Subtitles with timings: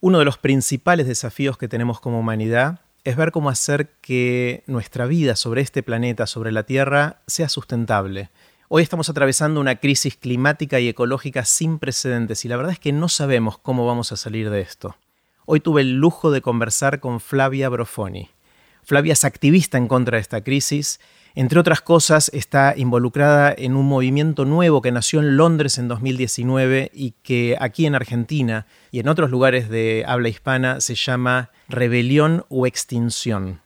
[0.00, 5.06] Uno de los principales desafíos que tenemos como humanidad es ver cómo hacer que nuestra
[5.06, 8.30] vida sobre este planeta, sobre la Tierra, sea sustentable.
[8.68, 12.92] Hoy estamos atravesando una crisis climática y ecológica sin precedentes y la verdad es que
[12.92, 14.94] no sabemos cómo vamos a salir de esto.
[15.46, 18.30] Hoy tuve el lujo de conversar con Flavia Brofoni.
[18.88, 20.98] Flavia es activista en contra de esta crisis
[21.38, 26.90] entre otras cosas, está involucrada en un movimiento nuevo que nació en Londres en 2019
[26.92, 32.44] y que aquí en Argentina y en otros lugares de habla hispana se llama rebelión
[32.48, 33.60] o extinción.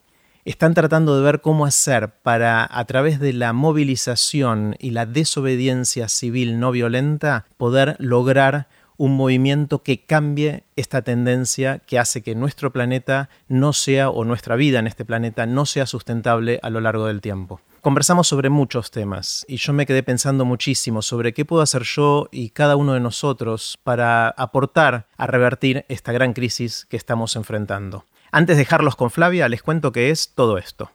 [0.45, 6.09] Están tratando de ver cómo hacer para, a través de la movilización y la desobediencia
[6.09, 8.69] civil no violenta, poder lograr
[9.03, 14.55] un movimiento que cambie esta tendencia que hace que nuestro planeta no sea, o nuestra
[14.55, 17.61] vida en este planeta no sea sustentable a lo largo del tiempo.
[17.81, 22.29] Conversamos sobre muchos temas y yo me quedé pensando muchísimo sobre qué puedo hacer yo
[22.31, 28.05] y cada uno de nosotros para aportar a revertir esta gran crisis que estamos enfrentando.
[28.31, 30.93] Antes de dejarlos con Flavia, les cuento qué es todo esto.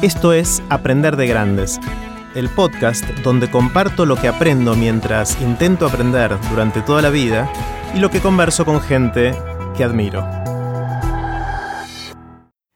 [0.00, 1.78] Esto es Aprender de Grandes
[2.38, 7.50] el podcast donde comparto lo que aprendo mientras intento aprender durante toda la vida
[7.94, 9.34] y lo que converso con gente
[9.76, 10.24] que admiro.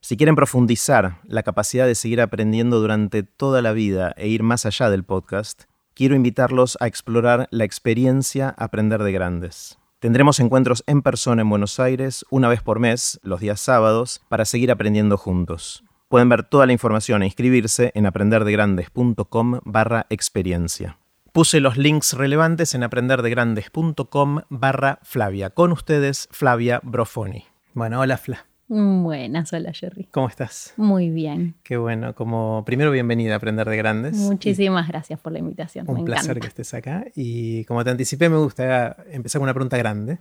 [0.01, 4.67] Si quieren profundizar la capacidad de seguir aprendiendo durante toda la vida e ir más
[4.67, 5.63] allá del podcast,
[5.95, 9.79] quiero invitarlos a explorar la experiencia Aprender de Grandes.
[10.01, 14.45] Tendremos encuentros en persona en Buenos Aires una vez por mes, los días sábados, para
[14.45, 15.85] seguir aprendiendo juntos.
[16.13, 20.99] Pueden ver toda la información e inscribirse en aprenderdegrandes.com barra experiencia.
[21.33, 25.49] Puse los links relevantes en aprenderdegrandes.com barra Flavia.
[25.49, 27.45] Con ustedes, Flavia Brofoni.
[27.73, 28.45] Bueno, hola Fla.
[28.69, 30.07] Buenas, hola Jerry.
[30.11, 30.75] ¿Cómo estás?
[30.77, 31.55] Muy bien.
[31.63, 32.15] Qué bueno.
[32.15, 34.17] Como primero, bienvenida a Aprender de Grandes.
[34.17, 35.89] Muchísimas gracias por la invitación.
[35.89, 37.07] Un placer que estés acá.
[37.17, 40.19] Y como te anticipé, me gusta empezar con una pregunta grande.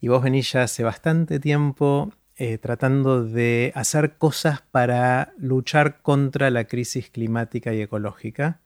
[0.00, 2.10] Y vos venís ya hace bastante tiempo
[2.42, 8.60] eh, tratando de hacer cosas para luchar contra la crisis climática y ecológica.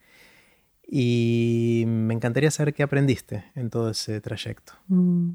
[0.86, 4.74] Y me encantaría saber qué aprendiste en todo ese trayecto.
[4.86, 5.30] Mm.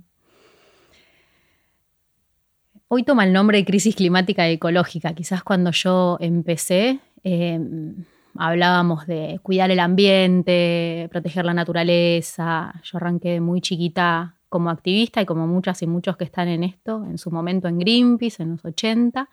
[2.87, 5.13] Hoy toma el nombre de crisis climática y ecológica.
[5.13, 8.05] Quizás cuando yo empecé em,
[8.37, 12.73] hablábamos de cuidar el ambiente, proteger la naturaleza.
[12.83, 17.05] Yo arranqué muy chiquita como activista y como muchas y muchos que están en esto,
[17.05, 19.29] en su momento en Greenpeace, en los 80.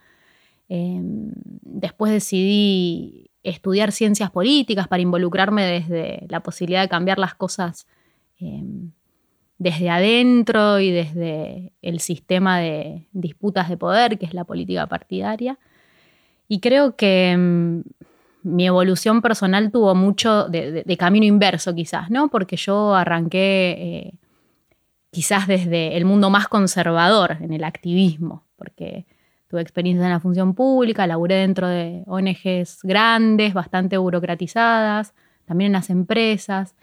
[0.68, 1.32] Em,
[1.62, 7.86] después decidí estudiar ciencias políticas para involucrarme desde la posibilidad de cambiar las cosas
[8.38, 8.90] em,
[9.58, 15.58] desde adentro y desde el sistema de disputas de poder, que es la política partidaria.
[16.48, 17.82] Y creo que em,
[18.42, 22.28] mi evolución personal tuvo mucho de, camino inverso quizás, ¿no?
[22.28, 24.14] Porque yo arranqué eh,
[25.16, 29.06] quizás desde el mundo más conservador, en el activismo, porque
[29.48, 35.14] tuve experiencia en la función pública, laburé dentro de ONGs grandes, bastante burocratizadas,
[35.46, 36.74] también en las empresas.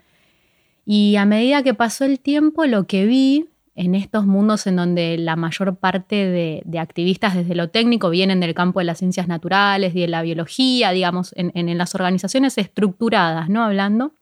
[0.84, 5.16] Y a medida que pasó el tiempo, lo que vi en estos mundos en donde
[5.16, 9.94] la mayor parte de, activistas desde lo técnico vienen del campo de las ciencias naturales
[9.94, 13.62] y de la biología, digamos, en, en las organizaciones estructuradas, ¿no?
[13.62, 14.12] Hablando,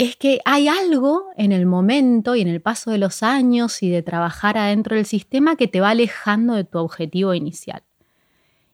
[0.00, 3.90] es que hay algo en el momento y en el paso de los años y
[3.90, 7.82] de trabajar adentro del sistema que te va alejando de tu objetivo inicial.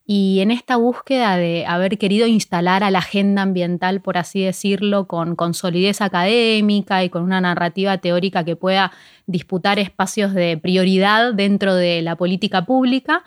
[0.07, 5.09] Y en esta búsqueda de haber querido instalar a la agenda ambiental, por así decirlo,
[5.09, 8.93] con, con solidez académica y con una narrativa teórica que pueda
[9.27, 13.25] disputar espacios de prioridad dentro de la política pública,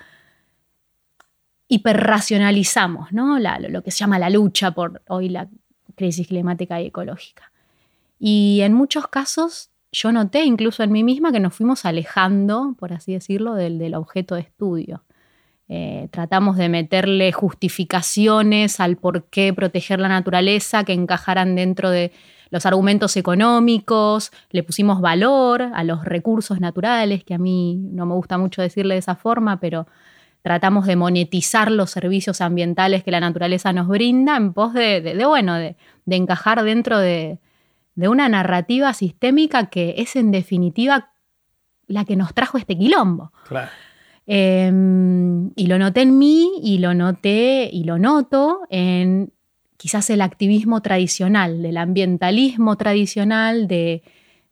[1.67, 3.39] hiperracionalizamos ¿no?
[3.39, 5.49] lo que se llama la lucha por hoy la
[5.95, 7.48] crisis climática y ecológica.
[8.19, 12.93] Y en muchos casos yo noté incluso en mí misma que nos fuimos alejando, por
[12.93, 15.03] así decirlo, del, objeto de estudio.
[15.67, 22.11] Eh, tratamos de meterle justificaciones al por qué proteger la naturaleza que encajaran dentro de
[22.49, 28.15] los argumentos económicos, le pusimos valor a los recursos naturales, que a mí no me
[28.15, 29.85] gusta mucho decirle de esa forma, pero
[30.41, 35.55] tratamos de monetizar los servicios ambientales que la naturaleza nos brinda en pos de, bueno,
[35.55, 35.75] de
[36.07, 37.37] encajar dentro de,
[37.99, 41.11] de una narrativa sistémica que es en definitiva
[41.85, 43.33] la que nos trajo este quilombo.
[44.25, 49.33] Em, y lo noté en mí y lo noté y lo noto en
[49.75, 54.01] quizás el activismo tradicional, del ambientalismo tradicional, de,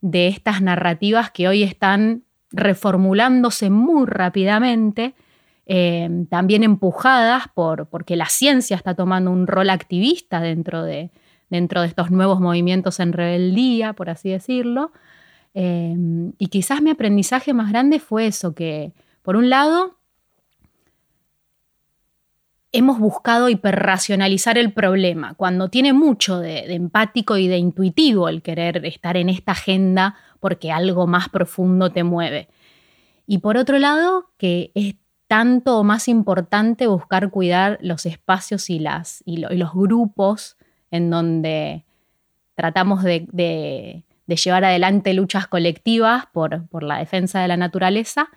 [0.01, 5.15] estas narrativas que hoy están reformulándose muy rápidamente,
[5.65, 11.11] em, también empujadas por, porque la ciencia está tomando un rol activista dentro de,
[11.49, 14.91] dentro de estos nuevos movimientos en rebeldía, por así decirlo.
[15.53, 19.97] Em, y quizás mi aprendizaje más grande fue eso, que por un lado
[22.71, 28.85] hemos buscado hiperracionalizar el problema, cuando tiene mucho de, empático y de intuitivo el querer
[28.85, 32.49] estar en esta agenda porque algo más profundo te mueve.
[33.25, 34.95] Y por otro lado, que es
[35.27, 40.56] tanto o más importante buscar cuidar los espacios y, las, y, los grupos
[40.91, 41.85] en donde
[42.55, 48.29] tratamos de llevar adelante luchas colectivas por, por la defensa de la naturaleza,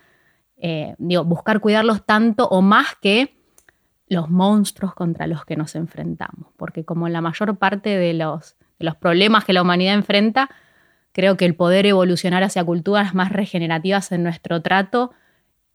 [0.63, 3.35] eh, digo, buscar cuidarlos tanto o más que
[4.09, 8.85] los monstruos contra los que nos enfrentamos, porque como la mayor parte de los, de
[8.85, 10.51] los problemas que la humanidad enfrenta,
[11.13, 15.13] creo que el poder evolucionar hacia culturas más regenerativas en nuestro trato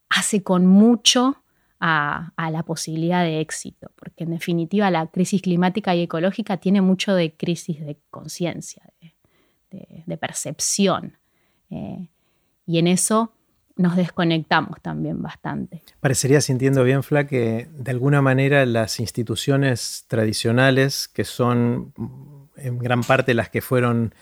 [0.09, 1.41] hace con mucho
[1.87, 7.13] a, la posibilidad de éxito, porque en definitiva la crisis climática y ecológica tiene mucho
[7.13, 8.81] de crisis de conciencia,
[9.69, 11.17] de, percepción.
[11.69, 12.07] Eh,
[12.65, 13.33] y en eso
[13.75, 15.83] nos desconectamos también bastante.
[15.99, 21.93] Parecería, sintiendo bien, Fla, que de alguna manera las instituciones tradicionales, que son
[22.55, 24.15] en gran parte las que fueron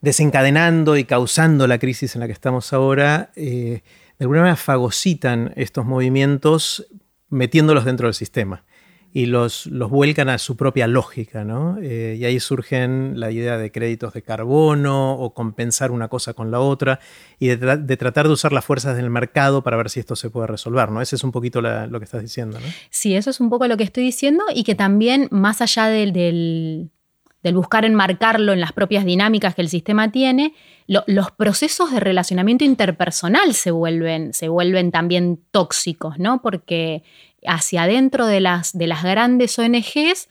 [0.00, 3.82] desencadenando y causando la crisis en la que estamos ahora, eh,
[4.18, 6.86] de alguna manera fagocitan estos movimientos
[7.30, 8.64] metiéndolos dentro del sistema
[9.12, 11.78] y los, vuelcan a su propia lógica, ¿no?
[11.80, 16.50] Eh, y ahí surgen la idea de créditos de carbono o compensar una cosa con
[16.50, 17.00] la otra
[17.38, 20.46] y de, tratar de usar las fuerzas del mercado para ver si esto se puede
[20.46, 21.00] resolver, ¿no?
[21.00, 22.66] Ese es un poquito lo que estás diciendo, ¿no?
[22.90, 26.90] Sí, eso es un poco lo que estoy diciendo y que también más allá del,
[27.54, 30.54] buscar enmarcarlo en las propias dinámicas que el sistema tiene,
[30.86, 36.40] los procesos de relacionamiento interpersonal se vuelven, se vuelven también tóxicos, ¿no?
[36.40, 37.02] Porque
[37.46, 40.28] hacia adentro de las, de las grandes ONGs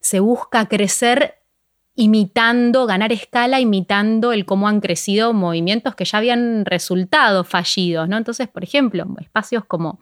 [0.00, 1.34] se busca crecer
[1.94, 8.16] imitando, ganar escala, imitando el cómo han crecido movimientos que ya habían resultado fallidos, ¿no?
[8.16, 9.98] Entonces, por ejemplo, espacios como,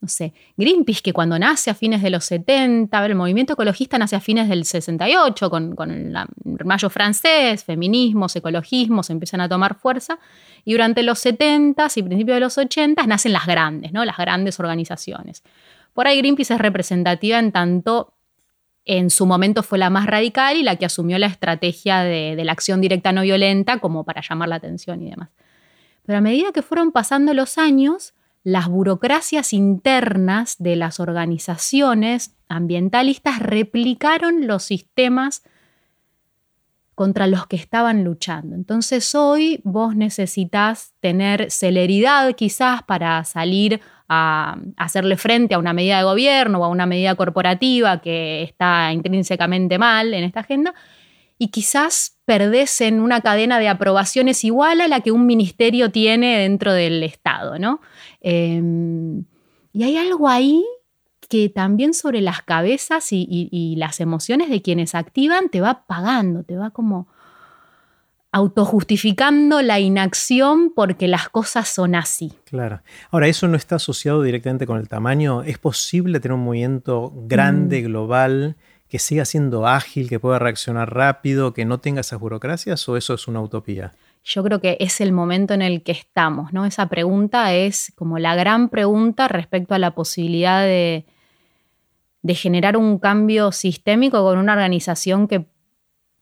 [0.00, 4.16] no sé, Greenpeace, que cuando nace a fines de los 70, el movimiento ecologista nace
[4.16, 6.16] a fines del 68, con, con el
[6.64, 10.18] mayo francés, feminismos, ecologismos empiezan a tomar fuerza,
[10.64, 14.04] y durante los 70 y principios de los 80 nacen las grandes, ¿no?
[14.04, 15.42] Las grandes organizaciones.
[15.92, 18.14] Por ahí Greenpeace es representativa en tanto
[18.84, 22.52] en su momento fue la más radical y la que asumió la estrategia de, la
[22.52, 25.28] acción directa no violenta como para llamar la atención y demás.
[26.06, 33.38] Pero a medida que fueron pasando los años, las burocracias internas de las organizaciones ambientalistas
[33.38, 35.42] replicaron los sistemas
[36.94, 38.54] contra los que estaban luchando.
[38.54, 45.98] Entonces hoy vos necesitas tener celeridad quizás para salir a hacerle frente a una medida
[45.98, 50.74] de gobierno o a una medida corporativa que está intrínsecamente mal en esta agenda
[51.38, 56.40] y quizás perdés en una cadena de aprobaciones igual a la que un ministerio tiene
[56.40, 57.80] dentro del Estado, ¿no?
[58.20, 59.24] Em,
[59.72, 60.64] y hay algo ahí
[61.28, 66.56] que también sobre las cabezas y, las emociones de quienes activan te va pagando, te
[66.56, 67.06] va como
[68.32, 72.32] autojustificando la inacción porque las cosas son así.
[72.44, 72.82] Claro.
[73.10, 75.42] Ahora, ¿eso no está asociado directamente con el tamaño?
[75.42, 77.84] ¿Es posible tener un movimiento grande, mm.
[77.84, 78.56] global,
[78.88, 83.14] que siga siendo ágil, que pueda reaccionar rápido, que no tenga esas burocracias o eso
[83.14, 83.94] es una utopía?
[84.22, 86.66] Yo creo que es el momento en el que estamos, ¿no?
[86.66, 91.06] Esa pregunta es como la gran pregunta respecto a la posibilidad de,
[92.34, 95.46] generar un cambio sistémico con una organización que,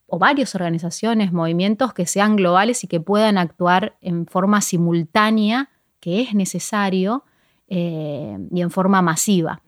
[0.07, 6.21] o varias organizaciones, movimientos que sean globales y que puedan actuar en forma simultánea, que
[6.21, 7.25] es necesario,
[7.67, 9.61] eh, y en forma masiva.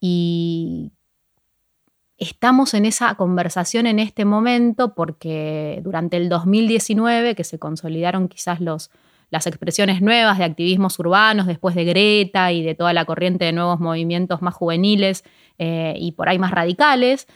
[0.00, 0.92] Y
[2.24, 8.60] estamos en esa conversación en este momento porque durante el 2019, que se consolidaron quizás
[8.60, 8.90] los,
[9.30, 13.52] las expresiones nuevas de activismos urbanos después de Greta y de toda la corriente de
[13.52, 15.24] nuevos movimientos más juveniles
[15.58, 17.26] eh, y por ahí más radicales,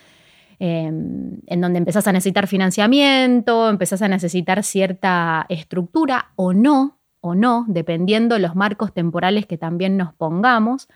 [0.58, 7.34] em, en donde empezás a necesitar financiamiento, empezás a necesitar cierta estructura o no, o
[7.34, 10.88] no, dependiendo los marcos temporales que también nos pongamos.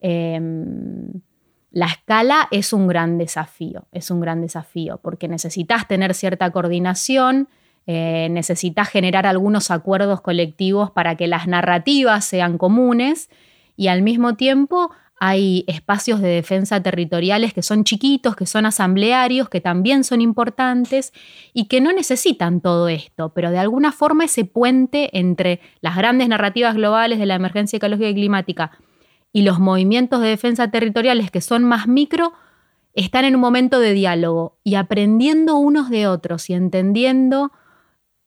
[0.00, 1.20] Em,
[1.74, 7.48] la escala es un gran desafío, es un gran desafío, porque necesitas tener cierta coordinación,
[7.88, 13.28] eh, necesitas generar algunos acuerdos colectivos para que las narrativas sean comunes
[13.76, 19.48] y al mismo tiempo hay espacios de defensa territoriales que son chiquitos, que son asamblearios,
[19.48, 21.12] que también son importantes
[21.52, 26.28] y que no necesitan todo esto, pero de alguna forma ese puente entre las grandes
[26.28, 28.78] narrativas globales de la emergencia ecológica y climática
[29.34, 32.32] y los movimientos de defensa territoriales que son más micro,
[32.94, 37.50] están en un momento de diálogo y aprendiendo unos de otros y entendiendo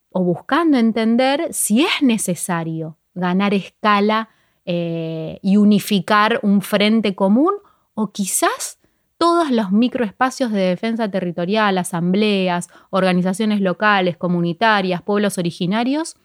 [0.09, 4.27] o buscando entender si es necesario ganar escala
[4.65, 7.53] eh, y unificar un frente común
[7.93, 8.77] o quizás
[9.17, 16.17] todos los microespacios de defensa territorial, asambleas, organizaciones locales, comunitarias, pueblos originarios,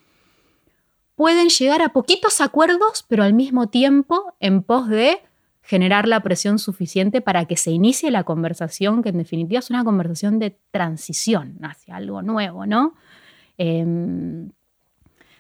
[1.23, 5.21] pueden llegar a poquitos acuerdos, pero al mismo tiempo en pos de
[5.63, 9.85] generar la presión suficiente para que se inicie la conversación, que en definitiva es una
[9.85, 12.95] conversación de transición hacia algo nuevo, ¿no?
[13.57, 14.51] Em,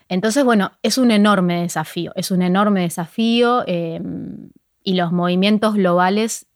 [0.08, 4.50] entonces, bueno, es un enorme desafío, es un enorme desafío em,
[4.84, 6.46] y los movimientos globales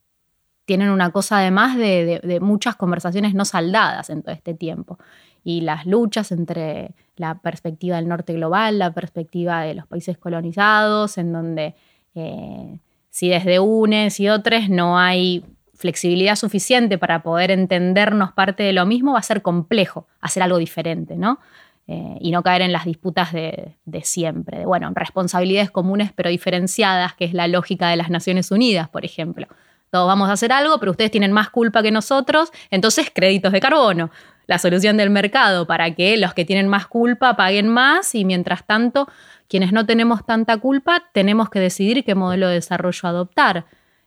[0.66, 5.00] tienen una cosa además de, muchas conversaciones no saldadas en todo este tiempo.
[5.48, 11.18] Y las luchas entre la perspectiva del norte global, la perspectiva de los países colonizados,
[11.18, 11.76] en donde
[12.16, 18.72] eh, si desde unes y otros no hay flexibilidad suficiente para poder entendernos parte de
[18.72, 21.38] lo mismo, va a ser complejo hacer algo diferente, ¿no?
[21.86, 27.24] Eh, y no caer en las disputas de, siempre, bueno, responsabilidades comunes pero diferenciadas, que
[27.24, 29.46] es la lógica de las Naciones Unidas, por ejemplo.
[29.92, 33.60] Todos vamos a hacer algo, pero ustedes tienen más culpa que nosotros, entonces créditos de
[33.60, 34.10] carbono,
[34.46, 38.66] la solución del mercado para que los que tienen más culpa paguen más y mientras
[38.66, 39.08] tanto
[39.48, 43.66] quienes no tenemos tanta culpa tenemos que decidir qué modelo de desarrollo adoptar.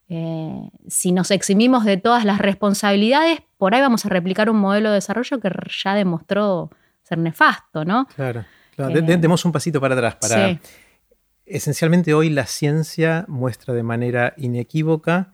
[0.10, 4.90] Eh, si nos eximimos de todas las responsabilidades, por ahí vamos a replicar un modelo
[4.90, 5.52] de desarrollo que
[5.84, 6.72] ya demostró
[7.04, 8.08] ser nefasto, ¿no?
[8.16, 8.44] Claro,
[8.76, 8.98] claro.
[8.98, 10.16] Eh, demos un pasito para atrás.
[10.16, 10.60] Para...
[11.46, 15.34] Esencialmente hoy la ciencia muestra de manera inequívoca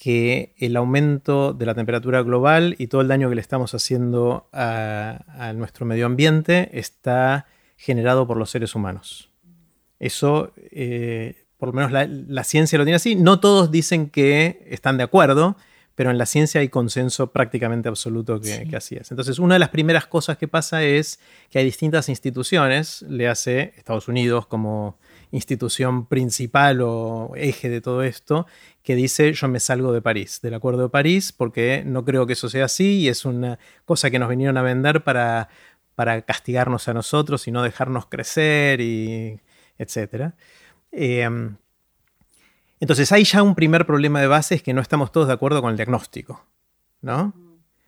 [0.00, 4.48] que el aumento de la temperatura global y todo el daño que le estamos haciendo
[4.50, 9.30] a nuestro medio ambiente está generado por los seres humanos.
[10.00, 13.14] Eso, eh, por lo menos la, ciencia lo tiene así.
[13.14, 15.56] No todos dicen que están de acuerdo,
[15.94, 19.10] pero en la ciencia hay consenso prácticamente absoluto que, así es.
[19.10, 23.74] Entonces, una de las primeras cosas que pasa es que hay distintas instituciones, le hace
[23.76, 24.98] Estados Unidos como
[25.30, 28.46] institución principal o eje de todo esto,
[28.82, 32.32] que dice yo me salgo de París, del Acuerdo de París, porque no creo que
[32.34, 35.48] eso sea así y es una cosa que nos vinieron a vender para,
[35.94, 39.40] para castigarnos a nosotros y no dejarnos crecer y
[39.78, 40.32] etc.
[40.92, 41.56] Em,
[42.80, 45.60] entonces hay ya un primer problema de base, es que no estamos todos de acuerdo
[45.60, 46.44] con el diagnóstico,
[47.02, 47.34] ¿no?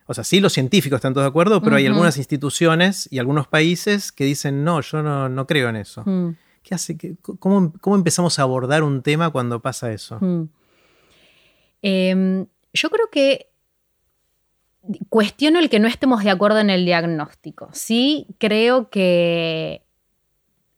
[0.07, 3.47] O sea, sí, los científicos están todos de acuerdo, pero hay algunas instituciones y algunos
[3.47, 6.03] países que dicen, no, yo no, creo en eso.
[6.05, 6.37] Mm.
[6.63, 6.97] ¿Qué hace?
[7.39, 10.19] cómo, empezamos a abordar un tema cuando pasa eso?
[10.21, 10.49] Mm.
[11.83, 13.49] Em, yo creo que
[15.09, 17.69] cuestiono el que no estemos de acuerdo en el diagnóstico.
[17.73, 19.83] Sí, creo que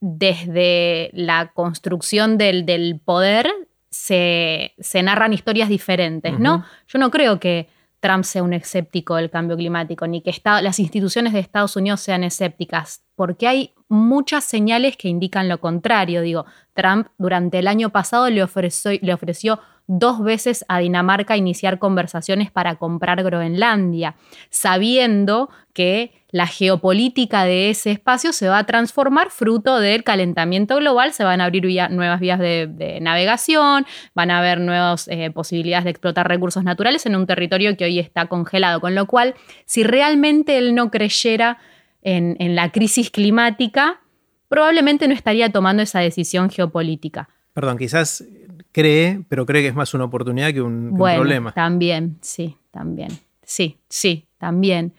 [0.00, 3.50] desde la construcción del, poder
[3.90, 6.64] se, narran historias diferentes, ¿no?
[6.88, 7.68] Yo no creo que
[8.00, 12.22] Trump sea un escéptico del cambio climático, ni que las instituciones de Estados Unidos sean
[12.22, 16.20] escépticas, porque hay muchas señales que indican lo contrario.
[16.20, 22.76] Digo, Trump durante el año pasado le ofreció, dos veces a Dinamarca iniciar conversaciones para
[22.76, 24.16] comprar Groenlandia,
[24.48, 31.12] sabiendo que la geopolítica de ese espacio se va a transformar fruto del calentamiento global,
[31.12, 35.90] se van a abrir nuevas vías de, navegación, van a haber nuevas eh, posibilidades de
[35.90, 39.34] explotar recursos naturales en un territorio que hoy está congelado, con lo cual,
[39.66, 41.58] si realmente él no creyera
[42.04, 44.00] en, la crisis climática,
[44.48, 47.28] probablemente no estaría tomando esa decisión geopolítica.
[47.54, 48.24] Perdón, quizás
[48.72, 51.52] cree, pero cree que es más una oportunidad que un, problema.
[51.52, 53.08] También, sí, también.
[53.42, 54.92] Sí, sí, también.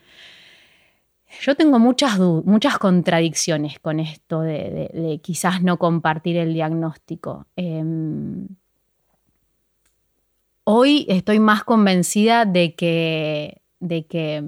[1.42, 7.46] Yo tengo muchas, muchas contradicciones con esto de, quizás no compartir el diagnóstico.
[7.56, 8.48] Em,
[10.64, 14.44] hoy estoy más convencida de que, de que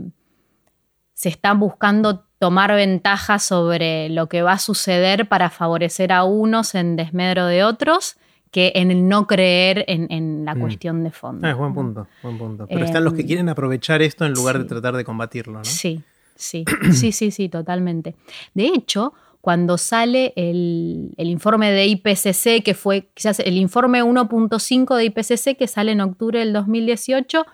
[1.13, 6.75] se están buscando tomar ventaja sobre lo que va a suceder para favorecer a unos
[6.75, 8.17] en desmedro de otros
[8.51, 10.59] que en el no creer en, la mm.
[10.59, 11.45] cuestión de fondo.
[11.45, 12.65] Ah, es buen punto, buen punto.
[12.67, 15.65] Pero están los que em, quieren aprovechar esto en lugar de tratar de combatirlo, ¿no?
[15.65, 16.01] Sí,
[16.37, 16.63] Sí,
[16.93, 18.15] sí, sí, sí, totalmente.
[18.53, 25.05] De hecho, cuando sale el, informe de IPCC, que fue quizás el informe 1.5 de
[25.05, 27.45] IPCC que sale en octubre del 2018,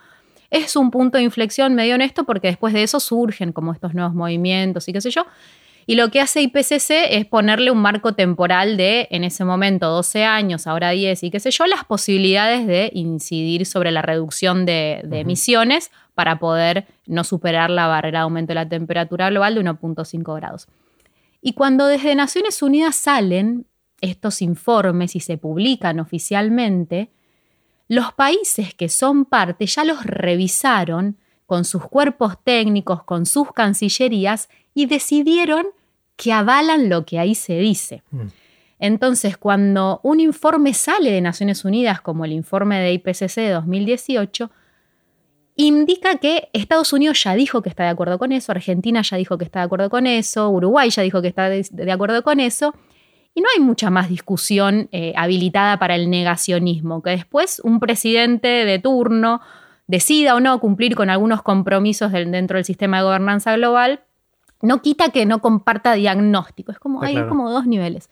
[0.53, 4.13] es un punto de inflexión medio honesto porque después de eso surgen como estos nuevos
[4.13, 5.25] movimientos y qué sé yo.
[5.85, 10.23] Y lo que hace IPCC es ponerle un marco temporal de, en ese momento, 12
[10.23, 15.01] años, ahora 10 y qué sé yo, las posibilidades de incidir sobre la reducción de,
[15.11, 20.35] emisiones para poder no superar la barrera de aumento de la temperatura global de 1.5
[20.35, 20.67] grados.
[21.41, 23.65] Y cuando desde Naciones Unidas salen
[23.99, 27.09] estos informes y se publican oficialmente,
[27.93, 34.49] los países que son parte ya los revisaron con sus cuerpos técnicos, con sus cancillerías
[34.73, 35.67] y decidieron
[36.15, 38.01] que avalan lo que ahí se dice.
[38.11, 38.27] Mm.
[38.79, 44.51] Entonces, cuando un informe sale de Naciones Unidas, como el informe de IPCC de 2018,
[45.55, 49.37] indica que Estados Unidos ya dijo que está de acuerdo con eso, Argentina ya dijo
[49.37, 52.73] que está de acuerdo con eso, Uruguay ya dijo que está de, acuerdo con eso,
[53.35, 58.47] y no hay mucha más discusión eh, habilitada para el negacionismo, que después un presidente
[58.47, 59.41] de turno
[59.87, 64.01] decida o no cumplir con algunos compromisos dentro del sistema de gobernanza global,
[64.61, 66.71] no quita que no comparta diagnóstico.
[66.71, 68.09] Es como, hay como dos niveles.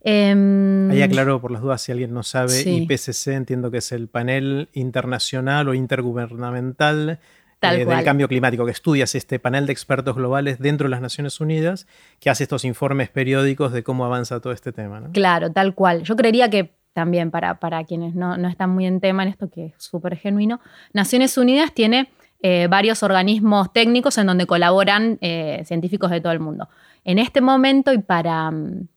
[0.00, 4.08] Em, Ahí aclaro por las dudas si alguien no sabe, IPCC entiendo que es el
[4.08, 7.18] panel internacional o intergubernamental
[7.60, 11.40] eh, del cambio climático, que estudias este panel de expertos globales dentro de las Naciones
[11.40, 11.86] Unidas,
[12.20, 15.02] que hace estos informes periódicos de cómo avanza todo este tema.
[15.12, 16.02] Claro, tal cual.
[16.02, 19.66] Yo creería que también para, para quienes no, están muy en tema en esto, que
[19.66, 20.60] es súper genuino,
[20.92, 22.10] Naciones Unidas tiene
[22.40, 26.68] eh, varios organismos técnicos en donde colaboran eh, científicos de todo el mundo.
[27.04, 28.50] En este momento y para...
[28.50, 28.88] Mm,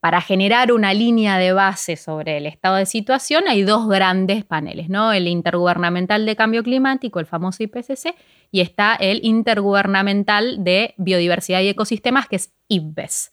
[0.00, 4.88] para generar una línea de base sobre el estado de situación hay dos grandes paneles,
[4.88, 5.12] ¿no?
[5.12, 8.14] El intergubernamental de cambio climático, el famoso IPCC,
[8.52, 13.32] y está el intergubernamental de biodiversidad y ecosistemas, que es IPBES.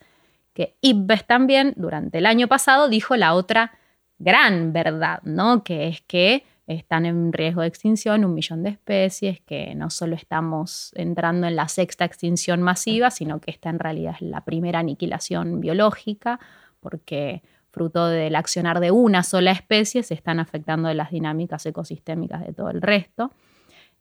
[0.53, 3.77] Que IPBES también, durante el año pasado, dijo la otra
[4.17, 5.63] gran verdad, ¿no?
[5.63, 10.15] Que es que están en riesgo de extinción un millón de especies, que no solo
[10.15, 14.79] estamos entrando en la sexta extinción masiva, sino que esta en realidad es la primera
[14.79, 16.39] aniquilación biológica,
[16.79, 22.53] porque fruto del accionar de una sola especie se están afectando las dinámicas ecosistémicas de
[22.53, 23.31] todo el resto.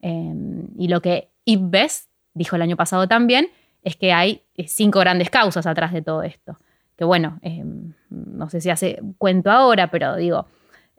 [0.01, 3.49] Em, y lo que IPBES dijo el año pasado también
[3.83, 6.59] es que hay eh, cinco grandes causas atrás de todo esto.
[6.97, 10.47] Que bueno, em, no sé si hace cuento ahora, pero digo,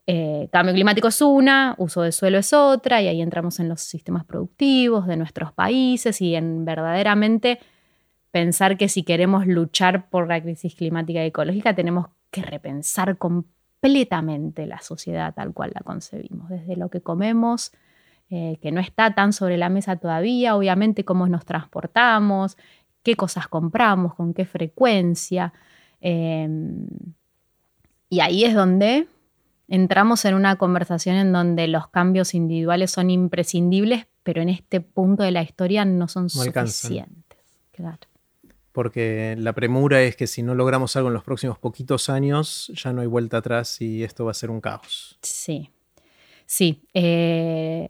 [0.07, 3.81] eh, cambio climático es una, uso de suelo es otra, y ahí entramos en los
[3.81, 7.59] sistemas productivos de nuestros países y en verdaderamente
[8.31, 14.68] pensar que si queremos luchar por la crisis climática y ecológica tenemos que repensar completamente
[14.68, 17.72] la sociedad tal cual la concebimos, desde lo que comemos,
[18.29, 22.57] eh, que no está tan sobre la mesa todavía, obviamente cómo nos transportamos,
[23.01, 25.53] qué cosas compramos, con qué frecuencia.
[26.01, 26.87] Em,
[28.09, 29.07] y ahí es donde
[29.67, 35.23] entramos en una conversación en donde los cambios individuales son imprescindibles, pero en este punto
[35.23, 37.39] de la historia no son suficientes.
[38.71, 42.91] Porque la premura es que si no logramos algo en los próximos poquitos años, ya
[42.91, 45.17] no hay vuelta atrás y esto va a ser un caos.
[45.21, 45.71] Sí,
[46.45, 46.81] sí.
[46.93, 47.89] Eh,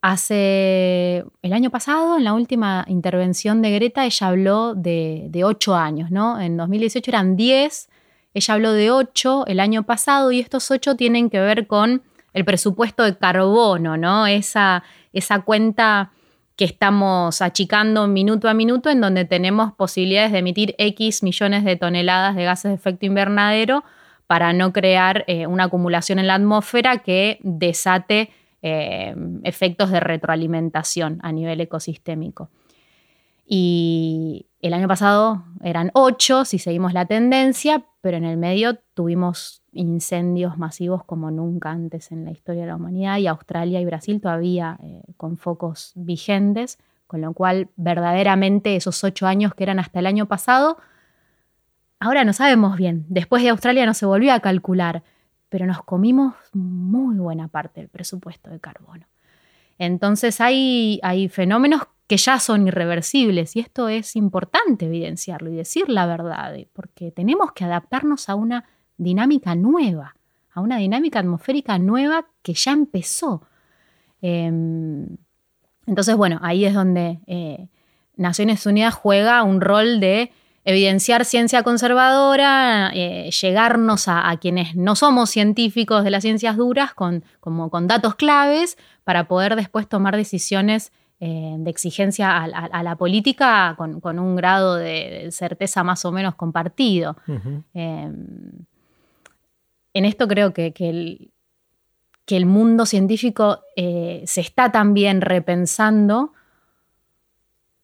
[0.00, 5.74] hace el año pasado, en la última intervención de Greta, ella habló de, de ocho
[5.74, 6.40] años, ¿no?
[6.40, 7.89] En 2018 eran diez
[8.34, 12.44] ella habló de ocho el año pasado y estos ocho tienen que ver con el
[12.44, 14.26] presupuesto de carbono, ¿no?
[14.26, 16.12] Esa, esa cuenta
[16.56, 21.76] que estamos achicando minuto a minuto en donde tenemos posibilidades de emitir X millones de
[21.76, 23.82] toneladas de gases de efecto invernadero
[24.26, 28.30] para no crear eh, una acumulación en la atmósfera que desate
[28.62, 32.50] eh, efectos de retroalimentación a nivel ecosistémico.
[33.52, 39.64] Y el año pasado eran ocho, si seguimos la tendencia, pero en el medio tuvimos
[39.72, 44.20] incendios masivos como nunca antes en la historia de la humanidad y Australia y Brasil
[44.20, 49.98] todavía eh, con focos vigentes, con lo cual verdaderamente esos ocho años que eran hasta
[49.98, 50.76] el año pasado,
[51.98, 53.04] ahora no sabemos bien.
[53.08, 55.02] Después de Australia no se volvió a calcular,
[55.48, 59.06] pero nos comimos muy buena parte del presupuesto de carbono.
[59.76, 63.54] Entonces hay, hay fenómenos que ya son irreversibles.
[63.54, 68.64] Y esto es importante evidenciarlo y decir la verdad, porque tenemos que adaptarnos a una
[68.96, 70.16] dinámica nueva,
[70.52, 73.46] a una dinámica atmosférica nueva que ya empezó.
[74.22, 75.06] Em,
[75.86, 77.68] entonces, bueno, ahí es donde eh,
[78.16, 80.32] Naciones Unidas juega un rol de
[80.64, 87.24] evidenciar ciencia conservadora, eh, llegarnos a, quienes no somos científicos de las ciencias duras con,
[87.38, 90.90] como, con datos claves para poder después tomar decisiones
[91.22, 97.14] eh, de exigencia a, la política con, un grado de, certeza más o menos compartido.
[97.74, 98.64] Em,
[99.92, 101.30] en esto creo que, el,
[102.24, 106.32] que el, mundo científico eh, se está también repensando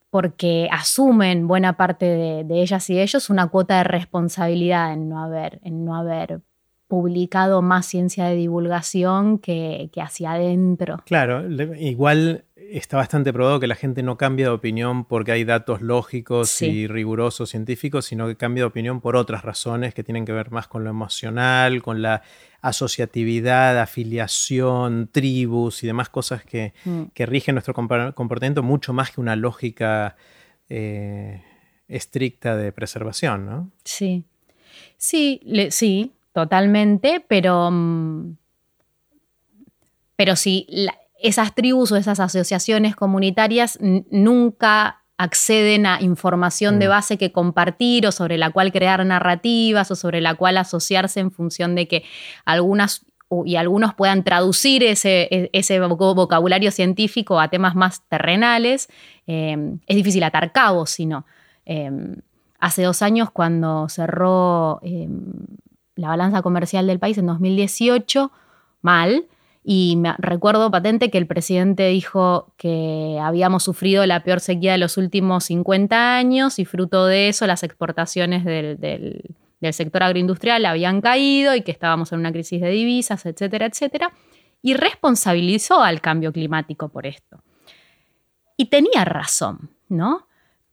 [0.08, 2.06] porque asumen buena parte
[2.42, 6.40] de, ellas y ellos una cuota de responsabilidad en no haber, en no haber
[6.88, 11.02] publicado más ciencia de divulgación que, hacia adentro.
[11.04, 11.44] Claro,
[11.76, 16.62] igual está bastante probado que la gente no cambia de opinión porque hay datos lógicos
[16.62, 20.50] y rigurosos científicos, sino que cambia de opinión por otras razones que tienen que ver
[20.50, 22.22] más con lo emocional, con la
[22.60, 27.04] asociatividad, afiliación, tribus y demás cosas que, mm.
[27.16, 30.16] rigen nuestro comportamiento mucho más que una lógica
[30.68, 31.42] eh,
[31.88, 33.70] estricta de preservación, ¿no?
[33.84, 34.24] Sí.
[34.96, 38.36] Sí, sí, totalmente, pero, mm,
[40.16, 40.66] pero si
[41.22, 46.90] esas tribus o esas asociaciones comunitarias nunca acceden a información de mm.
[46.90, 51.30] base que compartir o sobre la cual crear narrativas o sobre la cual asociarse en
[51.30, 52.04] función de que
[52.44, 53.06] algunas
[53.44, 58.88] y algunos puedan traducir ese, e, ese vocabulario científico a temas más terrenales,
[59.26, 61.26] em, es difícil atar cabos, sino
[61.64, 62.20] em,
[62.60, 65.32] hace dos años cuando cerró em,
[65.96, 68.30] la balanza comercial del país en 2018
[68.82, 69.24] mal.
[69.68, 74.78] Y me recuerdo patente que el presidente dijo que habíamos sufrido la peor sequía de
[74.78, 81.00] los últimos 50 años y fruto de eso las exportaciones del, del, sector agroindustrial habían
[81.00, 84.12] caído y que estábamos en una crisis de divisas, etcétera, etcétera.
[84.62, 87.42] Y responsabilizó al cambio climático por esto.
[88.56, 90.25] Y tenía razón, ¿no?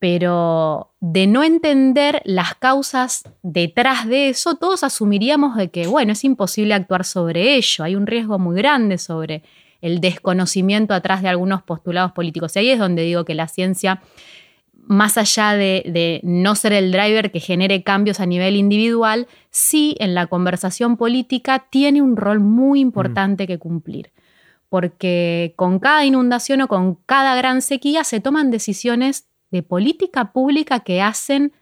[0.03, 6.25] Pero de no entender las causas detrás de eso, todos asumiríamos de que, bueno, es
[6.25, 9.43] imposible actuar sobre ello, hay un riesgo muy grande sobre
[9.79, 12.53] el desconocimiento atrás de algunos postulados políticos.
[12.53, 14.01] Y ahí es donde digo que la ciencia,
[14.73, 20.15] más allá de, no ser el driver que genere cambios a nivel individual, sí en
[20.15, 24.11] la conversación política tiene un rol muy importante que cumplir.
[24.67, 30.79] Porque con cada inundación o con cada gran sequía se toman decisiones de política pública
[30.79, 31.53] que hacen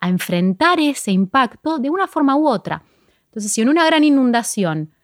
[0.00, 2.82] a enfrentar ese impacto de una forma u otra.
[3.26, 4.94] Entonces, si en una gran inundación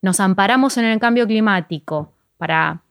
[0.00, 2.82] nos amparamos en el cambio climático para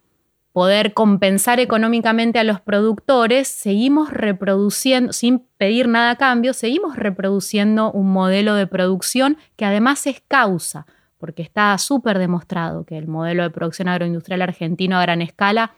[0.52, 7.92] poder compensar económicamente a los productores, seguimos reproduciendo, sin pedir nada a cambio, seguimos reproduciendo
[7.94, 10.86] un modelo de producción que además es causa,
[11.18, 15.72] porque está súper demostrado que el modelo de producción agroindustrial argentino a gran escala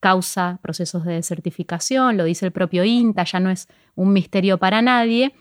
[0.00, 4.82] causa procesos de desertificación, lo dice el propio INTA, ya no es un misterio para
[4.82, 5.34] nadie.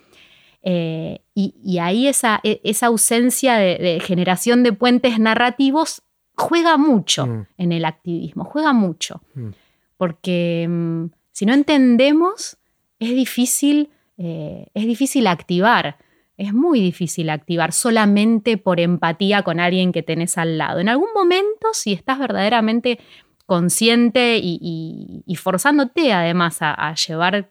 [0.64, 6.02] Eh, y, ahí esa, e, esa ausencia de, generación de puentes narrativos
[6.36, 7.48] juega mucho mm.
[7.58, 9.22] en el activismo, juega mucho.
[9.36, 9.50] Mm.
[9.98, 12.58] Porque mm, si no entendemos,
[13.00, 15.98] es difícil, eh, es difícil activar.
[16.36, 20.80] Es muy difícil activar solamente por empatía con alguien que tenés al lado.
[20.80, 23.00] En algún momento, si estás verdaderamente
[23.48, 27.50] consciente y, forzándote además a, llevar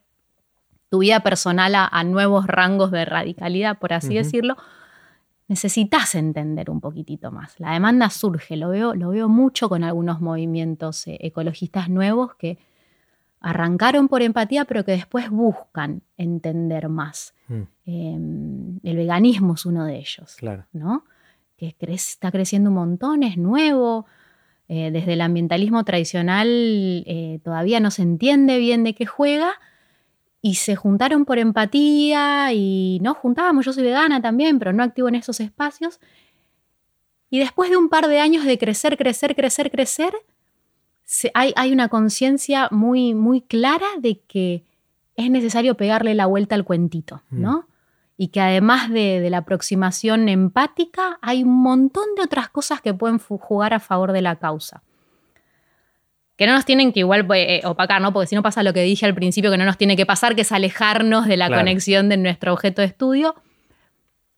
[0.91, 4.57] tu vida personal a, nuevos rangos de radicalidad, por así decirlo,
[5.49, 7.59] necesitas entender un poquitito más.
[7.59, 12.59] La demanda surge, lo veo, lo veo mucho con algunos movimientos eh, ecologistas nuevos que
[13.41, 17.35] arrancaron por empatía, pero que después buscan entender más.
[17.49, 17.63] Mm.
[17.87, 20.67] Em, el veganismo es uno de ellos, claro.
[20.73, 21.05] ¿no?
[21.57, 24.05] Que está creciendo un montón, es nuevo,
[24.69, 26.49] eh, desde el ambientalismo tradicional
[27.07, 29.53] eh, todavía no se entiende bien de qué juega
[30.43, 35.09] y se juntaron por empatía y no juntábamos, yo soy vegana también, pero no activo
[35.09, 36.01] en esos espacios.
[37.31, 40.15] Y después de un par de años de crecer, crecer, crecer, crecer,
[41.35, 44.65] hay, hay, una conciencia muy, muy clara de que
[45.17, 47.59] es necesario pegarle la vuelta al cuentito, ¿no?
[47.59, 47.76] Mm
[48.17, 53.19] y que además de, la aproximación empática, hay un montón de otras cosas que pueden
[53.19, 54.83] jugar a favor de la causa.
[56.37, 58.13] Que no nos tienen que igual eh, opacar, ¿no?
[58.13, 60.35] Porque si no pasa lo que dije al principio, que no nos tiene que pasar,
[60.35, 63.35] que es alejarnos de la conexión de nuestro objeto de estudio,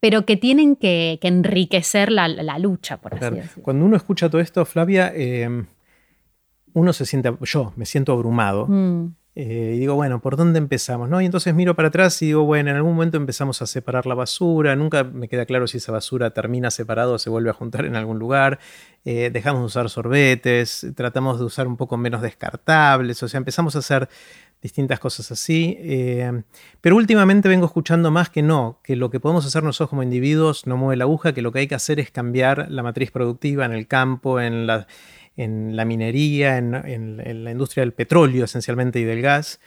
[0.00, 3.62] pero que tienen que, enriquecer la, lucha, por así decirlo.
[3.62, 5.64] Cuando uno escucha todo esto, Flavia, eh,
[6.72, 8.66] uno se siente, yo me siento abrumado.
[8.68, 9.14] Mm.
[9.40, 11.08] Eh, y digo, bueno, ¿por dónde empezamos?
[11.08, 11.20] ¿no?
[11.20, 14.16] Y entonces miro para atrás y digo, bueno, en algún momento empezamos a separar la
[14.16, 17.84] basura, nunca me queda claro si esa basura termina separada o se vuelve a juntar
[17.84, 18.58] en algún lugar,
[19.04, 23.76] eh, dejamos de usar sorbetes, tratamos de usar un poco menos descartables, o sea, empezamos
[23.76, 24.08] a hacer
[24.60, 26.42] distintas cosas así, eh,
[26.80, 30.66] pero últimamente vengo escuchando más que no, que lo que podemos hacer nosotros como individuos
[30.66, 33.64] no mueve la aguja, que lo que hay que hacer es cambiar la matriz productiva
[33.64, 34.88] en el campo, en la
[35.38, 39.60] en la minería, en, la industria del petróleo esencialmente y del gas.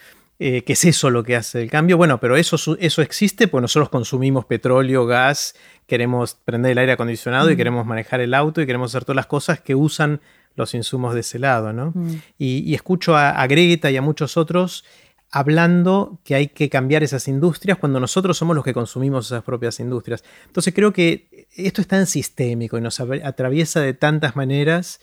[0.43, 1.97] Eh, que es eso lo que hace el cambio.
[1.97, 5.53] Bueno, pero eso, eso existe porque nosotros consumimos petróleo, gas,
[5.86, 7.57] queremos prender el aire acondicionado y mm.
[7.57, 10.19] queremos manejar el auto y queremos hacer todas las cosas que usan
[10.55, 11.91] los insumos de ese lado, ¿no?
[11.93, 12.15] Mm.
[12.39, 14.84] Y, escucho a, Greta y a muchos otros
[15.29, 19.79] hablando que hay que cambiar esas industrias cuando nosotros somos los que consumimos esas propias
[19.79, 20.23] industrias.
[20.47, 24.99] Entonces creo que esto es tan sistémico y nos atraviesa de tantas maneras.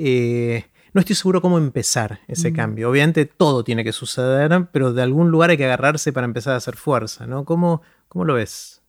[0.00, 2.54] Eh, no estoy seguro cómo empezar ese mm.
[2.54, 2.90] cambio.
[2.90, 6.56] Obviamente todo tiene que suceder, pero de algún lugar hay que agarrarse para empezar a
[6.56, 7.44] hacer fuerza, ¿no?
[7.44, 8.82] ¿Cómo, cómo lo ves?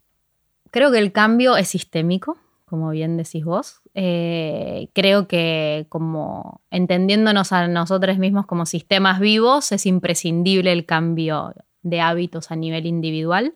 [0.72, 3.82] Creo que el cambio es sistémico, como bien decís vos.
[3.96, 11.54] Eh, creo que como entendiéndonos a nosotros mismos como sistemas vivos, es imprescindible el cambio
[11.82, 13.56] de hábitos a nivel individual.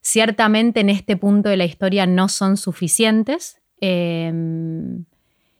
[0.00, 3.60] Ciertamente en este punto de la historia no son suficientes.
[3.80, 5.04] Em,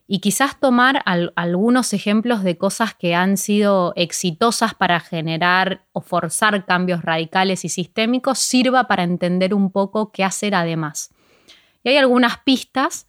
[0.08, 6.64] y quizás tomar algunos ejemplos de cosas que han sido exitosas para generar o forzar
[6.64, 11.10] cambios radicales y sistémicos sirva para entender un poco qué hacer además.
[11.82, 13.08] Y hay algunas pistas,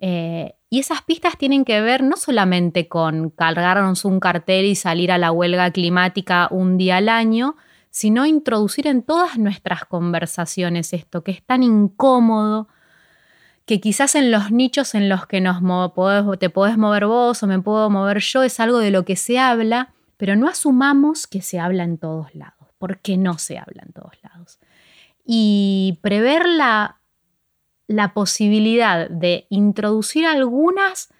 [0.00, 5.12] eh, y esas pistas tienen que ver no solamente con cargarnos un cartel y salir
[5.12, 7.56] a la huelga climática un día al año,
[7.90, 12.68] sino introducir en todas nuestras conversaciones esto que es tan incómodo,
[13.64, 15.62] que quizás en los nichos en los que nos
[16.38, 19.38] te podés mover vos o me puedo mover yo es algo de lo que se
[19.38, 23.92] habla, pero no asumamos que se habla en todos lados, porque no se habla en
[23.92, 24.58] todos lados.
[25.24, 27.00] Y prever la,
[27.86, 31.10] la posibilidad de introducir algunas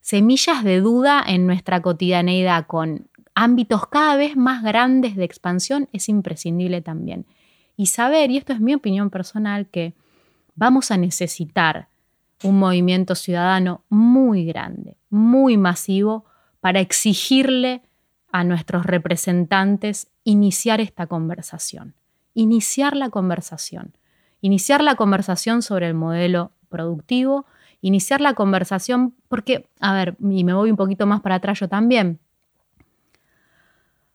[0.00, 6.08] semillas de duda en nuestra cotidianeidad con ámbitos cada vez más grandes de expansión es
[6.08, 7.26] imprescindible también.
[7.76, 9.94] Y saber, y esto es mi opinión personal, que
[10.54, 11.88] vamos a necesitar
[12.42, 16.24] un movimiento ciudadano muy grande, muy masivo,
[16.60, 17.82] para exigirle
[18.30, 21.94] a nuestros representantes iniciar esta conversación,
[22.34, 23.96] iniciar la conversación,
[24.40, 27.46] iniciar la conversación sobre el modelo productivo,
[27.80, 31.68] iniciar la conversación, porque, a ver, y me voy un poquito más para atrás yo
[31.68, 32.20] también,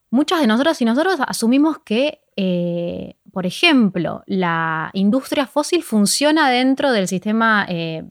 [0.10, 6.92] muchos de nosotros y nosotros asumimos que eh, por ejemplo, la industria fósil funciona dentro
[6.92, 8.04] del sistema eh,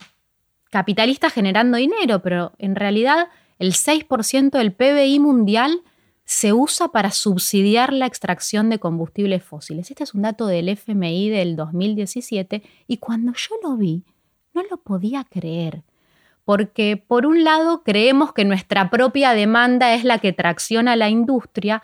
[0.69, 5.81] capitalista generando dinero, pero en realidad el 6% del PBI mundial
[6.25, 9.89] se usa para subsidiar la extracción de combustibles fósiles.
[9.89, 14.03] Este es un dato del FMI del 2017 y cuando yo lo vi,
[14.53, 15.83] no lo podía creer.
[16.43, 21.81] Porque por un lado creemos que nuestra propia demanda es la que tracciona la industria,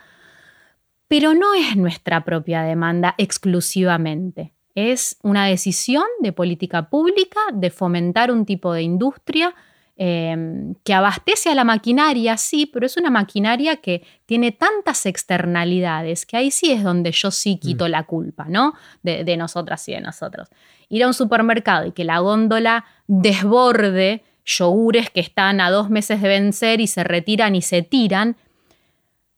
[1.13, 4.51] pero no es nuestra propia demanda exclusivamente.
[4.73, 9.53] Es una decisión de política pública de fomentar un tipo de industria
[9.95, 16.25] em, que abastece a la maquinaria, sí, pero es una maquinaria que tiene tantas externalidades
[16.25, 17.89] que ahí sí es donde yo sí quito mm.
[17.89, 18.73] la culpa, ¿no?
[19.03, 20.49] De, de nosotras y de nosotros.
[20.89, 26.23] Ir a un supermercado y que la góndola desborde yogures que están a dos meses
[26.23, 28.35] de vencer y se retiran y se tiran,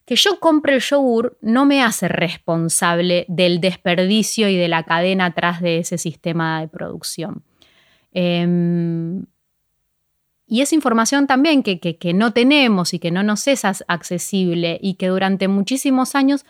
[0.06, 5.26] que yo compre el yogur no me hace responsable del desperdicio y de la cadena
[5.26, 7.44] atrás de ese sistema de producción.
[8.14, 9.26] Em,
[10.48, 14.94] y esa información también que, que, no tenemos y que no nos es accesible y
[14.94, 16.46] que durante muchísimos años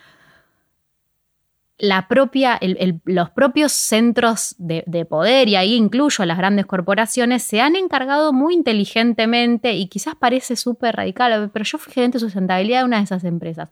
[1.77, 2.59] la propia,
[3.03, 8.31] los propios centros de, poder, y ahí incluyo a las grandes corporaciones, se han encargado
[8.31, 12.97] muy inteligentemente, y quizás parece súper radical, pero yo fui gerente de sustentabilidad de una
[12.97, 13.69] de esas empresas,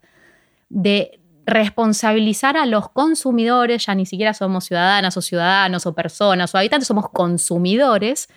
[0.68, 6.58] de responsabilizar a los consumidores, ya ni siquiera somos ciudadanas o ciudadanos o personas o
[6.58, 8.28] habitantes, somos consumidores,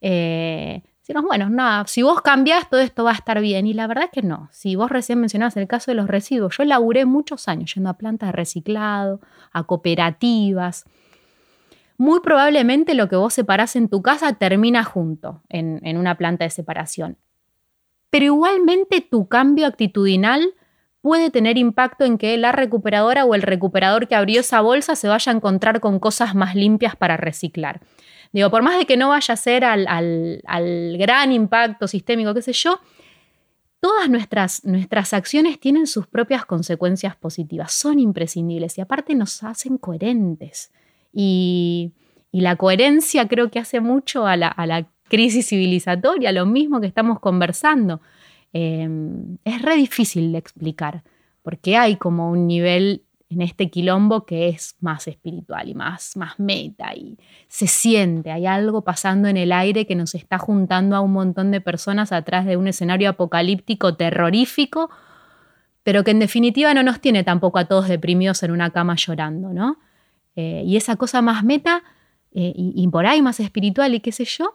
[0.00, 0.82] eh,
[1.14, 3.66] bueno, nada, si vos cambiás, todo esto va a estar bien.
[3.66, 4.48] Y la verdad es que no.
[4.52, 7.98] Si vos recién mencionabas el caso de los residuos, yo laburé muchos años yendo a
[7.98, 9.20] plantas de reciclado,
[9.52, 10.84] a cooperativas.
[11.96, 16.44] Muy probablemente lo que vos separás en tu casa termina junto en, en una planta
[16.44, 17.16] de separación.
[18.10, 20.54] Pero igualmente tu cambio actitudinal
[21.00, 25.06] puede tener impacto en que la recuperadora o el recuperador que abrió esa bolsa se
[25.06, 27.80] vaya a encontrar con cosas más limpias para reciclar.
[28.32, 32.52] Digo, por más de que no vaya a ser al, gran impacto sistémico, qué sé
[32.52, 32.80] yo,
[33.80, 39.78] todas nuestras, nuestras acciones tienen sus propias consecuencias positivas, son imprescindibles y aparte nos hacen
[39.78, 40.70] coherentes.
[41.12, 41.92] Y,
[42.32, 48.02] la coherencia creo que hace mucho a la, crisis civilizatoria, lo mismo que estamos conversando.
[48.52, 51.02] Em, es re difícil de explicar,
[51.42, 56.38] porque hay como un nivel en este quilombo que es más espiritual y más, más
[56.38, 61.00] meta y se siente, hay algo pasando en el aire que nos está juntando a
[61.00, 64.90] un montón de personas atrás de un escenario apocalíptico terrorífico,
[65.82, 69.52] pero que en definitiva no nos tiene tampoco a todos deprimidos en una cama llorando,
[69.52, 69.78] ¿no?
[70.36, 71.82] Eh, y esa cosa más meta
[72.32, 74.54] eh, y, por ahí más espiritual y qué sé yo,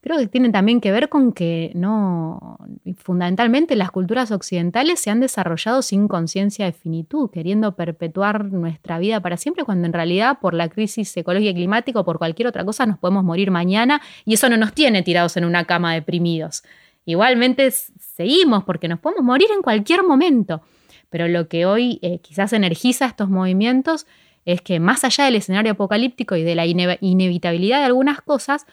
[0.00, 2.58] creo que tiene también que ver con que no,
[2.96, 9.20] fundamentalmente las culturas occidentales se han desarrollado sin conciencia de finitud, queriendo perpetuar nuestra vida
[9.20, 12.64] para siempre, cuando en realidad por la crisis ecológica y climática o por cualquier otra
[12.64, 16.62] cosa nos podemos morir mañana y eso no nos tiene tirados en una cama deprimidos.
[17.04, 20.62] Igualmente seguimos porque nos podemos morir en cualquier momento,
[21.10, 24.06] pero lo que hoy eh, quizás energiza estos movimientos
[24.46, 28.66] es que más allá del escenario apocalíptico y de la inevitabilidad de algunas cosas,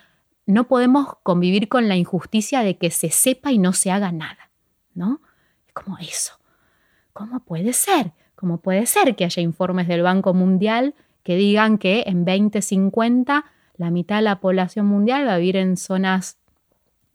[0.48, 4.50] no podemos convivir con la injusticia de que se sepa y no se haga nada,
[4.96, 5.22] ¿no?
[5.68, 6.34] Es como eso.
[7.14, 8.14] ¿Cómo puede ser?
[8.36, 13.44] ¿Cómo puede ser que haya informes del Banco Mundial que digan que en 2050
[13.76, 16.38] la mitad de la población mundial va a vivir en zonas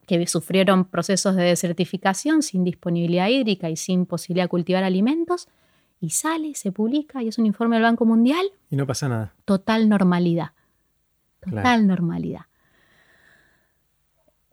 [0.06, 5.48] que sufrieron procesos de desertificación sin disponibilidad hídrica y sin posibilidad de cultivar alimentos?
[6.00, 8.44] Y sale, se publica y es un informe del Banco Mundial.
[8.68, 9.32] Y no pasa nada.
[9.46, 10.50] Total normalidad.
[11.40, 12.42] Total normalidad.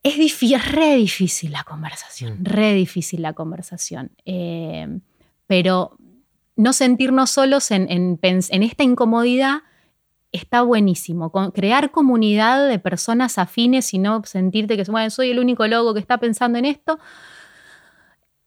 [0.04, 0.18] Es
[0.66, 2.46] re difícil la conversación, mm.
[2.46, 4.12] re difícil la conversación.
[4.26, 5.00] Eh,
[5.48, 5.98] pero
[6.56, 9.64] no sentirnos solos en, esta incomodidad
[10.32, 11.32] está buenísimo.
[11.54, 16.18] crear comunidad de personas afines y no sentirte que soy el único logo que está
[16.18, 17.00] pensando en esto,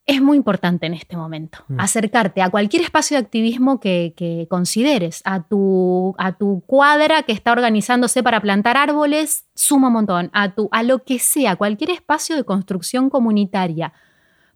[0.05, 1.59] es muy importante en este momento.
[1.67, 1.79] Mm.
[1.79, 7.51] Acercarte a cualquier espacio de activismo que, consideres, a tu, a tu, cuadra que está
[7.53, 12.35] organizándose para plantar árboles, suma un montón, a, tu, a lo que sea, cualquier espacio
[12.35, 13.93] de construcción comunitaria,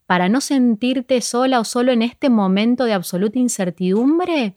[0.05, 4.55] para no sentirte sola o solo en este momento de absoluta incertidumbre,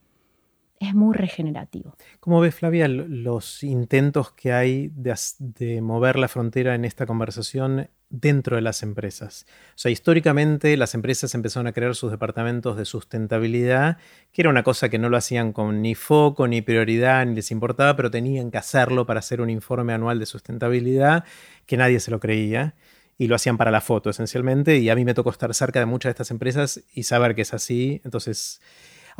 [0.81, 1.95] es muy regenerativo.
[2.21, 8.57] ¿Cómo ves, Flavia, los intentos que hay de, mover la frontera en esta conversación dentro
[8.57, 9.47] de las empresas?
[9.71, 13.99] O sea, históricamente las empresas empezaron a crear sus departamentos de sustentabilidad,
[14.33, 17.51] que era una cosa que no lo hacían con ni foco, ni prioridad, ni les
[17.51, 21.25] importaba, pero tenían que hacerlo para hacer un informe anual de sustentabilidad,
[21.67, 22.75] que nadie se lo creía
[23.19, 24.79] y lo hacían para la foto esencialmente.
[24.79, 27.43] Y a mí me tocó estar cerca de muchas de estas empresas y saber que
[27.43, 28.01] es así.
[28.03, 28.63] Entonces,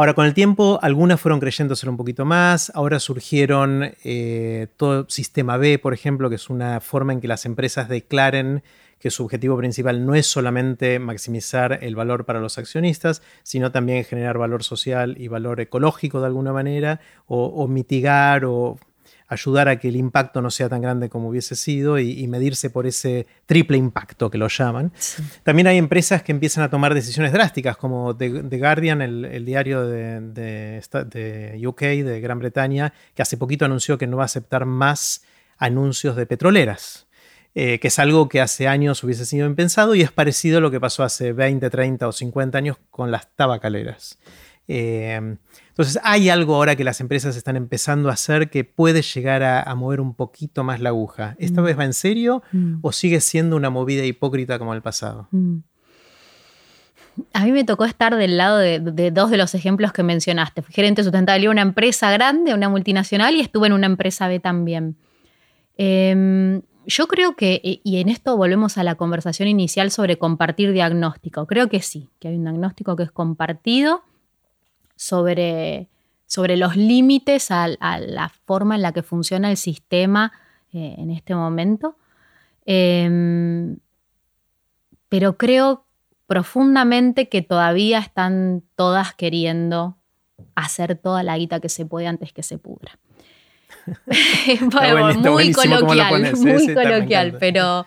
[0.01, 2.73] Ahora, con el tiempo, algunas fueron creyéndoselo un poquito más.
[2.75, 7.45] Ahora surgieron eh, todo Sistema B, por ejemplo, que es una forma en que las
[7.45, 8.63] empresas declaren
[8.99, 14.03] que su objetivo principal no es solamente maximizar el valor para los accionistas, sino también
[14.05, 18.79] generar valor social y valor ecológico de alguna manera, o mitigar o
[19.31, 22.87] ayudar a que el impacto no sea tan grande como hubiese sido y, medirse por
[22.87, 24.93] ese triple impacto que lo llaman.
[25.45, 30.21] También hay empresas que empiezan a tomar decisiones drásticas, como The, Guardian, el, diario de,
[30.21, 35.23] de, UK, de Gran Bretaña, que hace poquito anunció que no va a aceptar más
[35.59, 37.07] anuncios de petroleras.
[37.55, 40.71] Eh, que es algo que hace años hubiese sido impensado y es parecido a lo
[40.71, 44.19] que pasó hace 20, 30 o 50 años con las tabacaleras.
[44.69, 45.37] Eh,
[45.81, 49.75] entonces hay algo ahora que las empresas están empezando a hacer que puede llegar a,
[49.75, 51.37] mover un poquito más la aguja.
[51.39, 51.65] ¿Esta mm.
[51.65, 52.81] vez va en serio mm.
[52.83, 55.29] o sigue siendo una movida hipócrita como el pasado?
[55.31, 55.59] Mm.
[57.33, 60.63] A mí me tocó estar del lado de, dos de los ejemplos que mencionaste.
[60.63, 64.39] Fui gerente sustentable de una empresa grande, una multinacional, y estuve en una empresa B
[64.39, 64.97] también.
[65.77, 71.47] Em, yo creo que, y en esto volvemos a la conversación inicial sobre compartir diagnóstico,
[71.47, 74.03] creo que sí, que hay un diagnóstico que es compartido
[75.01, 75.89] sobre,
[76.27, 80.31] sobre los límites a, la forma en la que funciona el sistema
[80.75, 81.97] eh, en este momento.
[82.67, 83.79] Em,
[85.09, 85.87] pero creo
[86.27, 89.97] profundamente que todavía están todas queriendo
[90.55, 92.99] hacer toda la guita que se puede antes que se pudra.
[95.17, 97.87] Muy coloquial, muy coloquial, pero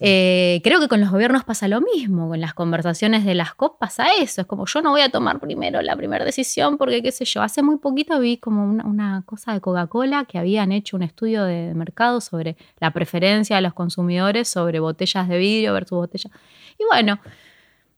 [0.00, 3.78] eh, creo que con los gobiernos pasa lo mismo, con las conversaciones de las COP
[3.78, 7.12] pasa eso, es como yo no voy a tomar primero la primera decisión porque qué
[7.12, 11.02] sé yo, hace muy poquito vi como una, cosa de Coca-Cola que habían hecho un
[11.02, 16.32] estudio de mercado sobre la preferencia de los consumidores sobre botellas de vidrio versus botellas.
[16.78, 17.20] Y bueno,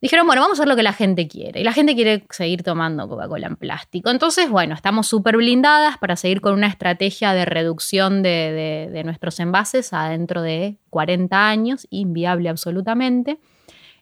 [0.02, 1.60] dijeron, bueno, vamos a hacer lo que la gente quiere.
[1.60, 4.10] Y la gente quiere seguir tomando Coca-Cola en plástico.
[4.10, 9.92] Entonces, bueno, estamos súper blindadas para seguir con una estrategia de reducción de, nuestros envases
[9.92, 13.38] a dentro de 40 años, inviable absolutamente.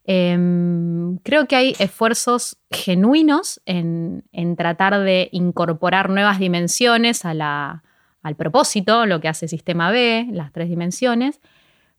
[0.05, 4.25] Em, creo que hay esfuerzos genuinos en,
[4.57, 7.83] tratar de incorporar nuevas dimensiones al
[8.39, 11.41] propósito, lo que hace Sistema B, las tres dimensiones,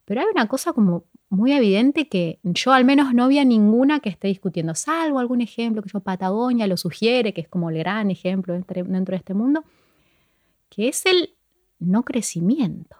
[0.05, 4.09] pero hay una cosa como muy evidente que yo al menos no había ninguna que
[4.09, 8.11] esté discutiendo, salvo algún ejemplo que yo Patagonia lo sugiere, que es como el gran
[8.11, 9.63] ejemplo dentro de este mundo,
[10.69, 11.33] que es el
[11.79, 12.97] no crecimiento.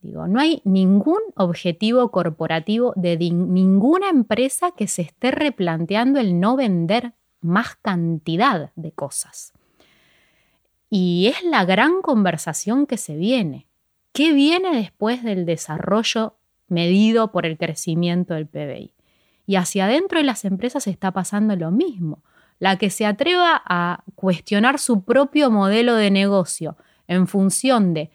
[0.00, 6.56] Digo, no hay ningún objetivo corporativo de ninguna empresa que se esté replanteando el no
[6.56, 9.52] vender más cantidad de cosas.
[10.88, 13.66] Y es la gran conversación que se viene.
[14.12, 16.36] ¿Qué viene después del desarrollo
[16.72, 18.94] medido por el crecimiento del PBI.
[19.46, 22.22] Y hacia adentro de las empresas está pasando lo mismo.
[22.58, 28.10] La que se atreva a cuestionar su propio modelo de negocio en función de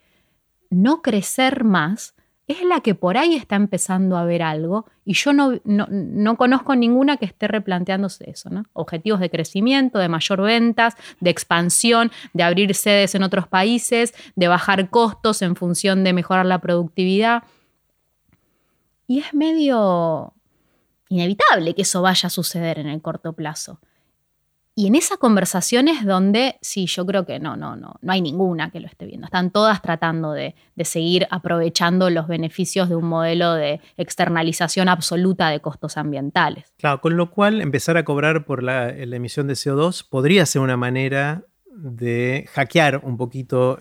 [0.70, 2.16] no crecer más,
[2.48, 6.76] es la que por ahí está empezando a ver algo y yo no, no, conozco
[6.76, 8.50] ninguna que esté replanteándose eso.
[8.50, 8.64] ¿no?
[8.74, 14.48] Objetivos de crecimiento, de mayor ventas, de expansión, de abrir sedes en otros países, de
[14.48, 17.44] bajar costos en función de mejorar la productividad.
[19.08, 20.34] Y es medio
[21.10, 23.80] inevitable que eso vaya a suceder en el corto plazo.
[24.80, 28.22] Y en esa conversación es donde, sí, yo creo que no, no, no, no hay
[28.22, 29.26] ninguna que lo esté viendo.
[29.26, 30.54] Están todas tratando de,
[30.84, 36.66] seguir aprovechando los beneficios de un modelo de externalización absoluta de costos ambientales.
[36.78, 40.78] Claro, con lo cual empezar a cobrar por la, emisión de CO2 podría ser una
[40.78, 43.80] manera de hackear un poquito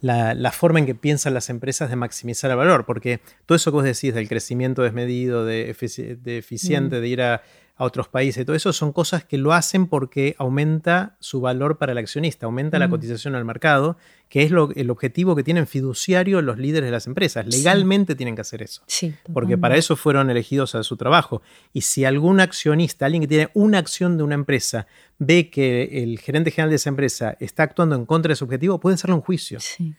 [0.00, 3.76] la, forma en que piensan las empresas de maximizar el valor, porque todo eso que
[3.76, 7.00] vos decís del crecimiento desmedido, de, eficiente, mm.
[7.00, 7.42] de ir a
[7.76, 8.44] a otros países.
[8.46, 12.78] Todo eso son cosas que lo hacen porque aumenta su valor para el accionista, aumenta
[12.78, 13.98] la cotización al mercado,
[14.30, 17.46] que es lo, el objetivo que tienen fiduciario los líderes de las empresas.
[17.46, 18.82] Legalmente tienen que hacer eso.
[19.32, 21.42] porque para eso fueron elegidos a su trabajo.
[21.74, 24.86] Y si algún accionista, alguien que tiene una acción de una empresa,
[25.18, 28.80] ve que el gerente general de esa empresa está actuando en contra de su objetivo,
[28.80, 29.60] puede hacerle un juicio.
[29.60, 29.94] Sí.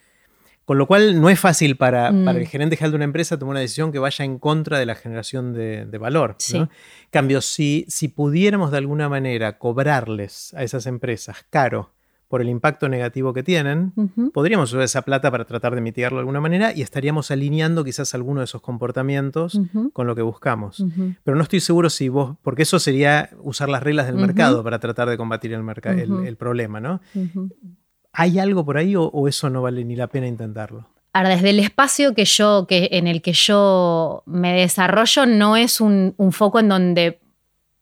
[0.67, 2.27] Con lo cual no es fácil para, mm.
[2.27, 4.95] el gerente general de una empresa tomar una decisión que vaya en contra de la
[4.95, 6.35] generación de, valor.
[6.53, 6.67] En
[7.09, 11.93] Cambio, si, si pudiéramos de alguna manera cobrarles a esas empresas caro
[12.27, 13.93] por el impacto negativo que tienen,
[14.33, 18.13] podríamos usar esa plata para tratar de mitigarlo de alguna manera y estaríamos alineando quizás
[18.13, 19.61] alguno de esos comportamientos
[19.93, 20.83] con lo que buscamos.
[21.23, 24.79] Pero no estoy seguro si vos, porque eso sería usar las reglas del mercado para
[24.79, 26.99] tratar de combatir el, el, el problema, ¿no?
[28.19, 30.87] ¿Hay algo por ahí o, eso no vale ni la pena intentarlo?
[31.13, 35.79] Ahora, desde el espacio que yo, que, en el que yo me desarrollo, no es
[35.79, 37.19] un, foco en donde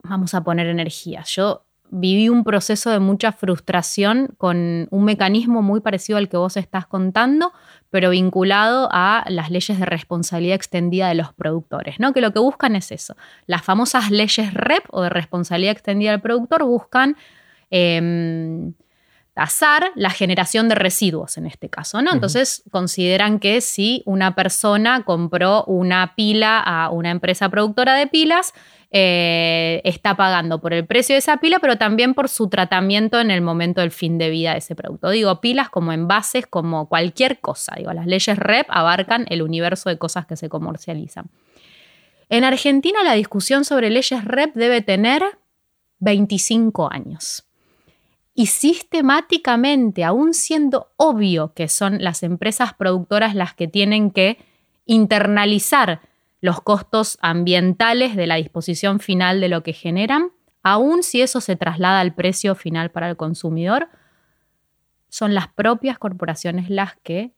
[0.04, 1.24] vamos a poner energía.
[1.26, 6.58] Yo viví un proceso de mucha frustración con un mecanismo muy parecido al que vos
[6.58, 7.54] estás contando,
[7.90, 12.12] pero vinculado a las leyes de responsabilidad extendida de los productores, ¿no?
[12.12, 13.16] Que lo que buscan es eso.
[13.46, 17.16] Las famosas leyes REP o de responsabilidad extendida del productor buscan
[17.70, 18.74] em,
[19.36, 22.14] tasar la generación de residuos en este caso, ¿no?
[22.14, 28.54] Entonces consideran que si una persona compró una pila a una empresa productora de pilas,
[28.92, 33.30] eh, está pagando por el precio de esa pila, pero también por su tratamiento en
[33.30, 35.10] el momento del fin de vida de ese producto.
[35.10, 37.76] Digo, pilas como envases, como cualquier cosa.
[37.78, 41.26] Digo, las leyes REP abarcan el universo de cosas que se comercializan.
[42.30, 45.24] En Argentina la discusión sobre leyes REP debe tener
[46.00, 47.45] 25 años
[48.36, 54.38] y sistemáticamente, aún siendo obvio que son las empresas productoras las que tienen que
[54.86, 56.02] internalizar
[56.42, 60.32] los costos ambientales de la disposición final de lo que generan,
[60.64, 63.88] aún si eso se traslada al precio final para el consumidor,
[65.08, 67.32] son las propias corporaciones las que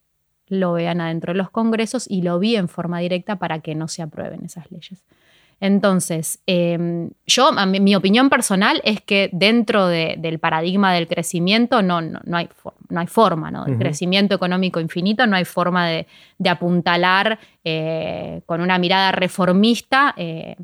[0.48, 3.88] lo vean adentro de los congresos y lo vi en forma directa para que no
[3.88, 5.06] se aprueben esas leyes.
[5.60, 12.38] Entonces, em, yo, mi, opinión personal es que dentro del paradigma del crecimiento no, no,
[12.38, 12.48] hay,
[12.90, 13.66] no hay forma, ¿no?
[13.66, 16.08] El crecimiento económico infinito, no hay forma de,
[16.48, 20.56] apuntalar eh, con una mirada reformista eh,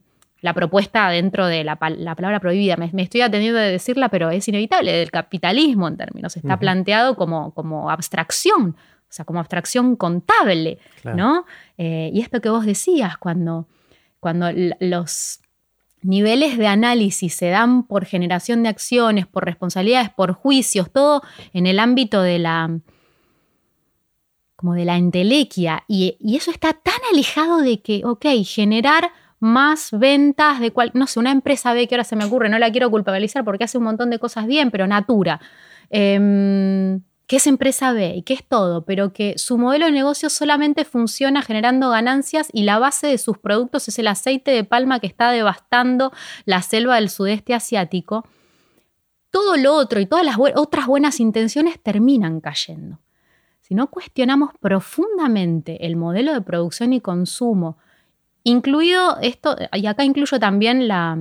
[0.43, 2.75] la propuesta dentro de la, palabra prohibida.
[2.75, 6.35] Me, estoy atendiendo de decirla, pero es inevitable, del capitalismo en términos.
[6.35, 11.45] Está planteado como, como abstracción, o sea, como abstracción contable, ¿no?
[11.77, 13.67] Eh, y esto que vos decías, cuando
[14.24, 14.47] cuando
[14.80, 15.41] los
[16.01, 21.21] niveles de análisis se dan por generación de acciones, por responsabilidades, por juicios, todo
[21.51, 22.80] en el ámbito de la
[24.55, 29.11] como de la entelequia y, eso está tan alejado de que, ok, generar
[29.41, 32.57] más ventas de cual, no sé, una empresa ve que ahora se me ocurre, no
[32.57, 35.41] la quiero culpabilizar porque hace un montón de cosas bien, pero Natura.
[35.89, 40.30] Em, que es empresa B y que es todo, pero que su modelo de negocio
[40.30, 44.99] solamente funciona generando ganancias y la base de sus productos es el aceite de palma
[44.99, 46.11] que está devastando
[46.45, 48.28] la selva del sudeste asiático,
[49.32, 52.99] todo lo otro y todas las otras buenas intenciones terminan cayendo.
[53.61, 57.78] Si no cuestionamos profundamente el modelo de producción y consumo,
[58.43, 61.17] incluido esto, y acá incluyo también la,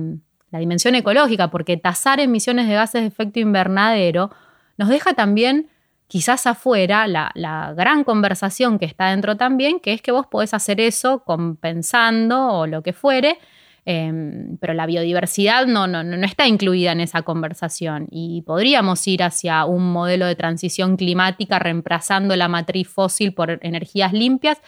[0.51, 4.29] la dimensión ecológica, porque tasar emisiones de gases de efecto invernadero
[4.77, 5.69] nos deja también
[6.13, 10.79] quizás afuera la, gran conversación que está dentro también, que es que vos podés hacer
[10.79, 13.39] eso compensando o lo que fuere,
[13.83, 19.23] em, pero la biodiversidad no, no, no está incluida en esa conversación y podríamos ir
[19.23, 24.61] hacia un modelo de transición climática reemplazando la matriz fósil por energías limpias,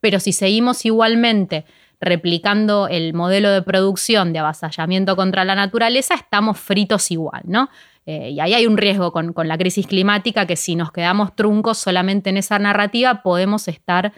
[0.00, 1.64] Pero si seguimos igualmente
[2.00, 7.68] replicando el modelo de producción de avasallamiento contra la naturaleza, estamos fritos igual, ¿no?
[8.10, 11.76] Eh, y ahí hay un riesgo con, la crisis climática que si nos quedamos truncos
[11.76, 14.14] solamente en esa narrativa, podemos estar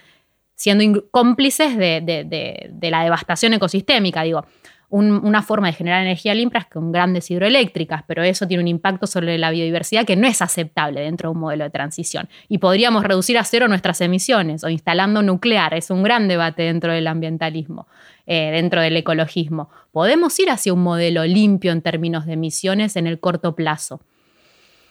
[0.55, 4.22] siendo cómplices de, la devastación ecosistémica.
[4.22, 4.45] Digo,
[4.91, 9.07] una forma de generar energía limpia es con grandes hidroeléctricas, pero eso tiene un impacto
[9.07, 12.28] sobre la biodiversidad que no es aceptable dentro de un modelo de transición.
[12.49, 15.74] Y podríamos reducir a cero nuestras emisiones o instalando nuclear.
[15.74, 17.86] Es un gran debate dentro del ambientalismo.
[18.32, 19.70] Eh, dentro del ecologismo.
[19.91, 24.03] Podemos ir hacia un modelo limpio en términos de emisiones en el corto plazo.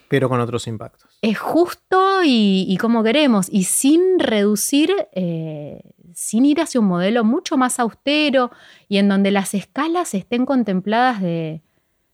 [0.10, 1.10] Pero con otros impactos.
[1.22, 5.84] Es justo y, como queremos, y sin reducir, eh,
[6.20, 8.52] sin ir hacia un modelo mucho más austero
[8.90, 11.62] y en donde las escalas estén contempladas de,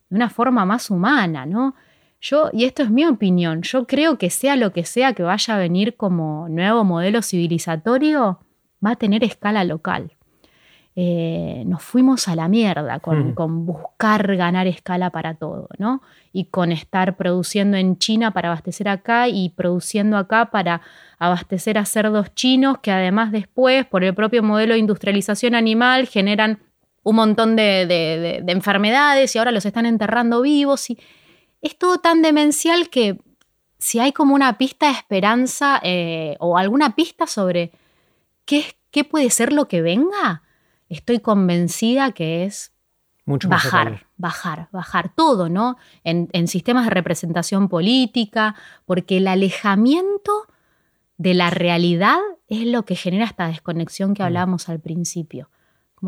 [0.09, 1.73] de una forma más humana, ¿no?
[2.21, 5.55] Yo, y esto es mi opinión, yo creo que sea lo que sea que vaya
[5.55, 8.39] a venir como nuevo modelo civilizatorio,
[8.85, 10.11] va a tener escala local.
[10.95, 13.33] Eh, nos fuimos a la mierda hmm.
[13.33, 16.03] con, buscar ganar escala para todo, ¿no?
[16.31, 20.81] Y con estar produciendo en China para abastecer acá y produciendo acá para
[21.17, 26.59] abastecer a cerdos chinos que además después, por el propio modelo de industrialización animal, generan
[27.03, 30.89] un montón de, enfermedades y ahora los están enterrando vivos.
[30.89, 30.99] Y
[31.61, 33.19] es todo tan demencial que
[33.77, 37.71] si hay como una pista de esperanza eh, o alguna pista sobre
[38.45, 40.43] qué, qué puede ser lo que venga,
[40.89, 42.75] estoy convencida que es
[43.25, 45.77] bajar, bajar, bajar todo, ¿no?
[46.03, 48.55] En, sistemas de representación política,
[48.85, 50.47] porque el alejamiento
[51.17, 55.49] de la realidad es lo que genera esta desconexión que hablábamos al principio.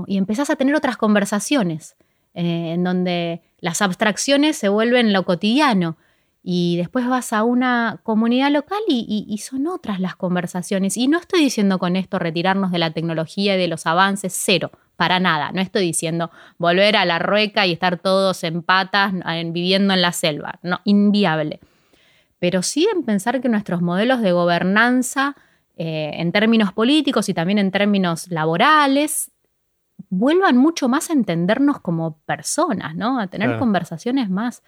[0.06, 1.96] y empezás a tener otras conversaciones
[2.36, 5.98] eh, en donde las abstracciones se vuelven lo cotidiano
[6.44, 10.96] y después vas a una comunidad local y, son otras las conversaciones.
[10.96, 14.72] Y no estoy diciendo con esto retirarnos de la tecnología y de los avances, cero,
[14.96, 15.52] para nada.
[15.52, 19.14] No estoy diciendo volver a la rueca y estar todos en patas
[19.48, 21.60] viviendo en la selva, no, inviable.
[22.40, 25.36] Pero sí en pensar que nuestros modelos de gobernanza,
[25.76, 29.32] eh, en términos políticos y también en términos laborales,
[30.10, 33.20] vuelvan mucho más a entendernos como personas, ¿no?
[33.20, 34.64] A tener conversaciones más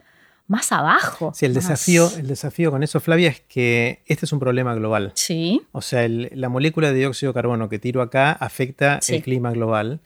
[0.50, 1.32] más abajo.
[1.36, 5.12] Sí, el desafío, el desafío con eso, Flavia, es que este es un problema global.
[5.14, 5.62] Sí.
[5.72, 10.00] O sea, la molécula de dióxido de carbono que tiro acá afecta el clima global.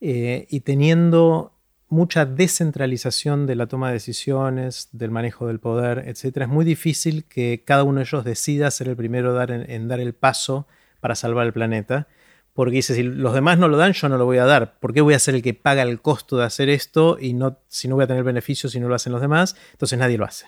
[0.00, 1.52] Eh, y teniendo
[1.92, 7.24] mucha descentralización de la toma de decisiones, del manejo del poder, etc., es muy difícil
[7.24, 10.66] que cada uno de ellos decida ser el primero en dar el paso
[11.00, 12.08] para salvar el planeta
[12.54, 14.78] porque dice, si los demás no lo dan, yo no lo voy a dar.
[14.78, 17.58] ¿Por qué voy a ser el que paga el costo de hacer esto y no,
[17.68, 19.56] si no voy a tener beneficios si no lo hacen los demás?
[19.72, 20.46] Entonces nadie lo hace.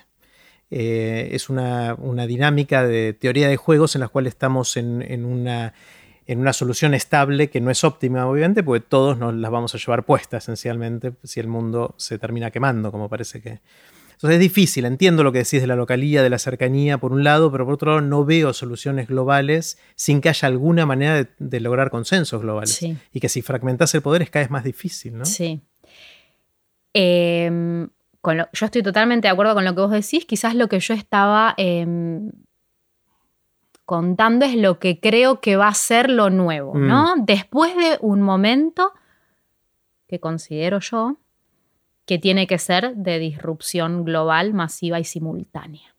[0.69, 1.95] Eh, es una,
[2.27, 5.73] dinámica de teoría de juegos en la cual estamos en, una,
[6.27, 9.77] en una solución estable que no es óptima, obviamente, porque todos nos las vamos a
[9.77, 13.59] llevar puestas esencialmente si el mundo se termina quemando, como parece que,
[14.15, 17.23] entonces es difícil, entiendo lo que decís de la localía, de la cercanía, por un
[17.23, 21.59] lado, pero por otro lado no veo soluciones globales sin que haya alguna manera de,
[21.59, 22.81] lograr consensos globales.
[23.11, 25.25] Y que si fragmentas el poder es cada vez más difícil, ¿no?
[25.25, 25.61] Sí.
[26.93, 27.89] Em,
[28.53, 30.25] yo estoy totalmente de acuerdo con lo que vos decís.
[30.25, 32.31] Quizás lo que yo estaba em,
[33.85, 37.15] contando es lo que creo que va a ser lo nuevo, ¿no?
[37.15, 37.25] Mm.
[37.25, 38.91] Después de un momento
[40.07, 41.17] que considero yo
[42.05, 45.95] que tiene que ser de disrupción global, masiva y simultánea.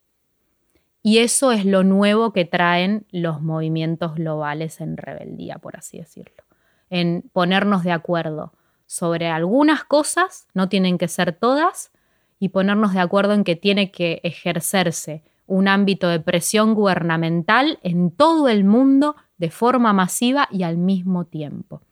[1.03, 6.45] Y eso es lo nuevo que traen los movimientos globales en rebeldía, por así decirlo.
[6.91, 8.53] En ponernos de acuerdo
[8.87, 11.93] sobre algunas cosas, no tienen que ser todas,
[12.39, 18.11] y ponernos de acuerdo en que tiene que ejercerse un ámbito de presión gubernamental en
[18.11, 21.83] todo el mundo de forma masiva y al mismo tiempo.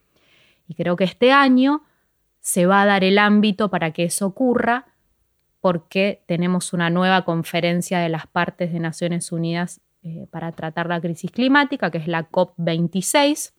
[0.66, 1.82] Y creo que este año
[2.40, 4.86] se va a dar el ámbito para que eso ocurra
[5.60, 11.00] porque tenemos una nueva conferencia de las partes de Naciones Unidas eh, para tratar la
[11.00, 13.52] crisis climática, que es la COP26.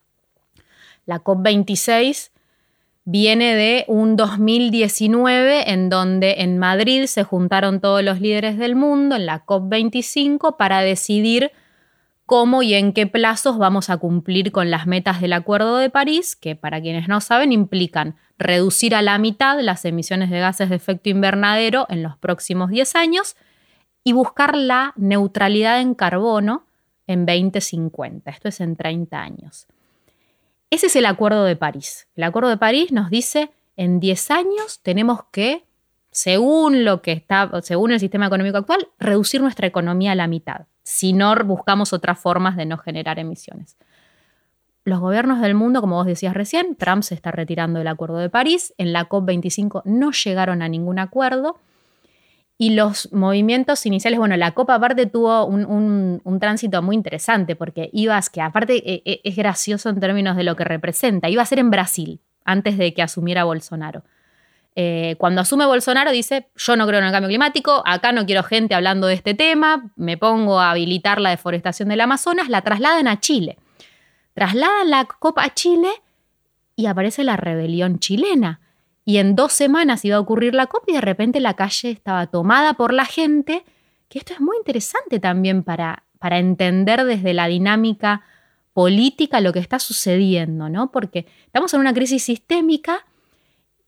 [1.08, 2.30] La COP26
[3.06, 9.16] viene de un 2019 en donde en Madrid se juntaron todos los líderes del mundo
[9.16, 11.52] en la COP25 para decidir
[12.26, 16.36] cómo y en qué plazos vamos a cumplir con las metas del Acuerdo de París,
[16.36, 20.76] que para quienes no saben implican reducir a la mitad las emisiones de gases de
[20.76, 23.36] efecto invernadero en los próximos 10 años
[24.04, 26.66] y buscar la neutralidad en carbono
[27.06, 28.32] en 2050.
[28.32, 29.68] Esto es en 30 años.
[30.76, 32.10] Ese es el Acuerdo de París.
[32.18, 35.64] El Acuerdo de París nos dice en 10 años tenemos que,
[36.12, 40.66] según lo que está, según el sistema económico actual, reducir nuestra economía a la mitad.
[40.84, 43.78] Si no buscamos otras formas de no generar emisiones.
[44.84, 48.30] los gobiernos del mundo, como vos decías recién, Trump se está retirando del Acuerdo de
[48.30, 51.58] París, en la COP25 no llegaron a ningún acuerdo.
[52.58, 58.30] Y los movimientos iniciales, bueno, la Copa aparte tuvo un, tránsito muy interesante porque ibas,
[58.30, 61.60] que aparte e, e, es gracioso en términos de lo que representa, iba a ser
[61.60, 64.04] en Brasil antes de que asumiera Bolsonaro.
[64.78, 68.44] Eh, cuando asume Bolsonaro dice, yo no creo en el cambio climático, acá no quiero
[68.44, 73.08] gente hablando de este tema, me pongo a habilitar la deforestación del Amazonas, la trasladan
[73.08, 73.58] a Chile.
[74.34, 75.90] Trasladan la Copa a Chile
[76.76, 78.60] y aparece la rebelión chilena
[79.06, 82.26] y en dos semanas iba a ocurrir la COP y de repente la calle estaba
[82.28, 83.64] tomada por la gente,
[84.10, 88.24] que esto es muy interesante también para, para entender desde la dinámica
[88.74, 90.92] política lo que está sucediendo, ¿no?
[90.92, 93.06] Porque estamos en una crisis sistémica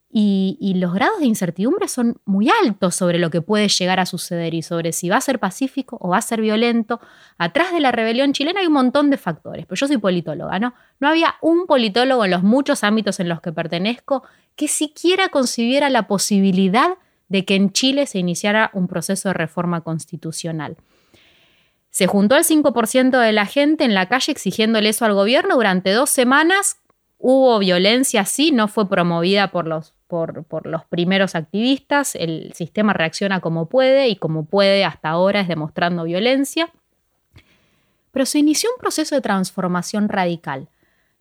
[0.09, 4.53] y, los grados de incertidumbre son muy altos sobre lo que puede llegar a suceder
[4.53, 7.01] y sobre si va a ser pacífico o va a ser violento.
[7.37, 10.73] Atrás de la rebelión chilena hay un montón de factores, pero yo soy politóloga, ¿no?
[10.99, 14.23] No había un politólogo en los muchos ámbitos en los que pertenezco
[14.57, 16.89] que siquiera concibiera la posibilidad
[17.29, 20.75] de que en Chile se iniciara un proceso de reforma constitucional.
[21.89, 25.91] Se juntó el 5% de la gente en la calle exigiéndole eso al gobierno durante
[25.91, 26.77] dos semanas.
[27.17, 33.41] Hubo violencia, sí, no fue promovida por los por, los primeros activistas, el sistema reacciona
[33.41, 36.71] como puede y como puede hasta ahora es demostrando violencia.
[38.11, 40.69] Pero se inició un proceso de transformación radical.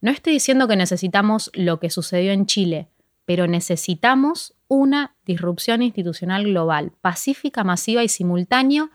[0.01, 2.89] No estoy diciendo que necesitamos lo que sucedió en Chile,
[3.27, 8.91] pero necesitamos una disrupción institucional global, pacífica, masiva y simultánea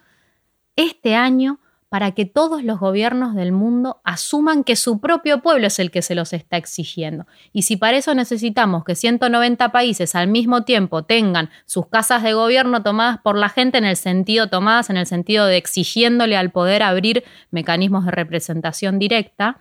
[0.76, 1.60] este año
[1.92, 6.02] para que todos los gobiernos del mundo asuman que su propio pueblo es el que
[6.02, 7.28] se los está exigiendo.
[7.52, 12.32] Y si para eso necesitamos que 190 países al mismo tiempo tengan sus casas de
[12.32, 16.52] gobierno tomadas por la gente en el sentido tomadas en el sentido de exigiéndole al
[16.52, 19.58] poder abrir mecanismos de representación directa,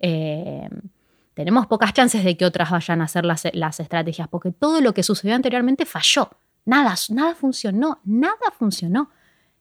[0.00, 0.68] eh,
[1.34, 5.02] tenemos pocas chances de que otras vayan a hacer las, estrategias, porque todo lo que
[5.02, 6.30] sucedió anteriormente falló.
[6.64, 9.10] Nada, nada funcionó, nada funcionó.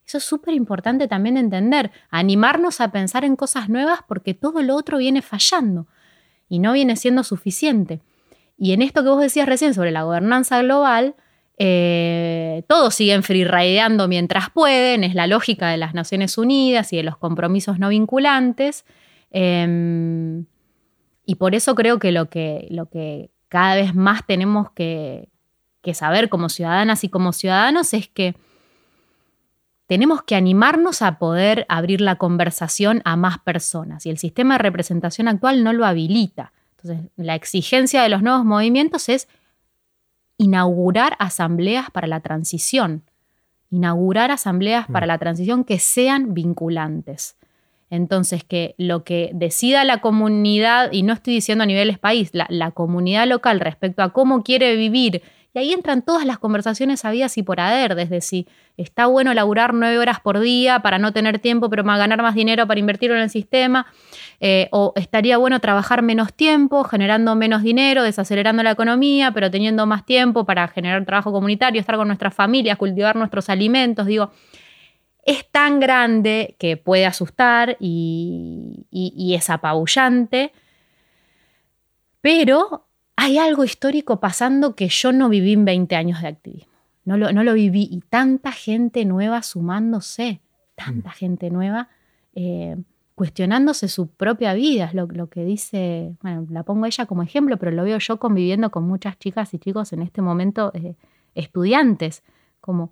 [0.06, 4.76] Eso es súper importante también entender, animarnos a pensar en cosas nuevas porque todo lo
[4.76, 5.88] otro viene fallando
[6.48, 8.02] y no viene siendo suficiente.
[8.58, 11.16] Y en esto que vos decías recién sobre la gobernanza global,
[11.58, 17.04] eh, todos siguen freerideando mientras pueden, es la lógica de las Naciones Unidas y de
[17.04, 18.86] los compromisos no vinculantes.
[19.32, 20.46] Em,
[21.26, 25.30] y por eso creo que lo, que lo que cada vez más tenemos que
[25.94, 28.36] saber como ciudadanas y como ciudadanos es que
[29.88, 34.64] tenemos que animarnos a poder abrir la conversación a más personas y el sistema de
[34.64, 36.54] representación actual no lo habilita.
[36.78, 39.28] Entonces, la exigencia de los nuevos movimientos es
[40.38, 43.04] inaugurar asambleas para la transición,
[43.70, 45.10] inaugurar asambleas para mm.
[45.10, 47.38] la transición que sean vinculantes.
[47.94, 52.72] Entonces, que lo que decida la comunidad, y no estoy diciendo a niveles país, la,
[52.72, 55.22] comunidad local respecto a cómo quiere vivir
[55.54, 59.76] y ahí entran todas las conversaciones habidas y por haber, desde si está bueno laburar
[59.76, 63.22] nueve horas por día para no tener tiempo, pero ganar más dinero para invertirlo en
[63.22, 63.86] el sistema,
[64.40, 69.86] eh, o estaría bueno trabajar menos tiempo, generando menos dinero, desacelerando la economía, pero teniendo
[69.86, 74.32] más tiempo para generar trabajo comunitario, estar con nuestras familias, cultivar nuestros alimentos, digo.
[75.24, 80.52] Es tan grande que puede asustar y, y es apabullante,
[82.22, 86.74] pero hay algo histórico pasando que yo no viví en 20 años de activismo.
[87.06, 87.88] No lo, no lo viví.
[87.92, 90.42] Y tanta gente nueva sumándose,
[90.76, 91.14] tanta mm.
[91.14, 91.90] gente nueva
[92.34, 92.78] eh,
[93.16, 94.86] cuestionándose su propia vida.
[94.86, 98.72] Es lo, que dice, bueno, la pongo ella como ejemplo, pero lo veo yo conviviendo
[98.72, 100.96] con muchas chicas y chicos en este momento, eh,
[101.36, 102.24] estudiantes,
[102.62, 102.92] como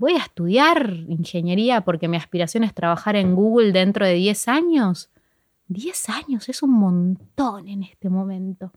[0.00, 5.10] voy a estudiar ingeniería porque mi aspiración es trabajar en Google dentro de 10 años.
[5.68, 8.72] 10 años es un montón en este momento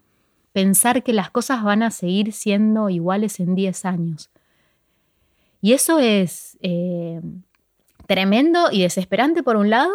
[0.52, 4.30] pensar que las cosas van a seguir siendo iguales en 10 años.
[5.62, 7.22] Y eso es eh,
[8.06, 9.94] tremendo y desesperante por un lado,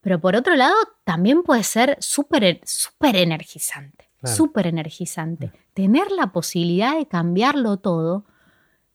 [0.00, 0.74] pero por otro lado
[1.04, 5.52] también puede ser súper super energizante, súper energizante.
[5.74, 8.24] Tener la posibilidad de cambiarlo todo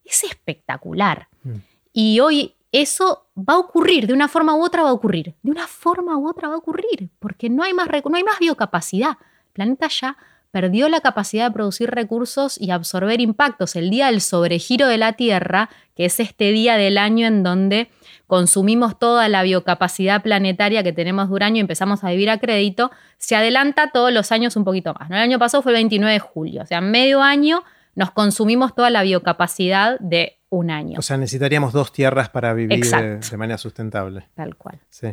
[0.04, 1.30] es espectacular.
[1.44, 1.75] Mm.
[1.98, 5.50] Y hoy eso va a ocurrir, de una forma u otra va a ocurrir, de
[5.50, 9.12] una forma u otra va a ocurrir, porque no hay más, no hay más biocapacidad.
[9.12, 10.18] El planeta ya
[10.52, 13.78] perdió la capacidad de producir recursos y absorber impactos.
[13.78, 17.90] El día del sobregiro de la Tierra, que es este día del año en donde
[18.28, 22.92] consumimos toda la biocapacidad planetaria que tenemos de año y empezamos a vivir a crédito,
[23.20, 25.10] se adelanta todos los años un poquito más.
[25.10, 27.64] El año pasado fue el 29 de julio, o sea, medio año
[27.96, 30.98] nos consumimos toda la biocapacidad de un año.
[30.98, 34.28] O sea, necesitaríamos dos tierras para vivir de, manera sustentable.
[34.36, 34.80] Tal cual.
[34.90, 35.10] Sí.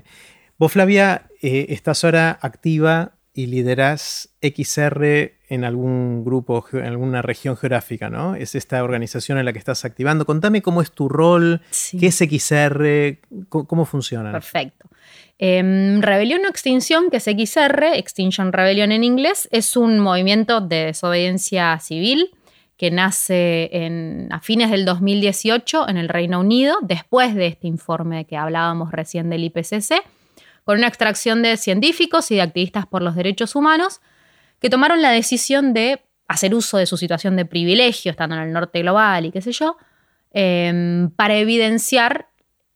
[0.59, 7.57] Vos, Flavia, eh, estás ahora activa y liderás XR en algún grupo, en alguna región
[7.57, 8.37] geográfica, ¿no?
[8.37, 10.27] Es esta organización en la que estás activando.
[10.27, 11.63] Contame cómo es tu rol,
[11.99, 13.19] qué es XR,
[13.49, 14.31] cómo, funciona.
[14.31, 14.89] Perfecto.
[15.39, 20.87] Em, Rebelión o Extinción, que es XR, Extinction Rebellion en inglés, es un movimiento de
[20.87, 22.31] desobediencia civil
[22.83, 23.71] que nace
[24.33, 29.31] a fines del 2018 en el Reino Unido, después de este informe que hablábamos recién
[29.31, 30.03] del IPCC
[30.65, 34.01] con una extracción de científicos y de activistas por los derechos humanos
[34.59, 38.53] que tomaron la decisión de hacer uso de su situación de privilegio, estando en el
[38.53, 39.77] norte global y qué sé yo,
[40.33, 42.31] em, para evidenciar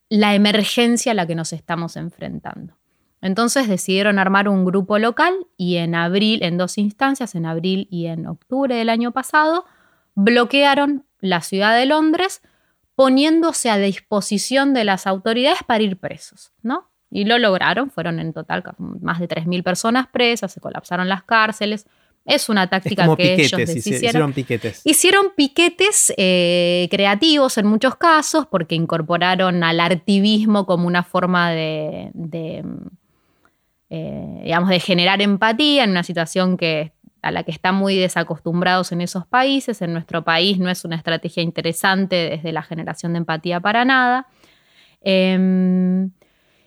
[0.09, 2.79] la emergencia a la que nos estamos enfrentando.
[3.21, 8.07] Entonces decidieron armar un grupo local y en abril, en dos instancias, en abril y
[8.07, 9.65] en octubre del año pasado,
[10.17, 12.43] bloquearon la ciudad de Londres
[12.97, 16.91] poniéndose a disposición de las autoridades para ir presos, ¿no?
[17.11, 21.87] Y lo lograron, fueron en total más de 3.000 personas presas, se colapsaron las cárceles.
[22.25, 24.33] Es una táctica que ellos hicieron.
[24.33, 24.81] piquetes.
[24.85, 32.11] Hicieron piquetes eh, creativos en muchos casos porque incorporaron al artivismo como una forma de,
[33.91, 36.96] eh, digamos, de generar empatía en una situación que,
[37.27, 39.83] a la que están muy desacostumbrados en esos países.
[39.83, 44.29] En nuestro país no es una estrategia interesante desde la generación de empatía para nada.
[45.01, 46.11] Em,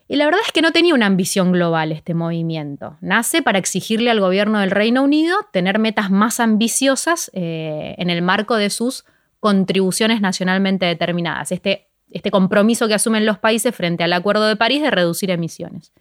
[0.07, 2.97] y la verdad es que no tenía una ambición global este movimiento.
[2.99, 8.21] Nace para exigirle al gobierno del Reino Unido tener metas más ambiciosas eh, en el
[8.21, 9.05] marco de sus
[9.39, 11.51] contribuciones nacionalmente determinadas.
[11.51, 15.93] Este, este compromiso que asumen los países frente al Acuerdo de París de reducir emisiones.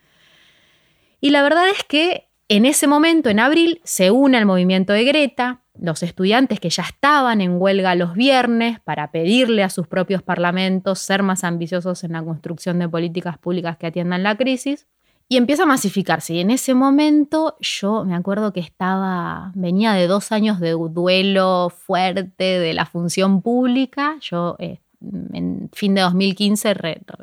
[1.21, 5.05] Y la verdad es que en ese momento, en abril, se une al movimiento de
[5.05, 10.23] Greta, los estudiantes que ya estaban en huelga los viernes para pedirle a sus propios
[10.23, 14.87] parlamentos ser más ambiciosos en la construcción de políticas públicas que atiendan la crisis.
[15.31, 16.33] Y empieza a masificarse.
[16.33, 21.69] Y en ese momento yo me acuerdo que estaba, venía de dos años de duelo
[21.69, 24.17] fuerte de la función pública.
[24.23, 26.75] Yo eh, en fin de 2015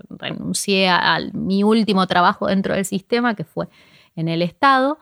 [0.09, 3.67] renuncié a, mi último trabajo dentro del sistema, que fue
[4.15, 4.99] en el Estado.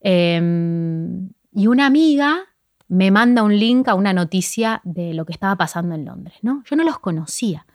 [0.00, 2.48] Em, y una amiga
[2.88, 6.62] me manda un link a una noticia de lo que estaba pasando en Londres, ¿no?
[6.64, 7.66] Yo no los conocía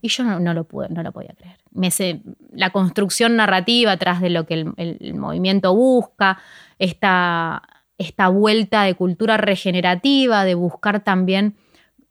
[0.00, 1.58] y yo no, lo pude, no lo podía creer.
[1.72, 1.90] Me
[2.52, 6.38] la construcción narrativa atrás de lo que el, movimiento busca,
[6.78, 7.62] esta,
[7.98, 11.56] esta, vuelta de cultura regenerativa, de buscar también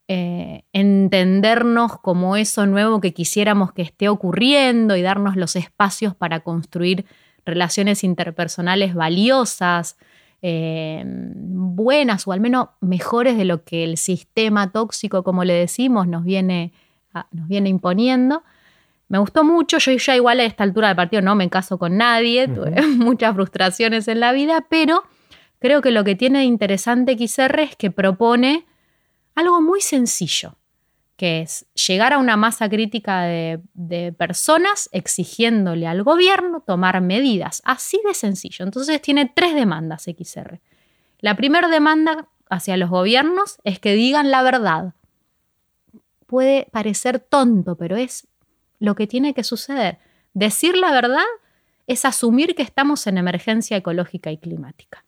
[0.10, 6.42] eh, entendernos como eso nuevo que quisiéramos que esté ocurriendo y darnos los espacios para
[6.42, 7.06] construir
[7.46, 9.98] relaciones interpersonales valiosas,
[10.42, 16.08] eh, buenas o al menos mejores de lo que el sistema tóxico, como le decimos,
[16.08, 16.72] nos viene,
[17.32, 18.44] nos viene imponiendo.
[19.08, 21.98] Me gustó mucho, yo ya igual a esta altura del partido no me caso con
[21.98, 25.04] nadie, tuve muchas frustraciones en la vida, pero
[25.60, 28.66] creo que lo que tiene de interesante XR es que propone
[29.36, 30.59] algo muy sencillo
[31.20, 37.62] que es llegar a una masa crítica de, personas exigiéndole al gobierno tomar medidas.
[37.66, 38.64] Así de sencillo.
[38.64, 40.62] Entonces tiene tres demandas XR.
[41.20, 44.94] La primera demanda hacia los gobiernos es que digan la verdad.
[46.26, 48.26] Puede parecer tonto, pero es
[48.80, 49.98] lo que tiene que suceder.
[50.34, 51.28] Decir la verdad
[51.86, 55.04] es asumir que estamos en emergencia ecológica y climática.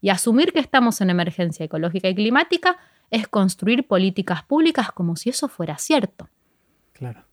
[0.00, 2.78] Y asumir que estamos en emergencia ecológica y climática
[3.10, 6.28] es construir políticas públicas como si eso fuera cierto.
[6.92, 7.24] Claro.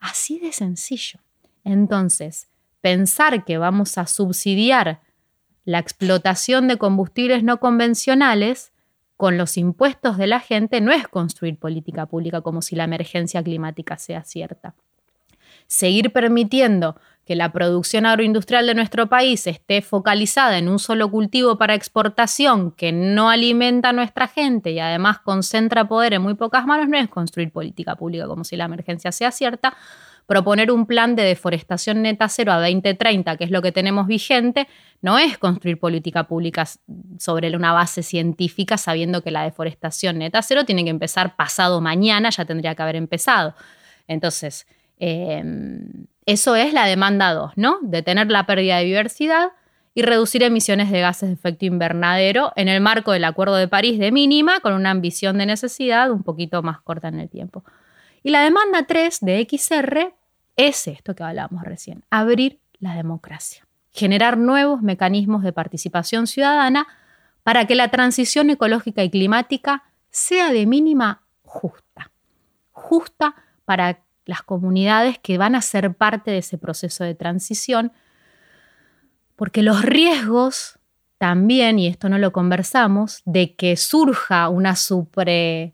[0.00, 1.20] Así de sencillo.
[1.64, 2.48] Entonces,
[2.80, 5.00] pensar que vamos a subsidiar
[5.64, 8.72] la explotación de combustibles no convencionales
[9.16, 13.42] con los impuestos de la gente no es construir política pública como si la emergencia
[13.42, 14.74] climática sea cierta.
[15.66, 21.58] Seguir permitiendo que la producción agroindustrial de nuestro país esté focalizada en un solo cultivo
[21.58, 26.64] para exportación que no alimenta a nuestra gente y además concentra poder en muy pocas
[26.66, 29.76] manos, no es construir política pública como si la emergencia sea cierta.
[30.26, 34.68] Proponer un plan de deforestación neta cero a 2030, que es lo que tenemos vigente,
[35.02, 36.64] no es construir política pública
[37.18, 42.30] sobre una base científica sabiendo que la deforestación neta cero tiene que empezar pasado mañana,
[42.30, 43.54] ya tendría que haber empezado.
[44.08, 44.66] Entonces,
[44.98, 47.78] em, eso es la demanda 2, ¿no?
[47.82, 49.52] Detener la pérdida de diversidad
[49.94, 53.98] y reducir emisiones de gases de efecto invernadero en el marco del Acuerdo de París
[53.98, 57.64] de mínima, con una ambición de necesidad un poquito más corta en el tiempo.
[58.22, 60.14] Y la demanda 3 de XR
[60.56, 66.88] es esto que hablábamos recién, abrir la democracia, generar nuevos mecanismos de participación ciudadana
[67.44, 72.10] para que la transición ecológica y climática sea de mínima justa,
[72.72, 77.92] justa para las comunidades que van a ser parte de ese proceso de transición,
[79.36, 80.78] porque los riesgos
[81.18, 85.72] también, y esto no lo conversamos, de que surja una supra,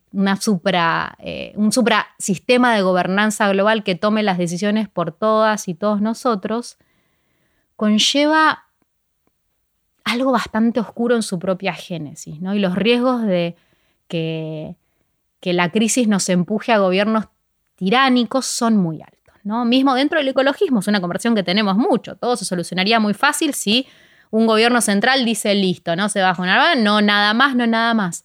[1.19, 1.73] eh, un
[2.19, 6.79] sistema de gobernanza global que tome las decisiones por todas y todos nosotros,
[7.75, 8.67] conlleva
[10.05, 12.55] algo bastante oscuro en su propia génesis, ¿no?
[12.55, 13.57] Y los riesgos de
[14.07, 14.77] que,
[15.41, 17.27] que la crisis nos empuje a gobiernos
[17.83, 19.65] tiránicos son muy altos, ¿no?
[19.65, 23.55] Mismo dentro del ecologismo, es una conversión que tenemos mucho, todo se solucionaría muy fácil
[23.55, 23.89] si
[24.31, 28.25] un gobierno central dice listo, no se baja una no nada más, no nada más.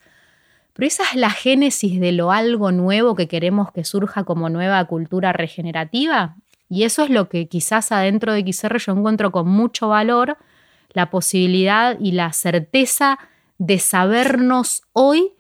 [0.74, 4.86] Pero esa es la génesis de lo algo nuevo que queremos que surja como nueva
[4.86, 6.36] cultura regenerativa.
[6.70, 10.38] Y eso es lo que quizás adentro de XR yo encuentro con mucho valor,
[10.92, 13.18] la posibilidad y la certeza
[13.58, 15.32] de sabernos hoy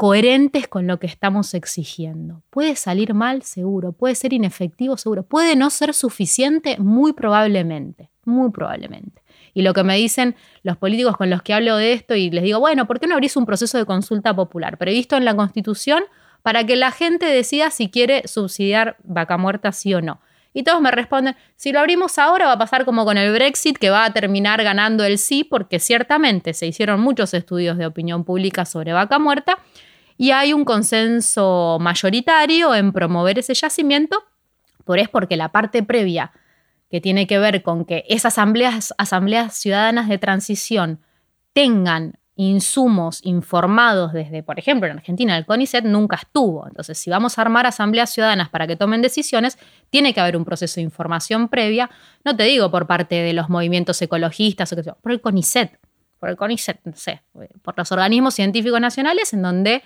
[0.00, 2.40] coherentes con lo que estamos exigiendo.
[2.48, 8.50] Puede salir mal, seguro, puede ser inefectivo, seguro, puede no ser suficiente, muy probablemente, muy
[8.50, 9.20] probablemente.
[9.52, 12.44] Y lo que me dicen los políticos con los que hablo de esto y les
[12.44, 16.02] digo, bueno, ¿por qué no abrís un proceso de consulta popular previsto en la Constitución
[16.40, 20.22] para que la gente decida si quiere subsidiar vaca muerta sí o no?
[20.54, 23.76] Y todos me responden, si lo abrimos ahora va a pasar como con el Brexit,
[23.76, 28.24] que va a terminar ganando el sí, porque ciertamente se hicieron muchos estudios de opinión
[28.24, 29.58] pública sobre vaca muerta
[30.20, 34.22] y hay un consenso mayoritario en promover ese yacimiento,
[34.84, 36.32] por es porque la parte previa
[36.90, 41.00] que tiene que ver con que esas asambleas, asambleas ciudadanas de transición
[41.54, 46.66] tengan insumos informados desde, por ejemplo, en Argentina el CONICET nunca estuvo.
[46.66, 49.56] Entonces, si vamos a armar asambleas ciudadanas para que tomen decisiones,
[49.88, 51.88] tiene que haber un proceso de información previa,
[52.26, 55.78] no te digo por parte de los movimientos ecologistas o por el CONICET,
[56.18, 57.22] por el CONICET, no sé,
[57.62, 59.82] por los organismos científicos nacionales en donde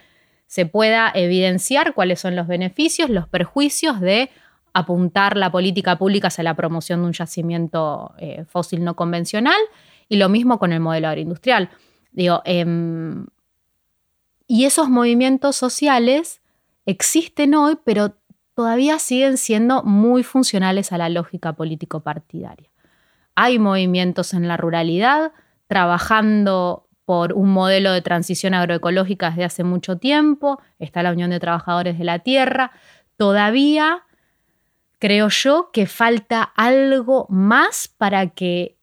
[0.55, 4.30] se pueda evidenciar cuáles son los beneficios, los perjuicios de
[4.72, 9.59] apuntar la política pública hacia la promoción de un yacimiento eh, fósil no convencional
[10.09, 11.70] y lo mismo con el modelo agroindustrial.
[12.12, 13.26] Digo, em,
[14.46, 16.40] y esos movimientos sociales
[16.86, 18.14] existen hoy, pero
[18.55, 22.70] todavía siguen siendo muy funcionales a la lógica político-partidaria.
[23.34, 25.32] Hay movimientos en la ruralidad
[25.66, 31.40] trabajando por un modelo de transición agroecológica desde hace mucho tiempo, está la Unión de
[31.40, 32.72] Trabajadores de la Tierra,
[33.16, 34.02] todavía
[34.98, 38.78] creo yo que falta algo más para que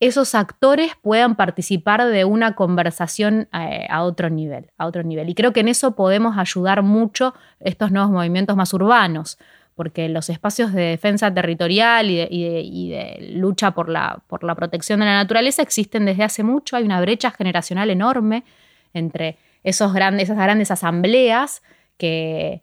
[0.00, 5.30] esos actores puedan participar de una conversación eh, a, otro nivel, a otro nivel.
[5.30, 9.38] Y creo que en eso podemos ayudar mucho estos nuevos movimientos más urbanos,
[9.74, 15.06] porque los espacios de defensa territorial y de, lucha por la, por la, protección de
[15.06, 16.76] la naturaleza existen desde hace mucho.
[16.76, 18.44] Hay una brecha generacional enorme
[18.92, 21.62] entre esos grandes, esas grandes asambleas
[21.96, 22.62] que,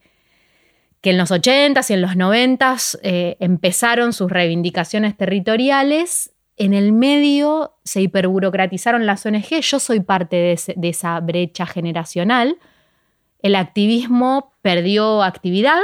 [1.01, 6.31] que en los 80s y en los 90s eh, empezaron sus reivindicaciones territoriales.
[6.57, 9.61] En el medio se hiperburocratizaron las ONG.
[9.61, 12.57] Yo soy parte de, esa brecha generacional.
[13.41, 15.81] El activismo perdió actividad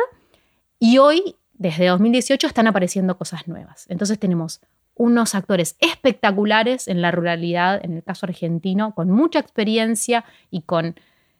[0.79, 3.85] y hoy, desde 2018, están apareciendo cosas nuevas.
[3.89, 4.61] Entonces tenemos
[4.95, 10.95] unos actores espectaculares en la ruralidad, en el caso argentino, con mucha experiencia y con...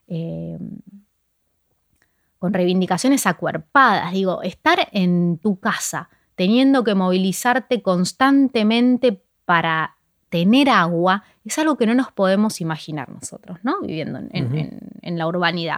[0.07, 0.57] Eh,
[2.39, 4.13] con reivindicaciones acuerpadas.
[4.13, 9.95] Digo, estar en tu casa teniendo que movilizarte constantemente para
[10.29, 13.81] tener agua es algo que no nos podemos imaginar nosotros, ¿no?
[13.81, 15.77] Viviendo en, la urbanidad.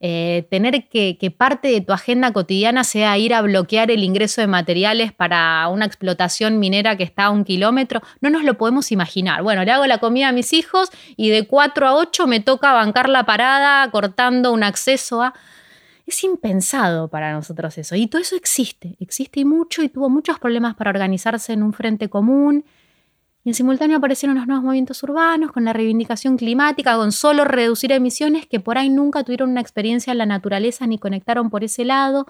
[0.00, 4.40] Eh, tener que, que, parte de tu agenda cotidiana sea ir a bloquear el ingreso
[4.40, 8.92] de materiales para una explotación minera que está a un kilómetro, no nos lo podemos
[8.92, 9.42] imaginar.
[9.42, 12.72] Bueno, le hago la comida a mis hijos y de 4 a 8 me toca
[12.72, 15.34] bancar la parada cortando un acceso a...
[16.06, 17.94] Es impensado para nosotros eso.
[17.94, 21.72] Y todo eso existe, existe y mucho y tuvo muchos problemas para organizarse en un
[21.72, 22.64] frente común.
[23.48, 27.92] Y en simultáneo aparecieron los nuevos movimientos urbanos con la reivindicación climática, con solo reducir
[27.92, 31.86] emisiones que por ahí nunca tuvieron una experiencia en la naturaleza ni conectaron por ese
[31.86, 32.26] lado.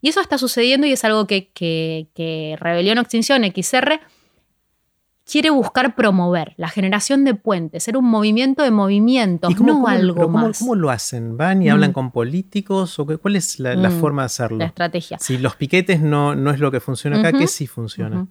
[0.00, 4.00] Y eso está sucediendo y es algo que, que, que Rebelión Extinción XR
[5.30, 10.58] quiere buscar promover la generación de puentes, ser un movimiento de movimientos, no algo más.
[10.58, 11.36] ¿Cómo lo hacen?
[11.36, 11.92] ¿Van y hablan mm.
[11.92, 12.98] con políticos?
[12.98, 14.56] o ¿Cuál es la, mm, forma de hacerlo?
[14.56, 15.18] La estrategia.
[15.20, 18.26] Si los piquetes no, no es lo que funciona acá, ¿qué sí funciona?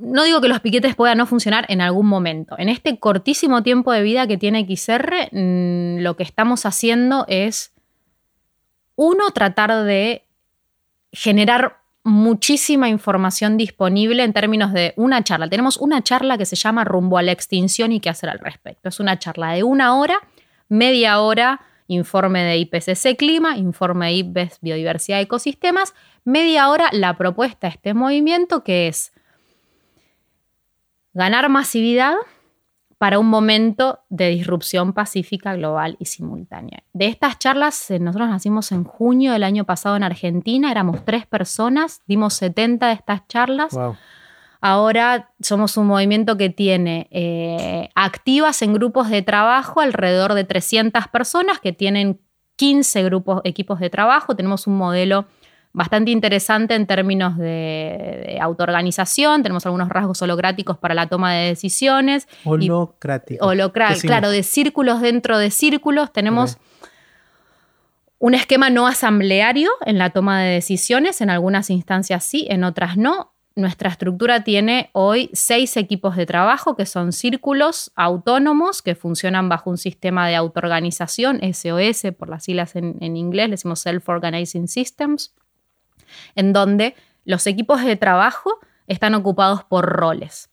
[0.00, 2.56] No digo que los piquetes puedan no funcionar en algún momento.
[2.58, 7.72] En este cortísimo tiempo de vida que tiene XR, mm, lo que estamos haciendo es,
[8.96, 10.24] uno, tratar de
[11.12, 15.48] generar muchísima información disponible en términos de una charla.
[15.48, 18.88] Tenemos una charla que se llama Rumbo a la extinción y qué hacer al respecto.
[18.88, 20.18] Es una charla de una hora,
[20.68, 25.94] media hora, informe de IPCC Clima, informe de IPBES Biodiversidad Ecosistemas,
[26.24, 29.12] media hora la propuesta de este movimiento que es
[31.12, 32.14] ganar masividad
[33.00, 36.82] para un momento de disrupción pacífica global y simultánea.
[36.92, 41.26] De estas charlas, eh, nosotros nacimos en junio del año pasado en Argentina, éramos tres
[41.26, 43.74] personas, dimos 70 de estas charlas.
[44.60, 51.08] Ahora somos un movimiento que tiene eh, activas en grupos de trabajo alrededor de 300
[51.08, 52.20] personas que tienen
[52.56, 54.36] 15 grupos, equipos de trabajo.
[54.36, 55.24] Tenemos un modelo
[55.72, 59.42] bastante interesante en términos de, autoorganización.
[59.42, 62.28] Tenemos algunos rasgos holocráticos para la toma de decisiones.
[62.44, 63.46] Holocráticos.
[63.46, 66.12] Holocráticos, claro, de círculos dentro de círculos.
[66.12, 66.58] Tenemos
[68.18, 71.20] un esquema no asambleario en la toma de decisiones.
[71.20, 73.32] En algunas instancias sí, en otras no.
[73.56, 79.70] Nuestra estructura tiene hoy seis equipos de trabajo que son círculos autónomos que funcionan bajo
[79.70, 85.34] un sistema de autoorganización, SOS por las siglas en, en inglés, le decimos Self-Organizing Systems
[86.34, 86.94] en donde
[87.24, 90.50] los equipos de trabajo están ocupados por roles.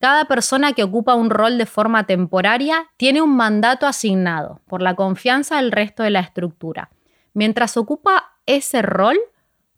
[0.00, 4.96] Cada persona que ocupa un rol de forma temporaria tiene un mandato asignado por la
[4.96, 6.90] confianza del resto de la estructura.
[7.34, 9.16] Mientras ocupa ese rol,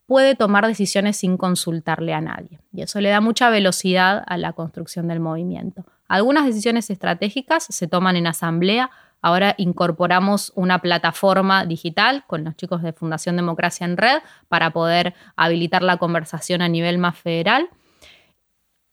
[0.06, 2.58] puede tomar decisiones sin consultarle a nadie.
[2.72, 5.84] Y eso le da mucha velocidad a la construcción del movimiento.
[6.08, 8.90] Algunas decisiones estratégicas se toman en asamblea,
[9.24, 14.18] Ahora incorporamos una plataforma digital con los chicos de Fundación Democracia en Red
[14.48, 17.70] para poder habilitar la conversación a nivel más federal.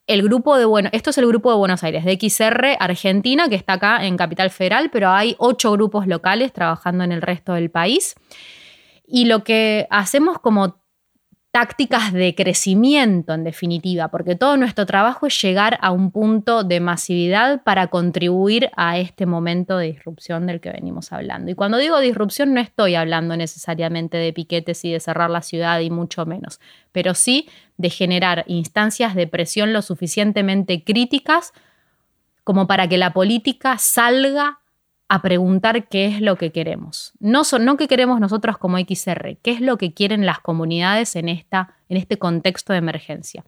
[0.06, 3.56] El grupo de bueno, esto es el grupo de Buenos Aires, de XR Argentina, que
[3.56, 7.70] está acá en Capital Federal, pero hay ocho grupos locales trabajando en el resto del
[7.70, 8.14] país.
[9.06, 10.81] Y lo que hacemos como
[11.52, 16.80] tácticas de crecimiento, en definitiva, porque todo nuestro trabajo es llegar a un punto de
[16.80, 21.50] masividad para contribuir a este momento de disrupción del que venimos hablando.
[21.50, 25.78] Y cuando digo disrupción no estoy hablando necesariamente de piquetes y de cerrar la ciudad
[25.80, 26.58] y mucho menos,
[26.90, 31.52] pero sí de generar instancias de presión lo suficientemente críticas
[32.44, 34.61] como para que la política salga
[35.12, 37.12] a preguntar qué es lo que queremos.
[37.20, 41.16] No, son, no qué queremos nosotros como XR, qué es lo que quieren las comunidades
[41.16, 43.44] en, esta, en este contexto de emergencia.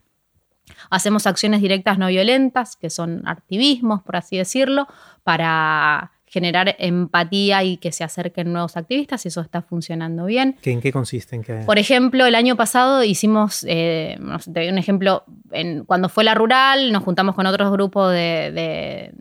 [0.91, 4.87] Hacemos acciones directas no violentas, que son activismos, por así decirlo,
[5.23, 10.57] para generar empatía y que se acerquen nuevos activistas y eso está funcionando bien.
[10.63, 11.41] ¿En qué consiste?
[11.65, 16.35] Por ejemplo, el año pasado hicimos, eh, te doy un ejemplo, en, cuando fue la
[16.35, 19.13] rural, nos juntamos con otros grupos de de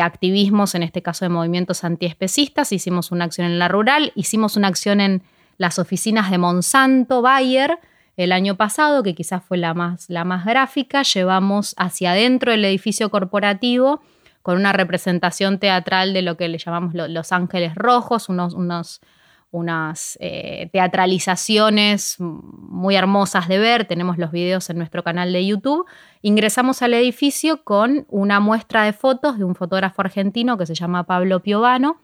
[0.00, 4.68] activismos, en este caso de movimientos antiespecistas, hicimos una acción en la rural, hicimos una
[4.68, 5.22] acción en
[5.58, 7.78] las oficinas de Monsanto, Bayer,
[8.16, 12.64] el año pasado, que quizás fue la más, la más gráfica, llevamos hacia adentro el
[12.64, 14.02] edificio corporativo
[14.42, 19.00] con una representación teatral de lo que le llamamos Los Ángeles Rojos, unos, unos
[19.50, 25.86] unas eh, teatralizaciones muy hermosas de ver, tenemos los videos en nuestro canal de YouTube.
[26.22, 31.04] Ingresamos al edificio con una muestra de fotos de un fotógrafo argentino que se llama
[31.04, 32.00] Pablo Piovano,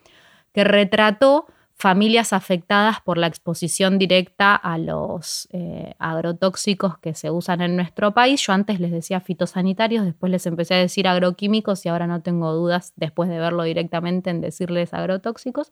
[0.53, 1.47] que retrató
[1.79, 8.15] familias afectadas por la exposición directa a los eh, agrotóxicos que se usan en nuestro
[8.15, 8.41] país.
[8.47, 12.53] Yo antes les decía fitosanitarios, después les empecé a decir agroquímicos y ahora no tengo
[12.55, 15.71] dudas después de verlo directamente en decirles agrotóxicos.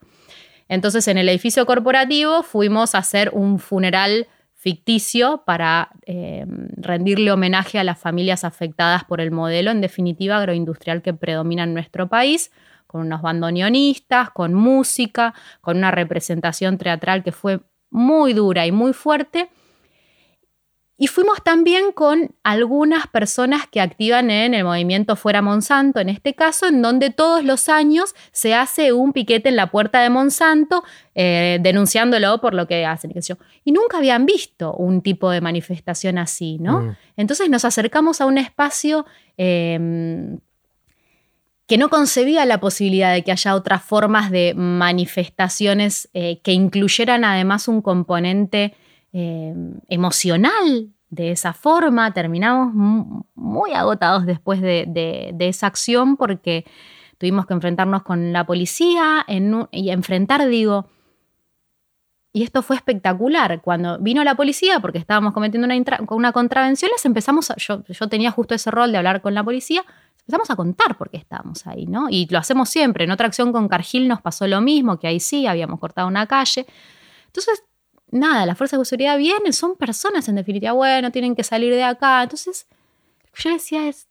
[0.68, 6.46] Entonces, en el edificio corporativo fuimos a hacer un funeral ficticio para eh,
[6.76, 11.74] rendirle homenaje a las familias afectadas por el modelo, en definitiva, agroindustrial que predomina en
[11.74, 12.50] nuestro país,
[12.86, 17.60] con unos bandoneonistas, con música, con una representación teatral que fue
[17.90, 19.50] muy dura y muy fuerte
[20.97, 26.34] y fuimos también con algunas personas que activan en el movimiento Fuera Monsanto, en este
[26.34, 30.84] caso, en donde todos los años se hace un piquete en la puerta de Monsanto
[31.16, 33.12] eh, denunciándolo por lo que hacen.
[33.64, 36.82] Y nunca habían visto un tipo de manifestación así, ¿no?
[36.82, 36.97] Mm.
[37.16, 39.05] Entonces nos acercamos a un espacio
[39.36, 40.38] em,
[41.66, 47.24] que no concebía la posibilidad de que haya otras formas de manifestaciones eh, que incluyeran
[47.24, 48.74] además un componente
[49.16, 49.54] eh,
[49.88, 52.12] emocional de esa forma.
[52.12, 52.74] Terminamos
[53.36, 56.64] muy agotados después de, esa acción porque
[57.16, 59.24] tuvimos que enfrentarnos con la policía
[59.70, 60.88] y enfrentar, digo,
[62.32, 63.62] y esto fue espectacular.
[63.62, 65.68] Cuando vino la policía, porque estábamos cometiendo
[66.10, 69.84] una, contravención, les empezamos, yo, yo tenía justo ese rol de hablar con la policía,
[70.22, 72.08] empezamos a contar por qué estábamos ahí, ¿no?
[72.10, 73.04] Y lo hacemos siempre.
[73.04, 76.26] En otra acción con Cargill nos pasó lo mismo, que ahí sí, habíamos cortado una
[76.26, 76.66] calle.
[77.26, 77.62] Entonces
[78.14, 81.84] nada, las fuerzas de seguridad vienen, son personas en definitiva, bueno, tienen que salir de
[81.84, 82.22] acá.
[82.22, 82.66] Entonces,
[83.34, 84.08] yo decía es,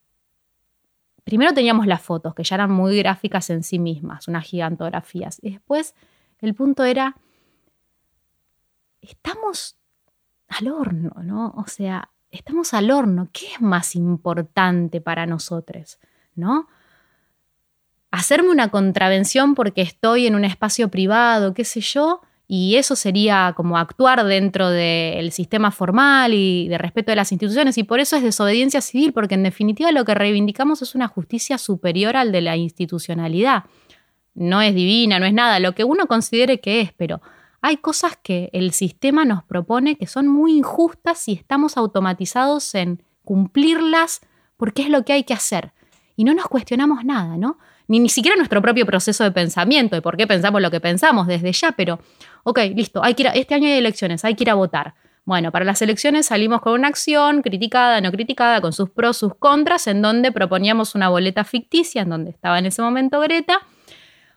[1.24, 5.38] primero teníamos las fotos, que ya eran muy gráficas en sí mismas, unas gigantografías.
[5.42, 5.94] Y después
[6.40, 7.16] el punto era,
[9.00, 9.76] estamos
[10.48, 11.54] al horno, ¿no?
[11.56, 13.28] O sea, estamos al horno.
[13.32, 15.98] ¿Qué es más importante para nosotros?
[16.34, 16.68] ¿No?
[18.14, 23.54] hacerme una contravención porque estoy en un espacio privado, qué sé yo, y eso sería
[23.56, 28.16] como actuar dentro del sistema formal y de respeto de las instituciones, y por eso
[28.16, 32.42] es desobediencia civil, porque en definitiva lo que reivindicamos es una justicia superior al de
[32.42, 33.64] la institucionalidad.
[34.34, 37.22] No es divina, no es nada, lo que uno considere que es, pero
[37.62, 43.02] hay cosas que el sistema nos propone que son muy injustas y estamos automatizados en
[43.24, 44.20] cumplirlas
[44.58, 45.72] porque es lo que hay que hacer.
[46.14, 47.58] Y no nos cuestionamos nada, ¿no?
[47.88, 51.26] Ni, ni siquiera nuestro propio proceso de pensamiento, de por qué pensamos lo que pensamos
[51.26, 52.00] desde ya, pero,
[52.44, 54.94] ok, listo, hay que ir este año hay elecciones, hay que ir a votar.
[55.26, 59.34] Bueno, para las elecciones salimos con una acción criticada, no criticada, con sus pros, sus
[59.34, 63.60] contras, en donde proponíamos una boleta ficticia, en donde estaba en ese momento Greta,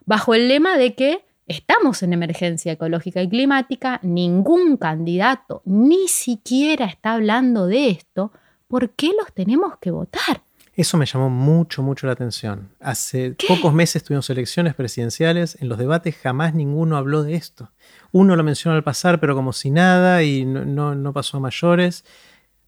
[0.05, 6.85] bajo el lema de que estamos en emergencia ecológica y climática, ningún candidato ni siquiera
[6.85, 8.31] está hablando de esto,
[8.69, 10.41] ¿por qué los tenemos que votar?
[10.73, 12.69] Eso me llamó mucho, mucho la atención.
[12.79, 17.71] Hace pocos meses tuvimos elecciones presidenciales, en los debates jamás ninguno habló de esto.
[18.11, 22.05] Uno lo mencionó al pasar, pero como si nada y no, pasó a mayores.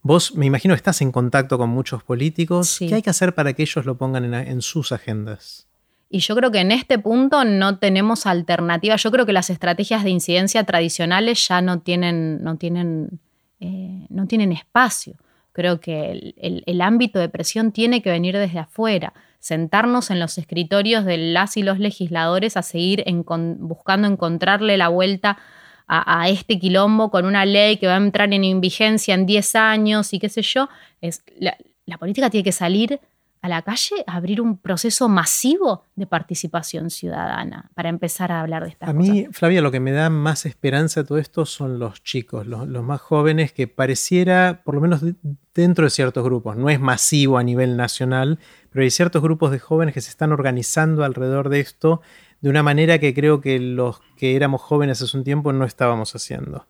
[0.02, 2.78] Vos, me imagino, estás en contacto con muchos políticos.
[2.80, 5.70] ¿Qué hay que hacer para que ellos lo pongan en sus agendas?
[6.10, 8.96] Y yo creo que en este punto no tenemos alternativa.
[8.96, 13.20] Yo creo que las estrategias de incidencia tradicionales ya no tienen, no tienen,
[13.60, 15.16] eh, no tienen espacio.
[15.52, 19.14] Creo que el, ámbito de presión tiene que venir desde afuera.
[19.40, 23.04] Sentarnos en los escritorios de las y los legisladores a seguir
[23.60, 25.38] buscando encontrarle la vuelta
[25.88, 30.14] a, este quilombo con una ley que va a entrar en vigencia en 10 años
[30.14, 30.70] y qué sé yo.
[31.02, 31.24] Es,
[31.86, 33.00] la política tiene que salir
[33.42, 38.64] a la calle a abrir un proceso masivo de participación ciudadana para empezar a hablar
[38.64, 39.10] de estas cosas.
[39.10, 42.46] A mí, Flavia, lo que me da más esperanza de todo esto son los chicos,
[42.48, 45.02] los, más jóvenes, que pareciera, por lo menos
[45.54, 48.40] dentro de ciertos grupos, no es masivo a nivel nacional,
[48.72, 52.02] pero hay ciertos grupos de jóvenes que se están organizando alrededor de esto
[52.42, 56.14] de una manera que creo que los que éramos jóvenes hace un tiempo no estábamos
[56.16, 56.68] haciendo.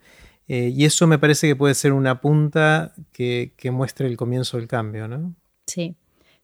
[0.47, 4.57] Eh, y eso me parece que puede ser una punta que, que muestre el comienzo
[4.57, 5.35] del cambio, ¿no?
[5.67, 5.95] Sí.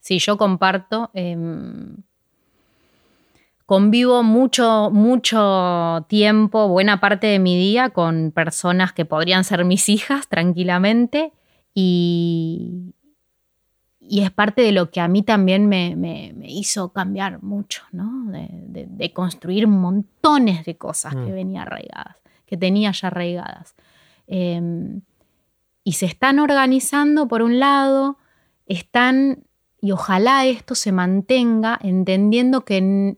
[0.06, 1.10] Sí, yo comparto.
[1.16, 1.96] Em,
[3.66, 9.90] convivo mucho, mucho tiempo, buena parte de mi día con personas que podrían ser mis
[9.90, 11.34] hijas tranquilamente
[11.74, 12.94] y,
[14.00, 18.26] y es parte de lo que a mí también me, hizo cambiar mucho, ¿no?
[18.28, 21.34] De, construir montones de cosas que mm.
[21.34, 23.74] venía arraigadas, que tenía ya arraigadas.
[24.28, 25.02] Em,
[25.84, 28.20] y se están organizando, por un lado,
[28.68, 29.46] están
[29.82, 33.18] y ojalá esto se mantenga entendiendo que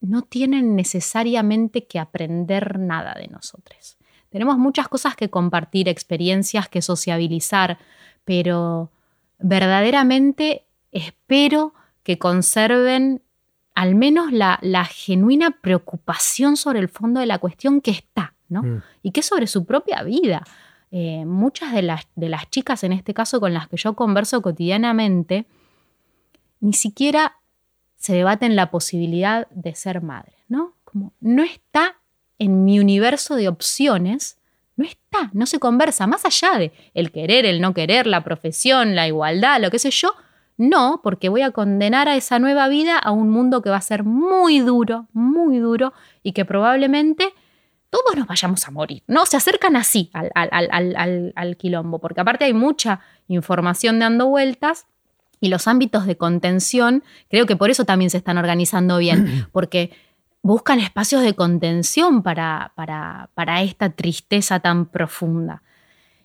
[0.00, 3.98] no tienen necesariamente que aprender nada de nosotros.
[4.30, 7.78] Tenemos muchas cosas que compartir, experiencias que sociabilizar,
[8.24, 8.90] pero
[9.38, 13.22] verdaderamente espero que conserven
[13.74, 18.62] al menos la, genuina preocupación sobre el fondo de la cuestión que está, ¿no?
[18.62, 18.82] Mm.
[19.02, 20.42] Y que sobre su propia vida.
[20.90, 24.42] Eh, muchas de las, de las chicas, en este caso con las que yo converso
[24.42, 25.46] cotidianamente,
[26.60, 27.36] ni siquiera
[27.96, 30.74] se debaten la posibilidad de ser madre, ¿no?
[30.84, 31.96] Como no está
[32.38, 34.38] en mi universo de opciones,
[34.76, 38.94] no está, no se conversa, más allá de el querer, el no querer, la profesión,
[38.94, 40.14] la igualdad, lo que sé yo,
[40.56, 43.80] no, porque voy a condenar a esa nueva vida a un mundo que va a
[43.80, 45.92] ser muy duro, muy duro
[46.22, 47.32] y que probablemente
[47.90, 49.24] todos nos vayamos a morir, ¿no?
[49.24, 54.86] Se acercan así al, quilombo, porque aparte hay mucha información dando vueltas
[55.40, 59.92] y los ámbitos de contención, creo que por eso también se están organizando bien, porque
[60.42, 65.62] buscan espacios de contención para, para, esta tristeza tan profunda.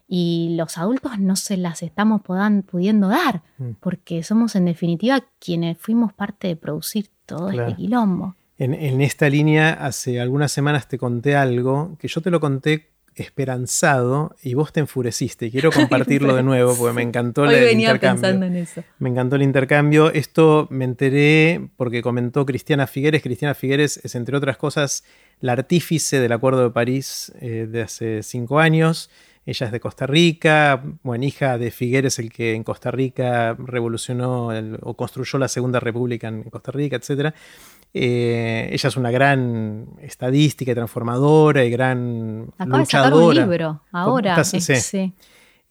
[0.08, 3.72] Y los adultos no se las estamos pudiendo dar, mm.
[3.80, 8.36] porque somos en definitiva quienes fuimos parte de producir todo este quilombo.
[8.58, 12.93] En, en, esta línea, hace algunas semanas te conté algo que yo te lo conté
[13.16, 15.52] esperanzado y vos te enfureciste.
[15.52, 18.22] Quiero compartirlo de nuevo porque me encantó Hoy el intercambio.
[18.22, 18.84] Pensando en eso.
[19.00, 20.12] Me encantó el intercambio.
[20.12, 23.22] Esto me enteré porque comentó Cristiana Figueres.
[23.22, 25.04] Cristiana Figueres es, entre otras cosas,
[25.40, 29.10] la artífice del Acuerdo de París eh, de hace cinco años.
[29.46, 34.52] Ella es de Costa Rica, bueno, hija de Figueres, el que en Costa Rica revolucionó
[34.82, 37.36] o construyó la Segunda República en Costa Rica, etc.
[37.94, 43.16] Eh, ella es una gran estadística y transformadora y gran Acaba luchadora.
[43.16, 44.44] De un libro ahora.
[44.44, 45.14] sí.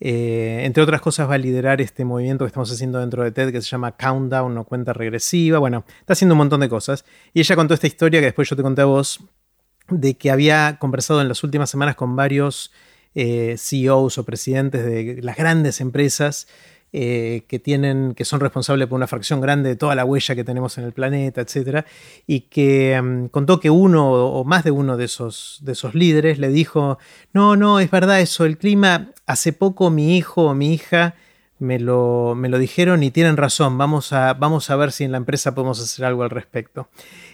[0.05, 3.53] Eh, entre otras cosas va a liderar este movimiento que estamos haciendo dentro de TED
[3.53, 5.61] que se llama Countdown o cuenta regresiva.
[5.61, 7.05] Bueno, está haciendo un montón de cosas.
[7.33, 9.21] Y ella contó esta historia que después yo te conté a vos,
[9.89, 12.73] de que había conversado en las últimas semanas con varios
[13.15, 16.49] eh, CEOs o presidentes de las grandes empresas
[16.93, 20.45] eh, que, tienen, que son responsables por una fracción grande de toda la huella que
[20.45, 21.87] tenemos en el planeta, etc.
[22.27, 26.39] Y que mm, contó que uno o más de uno de esos, de esos líderes
[26.39, 26.99] le dijo,
[27.33, 31.15] no, no, es verdad eso, el clima, hace poco mi hijo o mi hija
[31.63, 35.13] me lo, me lo dijeron y tienen razón, vamos a, vamos a ver si en
[35.13, 36.89] la empresa podemos hacer algo al respecto.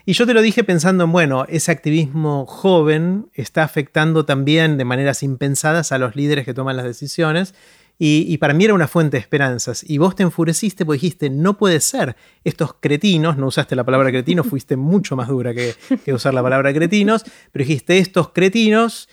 [0.05, 4.85] Y yo te lo dije pensando en, bueno, ese activismo joven está afectando también de
[4.85, 7.55] maneras impensadas a los líderes que toman las decisiones.
[8.01, 9.85] Y, para mí era una fuente de esperanzas.
[9.85, 12.15] Y vos te enfureciste porque dijiste, no puede ser.
[12.45, 16.43] Estos cretinos, no usaste la palabra cretino, fuiste mucho más dura que, que usar la
[16.43, 19.09] palabra cretinos, pero dijiste, estos cretinos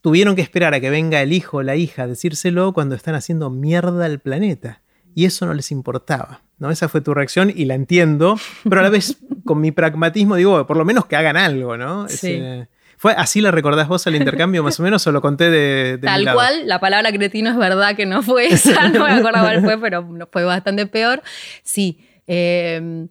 [0.00, 3.14] tuvieron que esperar a que venga el hijo o la hija a decírselo cuando están
[3.14, 4.82] haciendo mierda al planeta.
[5.14, 6.42] Y eso no les importaba.
[6.58, 6.70] ¿no?
[6.70, 10.66] Esa fue tu reacción y la entiendo, pero a la vez con mi pragmatismo digo,
[10.66, 12.06] por lo menos que hagan algo, ¿no?
[12.98, 15.98] ¿Fue así la recordás vos al intercambio más o menos o lo conté de...
[15.98, 19.62] Tal cual, la palabra cretino es verdad que no fue esa, no me acuerdo cuál
[19.62, 21.22] fue, pero fue bastante peor.
[21.62, 23.06] Sí, eh,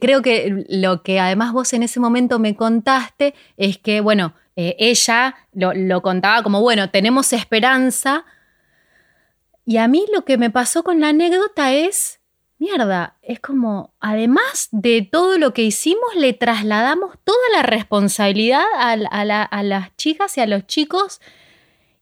[0.00, 4.76] creo que lo que además vos en ese momento me contaste es que, bueno, eh,
[4.78, 8.24] ella lo, contaba como, bueno, tenemos esperanza.
[9.64, 12.15] Y a mí lo que me pasó con la anécdota es,
[12.58, 19.62] mierda, es como, además de todo lo que hicimos, le trasladamos toda la responsabilidad a,
[19.62, 21.20] las chicas y a los chicos.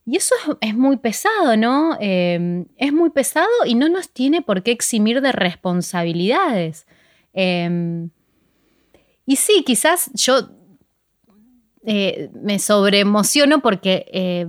[0.05, 1.97] Y eso es, muy pesado, ¿no?
[1.99, 6.85] Eh, es muy pesado y no nos tiene por qué eximir de responsabilidades.
[7.33, 8.07] Eh,
[9.25, 10.49] y sí, quizás yo
[11.87, 14.47] eh, me sobreemociono porque, eh,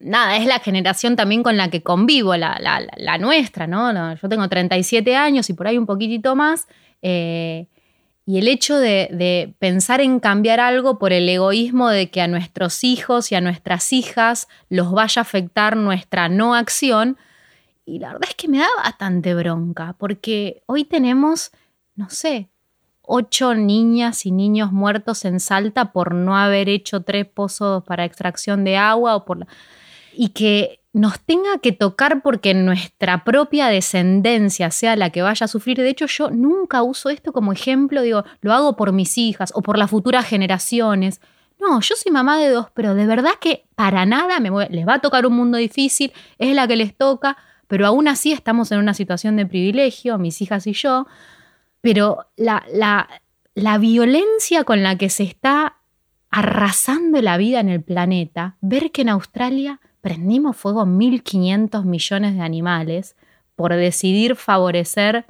[0.00, 4.14] nada, es la generación también con la que convivo, la, nuestra, ¿no?
[4.16, 6.66] Yo tengo 37 años y por ahí un poquitito más.
[7.00, 7.66] Eh,
[8.26, 12.82] y el hecho de, pensar en cambiar algo por el egoísmo de que a nuestros
[12.84, 17.16] hijos y a nuestras hijas los vaya a afectar nuestra no acción,
[17.84, 21.50] y la verdad es que me da bastante bronca, porque hoy tenemos,
[21.96, 22.48] no sé,
[23.02, 28.64] ocho niñas y niños muertos en Salta por no haber hecho tres pozos para extracción
[28.64, 29.46] de agua o por
[30.14, 35.48] y que nos tenga que tocar porque nuestra propia descendencia sea la que vaya a
[35.48, 35.78] sufrir.
[35.78, 39.62] De hecho, yo nunca uso esto como ejemplo, digo, lo hago por mis hijas o
[39.62, 41.20] por las futuras generaciones.
[41.58, 44.94] No, yo soy mamá de dos, pero de verdad que para nada me les va
[44.94, 47.38] a tocar un mundo difícil, es la que les toca,
[47.68, 51.06] pero aún así estamos en una situación de privilegio, mis hijas y yo
[51.82, 52.64] pero la,
[53.54, 55.76] la, violencia con la que se está
[56.30, 62.40] arrasando la vida en el planeta, ver que en Australia prendimos fuego 1.500 millones de
[62.40, 63.16] animales
[63.56, 65.26] por decidir favorecer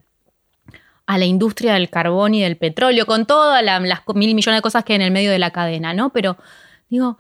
[1.07, 4.85] a la industria del carbón y del petróleo, con todas las mil millones de cosas
[4.85, 6.11] que hay en el medio de la cadena, ¿no?
[6.11, 6.37] Pero
[6.89, 7.19] digo,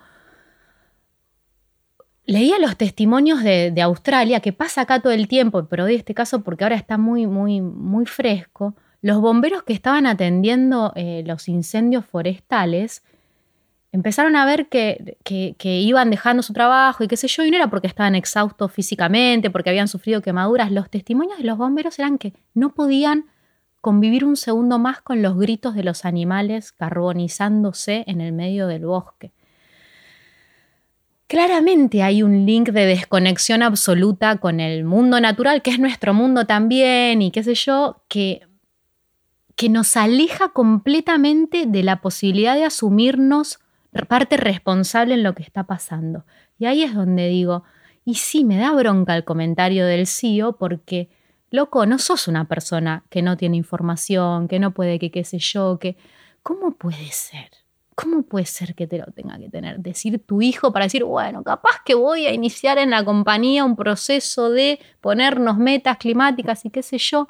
[2.26, 6.14] leía los testimonios de, de, Australia, que pasa acá todo el tiempo, pero de este
[6.14, 11.48] caso porque ahora está muy, muy, muy fresco, los bomberos que estaban atendiendo eh, los
[11.48, 13.02] incendios forestales
[13.90, 15.18] empezaron a ver que,
[15.62, 19.50] iban dejando su trabajo y qué sé yo, y no era porque estaban exhaustos físicamente,
[19.50, 20.70] porque habían sufrido quemaduras.
[20.70, 23.26] Los testimonios de los bomberos eran que no podían
[23.82, 28.86] convivir un segundo más con los gritos de los animales carbonizándose en el medio del
[28.86, 29.32] bosque.
[31.26, 36.46] Claramente hay un link de desconexión absoluta con el mundo natural, que es nuestro mundo
[36.46, 38.42] también, y qué sé yo, que
[39.56, 43.60] que nos aleja completamente de la posibilidad de asumirnos
[44.08, 46.24] parte responsable en lo que está pasando.
[46.58, 47.64] Y ahí es donde digo,
[48.04, 51.10] y sí, me da bronca el comentario del CEO porque,
[51.50, 55.38] loco, no sos una persona que no tiene información, que no puede, que qué sé
[55.38, 55.96] yo, que...
[56.42, 57.50] ¿Cómo puede ser?
[57.94, 59.78] ¿Cómo puede ser que te lo tenga que tener?
[59.78, 63.76] Decir tu hijo para decir, bueno, capaz que voy a iniciar en la compañía un
[63.76, 67.28] proceso de ponernos metas climáticas y qué sé yo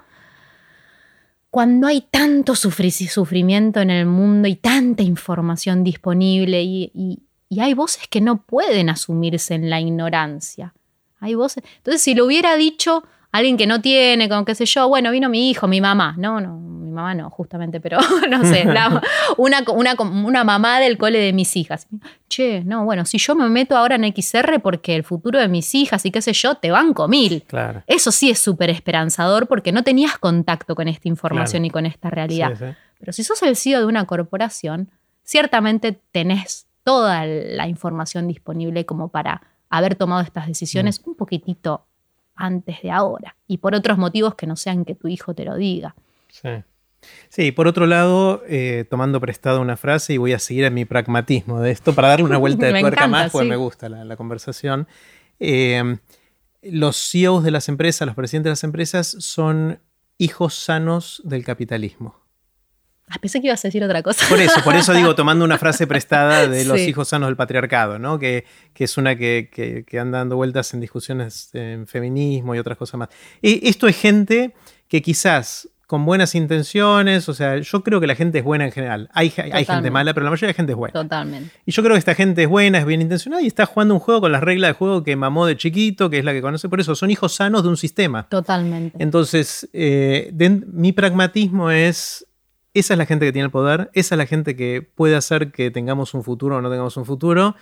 [1.53, 7.21] cuando hay tanto sufrimiento en el mundo y tanta información disponible y,
[7.61, 10.73] hay voces que no pueden asumirse en la ignorancia.
[11.21, 11.63] Hay voces.
[11.77, 15.29] Entonces, si lo hubiera dicho alguien que no tiene, como qué sé yo, bueno, vino
[15.29, 17.99] mi hijo, mi mamá, no, no, mi mamá no, justamente, pero
[18.31, 18.65] no sé,
[19.39, 21.89] una, una, mamá del cole de mis hijas.
[22.29, 25.75] Che, no, bueno, si yo me meto ahora en XR porque el futuro de mis
[25.75, 27.43] hijas y qué sé yo, te banco mil.
[27.45, 27.83] Claro.
[27.87, 32.11] Eso sí es súper esperanzador porque no tenías contacto con esta información y con esta
[32.11, 32.77] realidad.
[33.01, 34.91] Pero si sos el CEO de una corporación,
[35.25, 41.11] ciertamente tenés toda la información disponible como para haber tomado estas decisiones mm.
[41.11, 41.87] un poquitito
[42.35, 45.57] antes de ahora y por otros motivos que no sean que tu hijo te lo
[45.57, 45.95] diga.
[46.29, 46.49] Sí.
[47.29, 50.85] Sí, por otro lado, eh, tomando prestado una frase y voy a seguir en mi
[50.85, 54.87] pragmatismo de esto para darle una vuelta de tuerca más, porque me gusta la, conversación.
[55.41, 55.99] Eh,
[56.63, 59.81] los CEOs de las empresas, los presidentes de las empresas son
[60.19, 62.22] hijos sanos del capitalismo.
[63.09, 64.27] Ah, pensé que ibas a decir otra cosa.
[64.29, 67.99] Por eso, por eso digo, tomando una frase prestada de los hijos sanos del patriarcado,
[67.99, 68.19] ¿no?
[68.19, 68.45] Que,
[68.77, 73.09] es una que, que, anda dando vueltas en discusiones en feminismo y otras cosas más.
[73.41, 74.55] Y esto es gente
[74.89, 78.73] que quizás con buenas intenciones, o sea, yo creo que la gente es buena en
[78.73, 79.11] general.
[79.13, 80.95] Hay, hay, gente mala, pero la mayoría de la gente es buena.
[80.95, 81.51] Totalmente.
[81.67, 84.01] Y yo creo que esta gente es buena, es bien intencionada y está jugando un
[84.01, 86.71] juego con las reglas de juego que mamó de chiquito, que es la que conoce.
[86.71, 88.27] Por eso son hijos sanos de un sistema.
[88.31, 88.97] Totalmente.
[89.03, 90.33] Entonces, eh,
[90.73, 92.27] mi pragmatismo es
[92.75, 95.53] esa es la gente que tiene el poder, esa es la gente que puede hacer
[95.53, 97.55] que tengamos un futuro o no tengamos un futuro.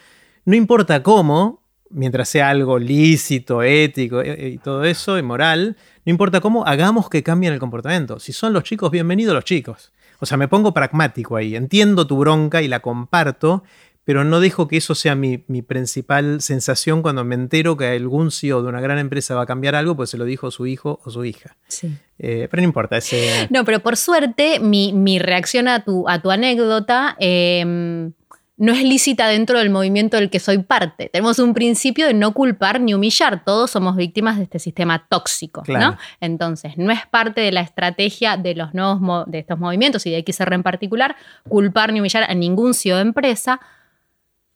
[0.44, 5.76] No importa cómo, mientras sea algo lícito, ético eh, eh, y todo eso, y moral,
[6.04, 8.20] no importa cómo, hagamos que cambien el comportamiento.
[8.20, 9.92] Si son los chicos, bienvenidos los chicos.
[10.20, 13.64] O sea, me pongo pragmático ahí, entiendo tu bronca y la comparto,
[14.04, 18.62] pero no dejo que eso sea mi, principal sensación cuando me entero que algún CEO
[18.62, 21.10] de una gran empresa va a cambiar algo, pues se lo dijo su hijo o
[21.10, 21.56] su hija.
[21.68, 21.96] Sí.
[22.22, 22.98] Eh, pero no importa.
[22.98, 23.48] Ese...
[23.50, 28.12] No, pero por suerte, mi, reacción a tu, a tu anécdota em,
[28.58, 31.08] no es lícita dentro del movimiento del que soy parte.
[31.10, 33.42] Tenemos un principio de no culpar ni humillar.
[33.42, 35.62] Todos somos víctimas de este sistema tóxico.
[35.66, 35.96] ¿no?
[36.20, 40.22] Entonces, no es parte de la estrategia de los nuevos de estos movimientos y de
[40.22, 41.16] XR en particular
[41.48, 43.60] culpar ni humillar a ningún CEO de empresa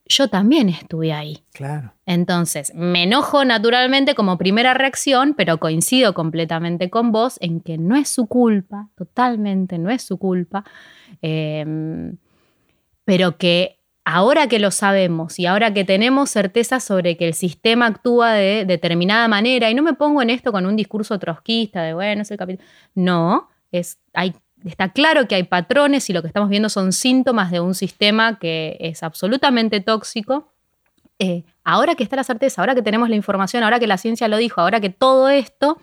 [0.07, 1.45] yo también estuve ahí.
[1.53, 1.95] Claro.
[2.07, 7.97] Entonces, me enojo naturalmente como primera reacción, pero coincido completamente con vos en que no
[7.97, 10.65] es su culpa, totalmente no es su culpa,
[11.23, 12.19] em,
[13.05, 17.87] pero que ahora que lo sabemos y ahora que tenemos certeza sobre que el sistema
[17.87, 21.95] actúa de determinada manera, y no me pongo en esto con un discurso trotskista de,
[21.95, 24.35] bueno, es el capítulo, no, es, hay
[24.71, 28.39] está claro que hay patrones y lo que estamos viendo son síntomas de un sistema
[28.39, 30.53] que es absolutamente tóxico.
[31.19, 34.27] Eh, ahora que está la certeza, ahora que tenemos la información, ahora que la ciencia
[34.29, 35.79] lo dijo, ahora que todo esto,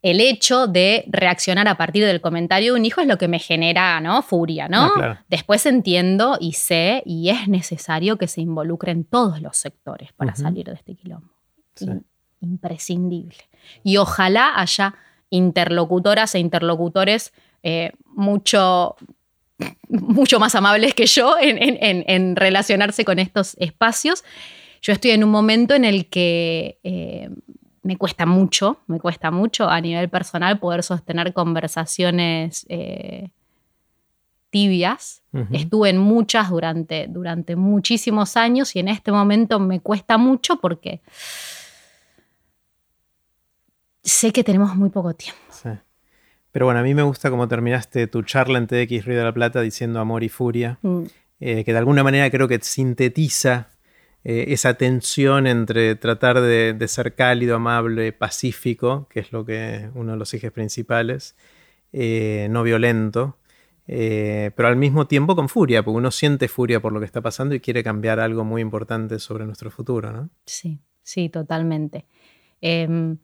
[0.00, 3.38] el hecho de reaccionar a partir del comentario de un hijo es lo que me
[3.38, 4.22] genera ¿no?
[4.22, 4.90] furia, ¿no?
[4.96, 10.34] Ah, Después entiendo y sé y es necesario que se involucren todos los sectores para
[10.34, 11.28] salir de este quilombo.
[12.40, 13.48] imprescindible.
[13.84, 14.94] Y ojalá haya
[15.30, 18.96] interlocutoras e interlocutores eh, mucho,
[19.88, 24.24] mucho más amables que yo en, relacionarse con estos espacios.
[24.80, 27.28] Yo estoy en un momento en el que eh,
[27.82, 33.30] me cuesta mucho, me cuesta mucho a nivel personal poder sostener conversaciones eh,
[34.50, 35.22] tibias.
[35.50, 41.00] Estuve en muchas durante, durante muchísimos años y en este momento me cuesta mucho porque
[44.02, 45.40] sé que tenemos muy poco tiempo.
[46.52, 49.32] Pero bueno, a mí me gusta cómo terminaste tu charla en TX Río de la
[49.32, 51.02] Plata diciendo amor y furia, mm.
[51.40, 53.70] eh, que de alguna manera creo que sintetiza
[54.22, 60.12] eh, esa tensión entre tratar de, ser cálido, amable, pacífico, que es lo que uno
[60.12, 61.36] de los ejes principales,
[61.92, 63.38] eh, no violento,
[63.86, 67.54] pero al mismo tiempo con furia, porque uno siente furia por lo que está pasando
[67.54, 70.30] y quiere cambiar algo muy importante sobre nuestro futuro, ¿no?
[70.46, 72.06] Sí, sí, totalmente.
[72.60, 73.18] Em,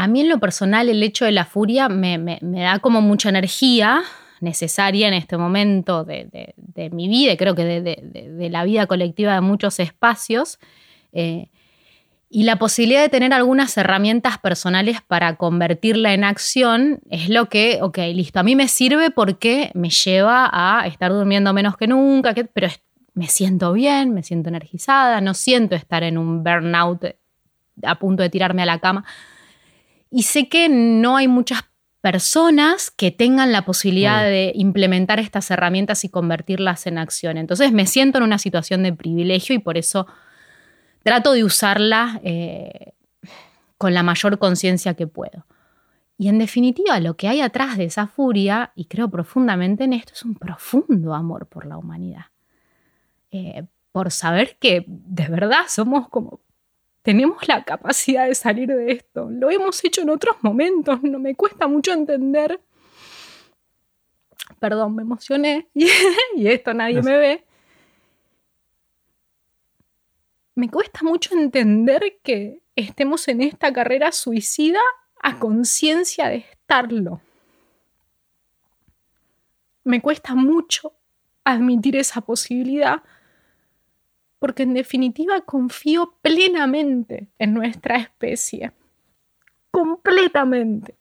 [0.00, 4.00] a mí en lo personal el hecho de la furia me, da como mucha energía
[4.40, 6.54] necesaria en este momento de,
[6.90, 10.58] mi vida, creo que de, la vida colectiva de muchos espacios.
[11.12, 11.50] Eh,
[12.30, 17.80] y la posibilidad de tener algunas herramientas personales para convertirla en acción es lo que,
[17.82, 22.34] ok, listo, a mí me sirve porque me lleva a estar durmiendo menos que nunca,
[22.54, 22.68] pero
[23.12, 27.04] me siento bien, me siento energizada, no siento estar en un burnout
[27.82, 29.04] a punto de tirarme a la cama.
[30.10, 31.62] Y sé que no hay muchas
[32.00, 37.36] personas que tengan la posibilidad de implementar estas herramientas y convertirlas en acción.
[37.36, 40.06] Entonces me siento en una situación de privilegio y por eso
[41.02, 42.92] trato de usarla eh,
[43.76, 45.46] con la mayor conciencia que puedo.
[46.16, 50.12] Y en definitiva, lo que hay atrás de esa furia, y creo profundamente en esto,
[50.12, 52.26] es un profundo amor por la humanidad.
[53.30, 56.40] Eh, por saber que de verdad somos como
[57.02, 59.28] tenemos la capacidad de salir de esto.
[59.30, 62.60] Lo hemos hecho en otros momentos, no me cuesta mucho entender.
[64.58, 67.44] Perdón, me emocioné y, esto nadie me ve.
[70.54, 74.80] Me cuesta mucho entender que estemos en esta carrera suicida
[75.22, 77.20] a conciencia de estarlo.
[79.84, 80.92] Me cuesta mucho
[81.44, 83.02] admitir esa posibilidad
[84.40, 88.72] porque en definitiva confío plenamente en nuestra especie,
[89.70, 90.96] completamente.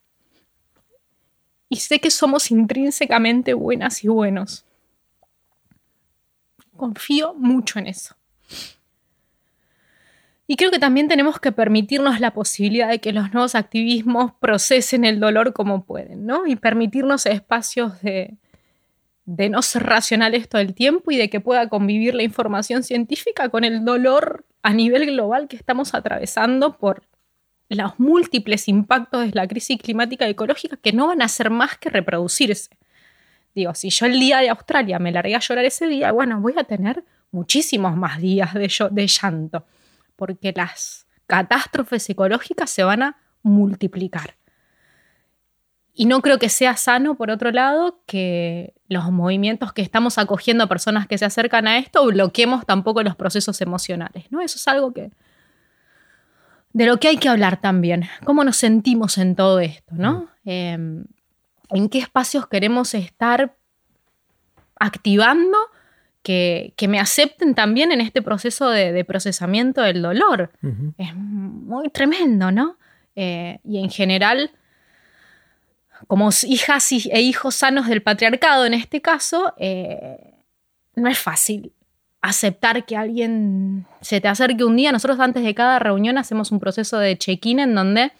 [1.70, 4.66] Y sé que somos intrínsecamente buenas y buenos.
[6.76, 8.16] Confío mucho en eso.
[10.46, 15.06] Y creo que también tenemos que permitirnos la posibilidad de que los nuevos activismos procesen
[15.06, 16.46] el dolor como pueden, ¿no?
[16.46, 18.36] Y permitirnos espacios de,
[19.36, 23.50] de no ser racionales todo el tiempo y de que pueda convivir la información científica
[23.50, 27.04] con el dolor a nivel global que estamos atravesando por
[27.70, 31.78] los múltiples impactos de la crisis climática y ecológica que no van a hacer más
[31.78, 32.72] que reproducirse.
[33.54, 36.56] Digo, si yo el día de Australia me largué a llorar ese día, bueno, voy
[36.58, 39.64] a tener muchísimos más días de, de llanto,
[40.16, 44.39] porque las catástrofes ecológicas se van a multiplicar.
[45.94, 50.64] Y no creo que sea sano, por otro lado, que los movimientos que estamos acogiendo
[50.64, 54.26] a personas que se acercan a esto bloqueemos tampoco los procesos emocionales.
[54.32, 54.42] ¿no?
[54.42, 55.12] Eso es algo que,
[56.74, 58.06] de lo que hay que hablar también.
[58.24, 59.94] ¿Cómo nos sentimos en todo esto?
[59.96, 60.30] ¿no?
[60.46, 61.06] Em,
[61.70, 63.56] ¿En qué espacios queremos estar
[64.80, 65.58] activando
[66.24, 70.52] que, me acepten también en este proceso de, procesamiento del dolor?
[70.98, 72.78] Es muy tremendo, ¿no?
[73.16, 74.52] Eh, y en general
[76.08, 80.34] como hijas e hijos sanos del patriarcado en este caso, eh,
[80.96, 81.74] no es fácil
[82.22, 84.92] aceptar que alguien se te acerque un día.
[84.92, 88.12] Nosotros antes de cada reunión hacemos un proceso de check-in en donde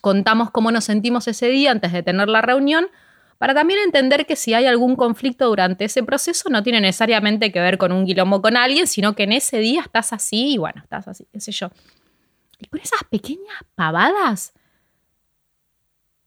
[0.00, 2.86] contamos cómo nos sentimos ese día antes de tener la reunión,
[3.38, 7.60] para también entender que si hay algún conflicto durante ese proceso no tiene necesariamente que
[7.60, 10.80] ver con un quilombo con alguien, sino que en ese día estás así y bueno,
[10.82, 11.70] estás así, qué sé yo.
[12.58, 14.54] Y con esas pequeñas pavadas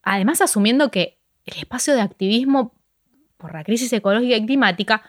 [0.03, 2.73] además asumiendo que el espacio de activismo
[3.37, 5.01] por la crisis ecológica y climática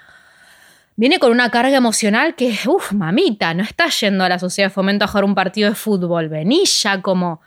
[0.97, 4.75] viene con una carga emocional que, uff, mamita, no estás yendo a la sociedad de
[4.75, 7.41] fomento a jugar un partido de fútbol, vení ya como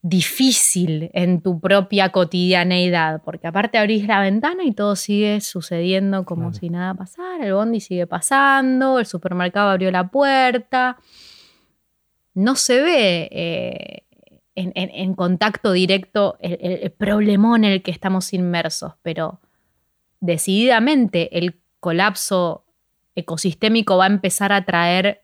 [0.00, 6.52] difícil en tu propia cotidianeidad, porque aparte abrís la ventana y todo sigue sucediendo como
[6.52, 10.98] si nada pasara, el bondi sigue pasando, el supermercado abrió la puerta,
[12.34, 14.03] no se ve eh,
[14.54, 19.40] en, contacto directo el, problemón en el que estamos inmersos, pero
[20.20, 22.64] decididamente el colapso
[23.14, 25.22] ecosistémico va a empezar a traer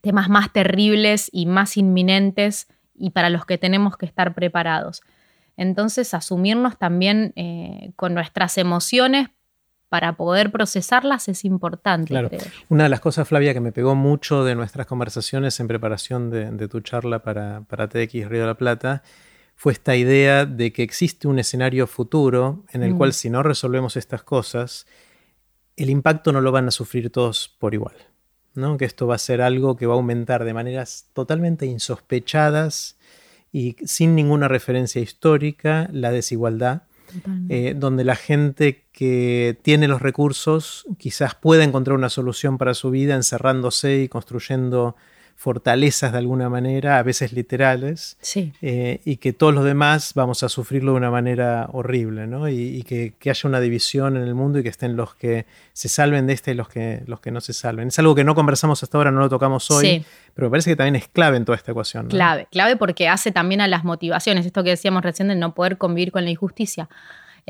[0.00, 5.02] temas más terribles y más inminentes y para los que tenemos que estar preparados.
[5.56, 9.28] Entonces, asumirnos también eh, con nuestras emociones
[9.90, 12.08] para poder procesarlas es importante.
[12.08, 12.30] Claro.
[12.68, 16.68] Una de las cosas, Flavia, que me pegó mucho de nuestras conversaciones en preparación de,
[16.68, 19.02] tu charla para, para TX Río de la Plata
[19.56, 22.96] fue esta idea de que existe un escenario futuro en el mm.
[22.96, 24.86] cual si no resolvemos estas cosas,
[25.76, 27.96] el impacto no lo van a sufrir todos por igual.
[28.54, 28.76] ¿no?
[28.76, 32.96] Que esto va a ser algo que va a aumentar de maneras totalmente insospechadas
[33.52, 36.84] y sin ninguna referencia histórica la desigualdad
[37.48, 42.90] eh, donde la gente que tiene los recursos quizás pueda encontrar una solución para su
[42.90, 44.96] vida encerrándose y construyendo
[45.40, 48.18] fortalezas de alguna manera, a veces literales,
[48.60, 52.46] eh, y que todos los demás vamos a sufrirlo de una manera horrible, ¿no?
[52.50, 56.26] Y, que, haya una división en el mundo y que estén los que se salven
[56.26, 57.88] de este y los que, los que no se salven.
[57.88, 60.04] Es algo que no conversamos hasta ahora, no lo tocamos hoy,
[60.34, 62.08] pero me parece que también es clave en toda esta ecuación.
[62.08, 65.78] Clave, clave porque hace también a las motivaciones, esto que decíamos recién de no poder
[65.78, 66.90] convivir con la injusticia.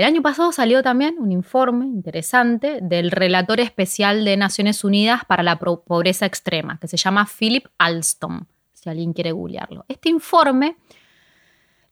[0.00, 5.42] El año pasado salió también un informe interesante del relator especial de Naciones Unidas para
[5.42, 9.84] la pobreza extrema, que se llama Philip Alstom, si alguien quiere googlearlo.
[9.88, 10.76] Este informe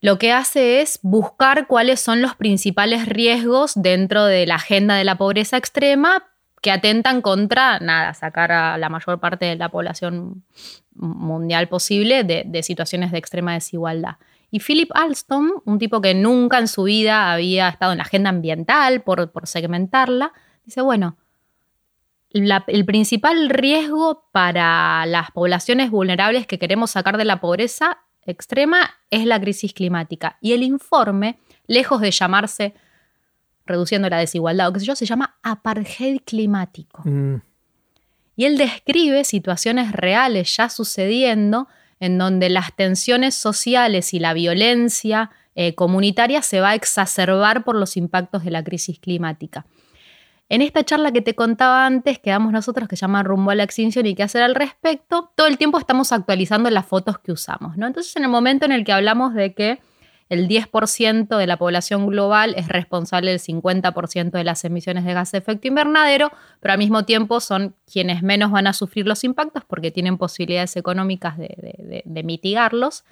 [0.01, 5.03] lo que hace es buscar cuáles son los principales riesgos dentro de la agenda de
[5.03, 6.25] la pobreza extrema
[6.63, 10.43] que atentan contra, nada, sacar a la mayor parte de la población
[10.95, 14.15] mundial posible de situaciones de extrema desigualdad.
[14.51, 18.29] Y Philip Alstom, un tipo que nunca en su vida había estado en la agenda
[18.29, 20.33] ambiental por, segmentarla,
[20.65, 21.17] dice, bueno,
[22.31, 29.25] el principal riesgo para las poblaciones vulnerables que queremos sacar de la pobreza extrema es
[29.25, 30.37] la crisis climática.
[30.41, 32.73] Y el informe, lejos de llamarse
[33.65, 37.03] reduciendo la desigualdad o qué sé yo, se llama apartheid climático.
[37.05, 37.41] Mm.
[38.35, 41.67] Y él describe situaciones reales ya sucediendo
[41.99, 47.75] en donde las tensiones sociales y la violencia eh, comunitaria se va a exacerbar por
[47.75, 49.65] los impactos de la crisis climática.
[50.47, 53.55] En esta charla que te contaba antes, que damos nosotros, que se llama Rumbo a
[53.55, 57.31] la Extinción y qué hacer al respecto, todo el tiempo estamos actualizando las fotos que
[57.31, 57.77] usamos.
[57.77, 57.85] ¿no?
[57.85, 59.79] Entonces, en el momento en el que hablamos de que
[60.29, 65.31] el 10% de la población global es responsable del 50% de las emisiones de gas
[65.31, 69.63] de efecto invernadero, pero al mismo tiempo son quienes menos van a sufrir los impactos
[69.65, 73.05] porque tienen posibilidades económicas de, mitigarlos.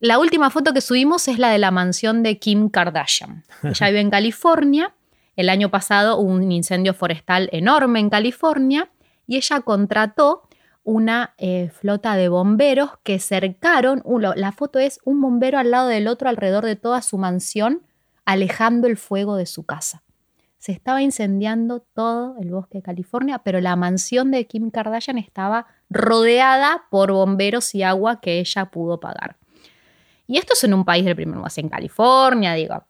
[0.00, 3.44] La última foto que subimos es la de la mansión de Kim Kardashian.
[3.62, 4.94] Ella vive en California.
[5.36, 8.90] El año pasado hubo un incendio forestal enorme en California
[9.26, 10.45] y ella contrató
[10.86, 14.04] una eh, flota de bomberos que cercaron,
[14.36, 17.82] la foto es un bombero al lado del otro alrededor de toda su mansión,
[18.24, 20.04] alejando el fuego de su casa.
[20.58, 25.66] Se estaba incendiando todo el bosque de California, pero la mansión de Kim Kardashian estaba
[25.90, 29.38] rodeada por bomberos y agua que ella pudo pagar.
[30.28, 32.84] Y esto es en un país del primer mundo, en California, digo,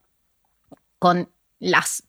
[0.98, 2.05] con las,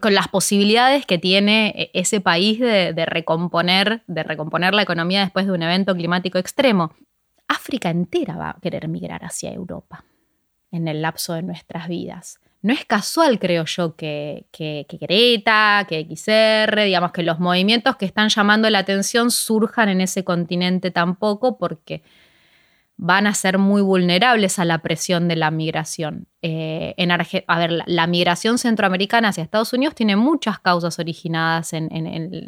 [0.00, 5.46] con, las posibilidades que tiene e, ese país de, recomponer, de recomponer la economía después
[5.46, 6.94] de un evento climático extremo.
[7.48, 10.04] África entera va a querer migrar hacia Europa
[10.70, 12.40] en el lapso de nuestras vidas.
[12.62, 17.96] No es casual, creo yo, que, que, que Greta, que XR, digamos que los movimientos
[17.96, 22.02] que están llamando la atención surjan en ese continente tampoco, porque
[23.02, 26.26] van a ser muy vulnerables a la presión de la migración.
[26.42, 26.94] Eh,
[27.46, 31.88] a ver, la, migración centroamericana hacia Estados Unidos tiene muchas causas originadas en,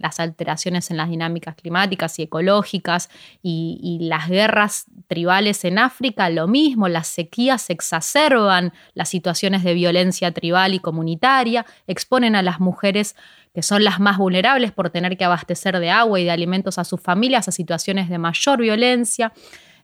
[0.03, 3.09] las alteraciones en las dinámicas climáticas y ecológicas
[3.43, 10.33] y, las guerras tribales en África, lo mismo, las sequías exacerban las situaciones de violencia
[10.33, 13.17] tribal y comunitaria, exponen a las mujeres
[13.55, 16.85] que son las más vulnerables por tener que abastecer de agua y de alimentos a
[16.85, 19.33] sus familias a situaciones de mayor violencia.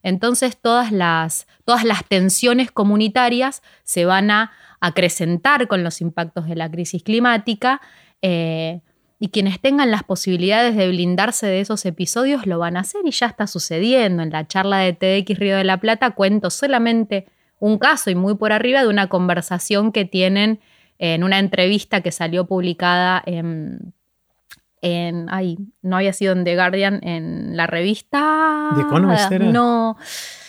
[0.03, 6.57] Entonces todas las, todas las tensiones comunitarias se van a acrecentar con los impactos de
[6.57, 7.81] la crisis climática
[8.23, 8.81] eh,
[9.21, 13.11] y quienes tengan las posibilidades de blindarse de esos episodios lo van a hacer y
[13.11, 14.23] ya está sucediendo.
[14.23, 17.27] En la charla de TDX Río de la Plata cuento solamente
[17.59, 20.61] un caso y muy por arriba de una conversación que tienen
[20.99, 23.93] en una entrevista que salió publicada en
[24.83, 28.71] en, ay, no había sido en The Guardian, en la revista...
[28.75, 29.97] ¿The Economist No.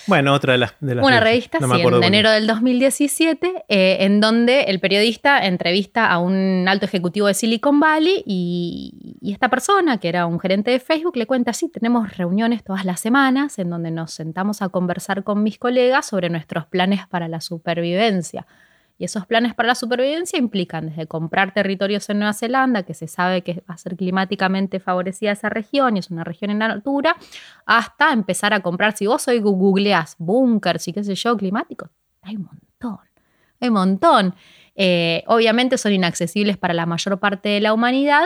[0.07, 0.73] Bueno, otra de las...
[0.81, 6.65] Una revista, sí, en enero del 2017, eh, en donde el periodista entrevista a un
[6.67, 11.15] alto ejecutivo de Silicon Valley y, y, esta persona, que era un gerente de Facebook,
[11.15, 15.43] le cuenta, sí, tenemos reuniones todas las semanas en donde nos sentamos a conversar con
[15.43, 18.47] mis colegas sobre nuestros planes para la supervivencia.
[18.99, 23.07] Y esos planes para la supervivencia implican desde comprar territorios en Nueva Zelanda, que se
[23.07, 27.15] sabe que va a ser climáticamente favorecida esa región y es una región en altura,
[27.65, 31.89] hasta empezar a comprar, si vos hoy googleás búnkers y qué sé yo, climáticos,
[32.21, 32.99] hay un montón,
[33.61, 34.35] hay un montón.
[34.75, 38.25] Eh, obviamente son inaccesibles para la mayor parte de la humanidad,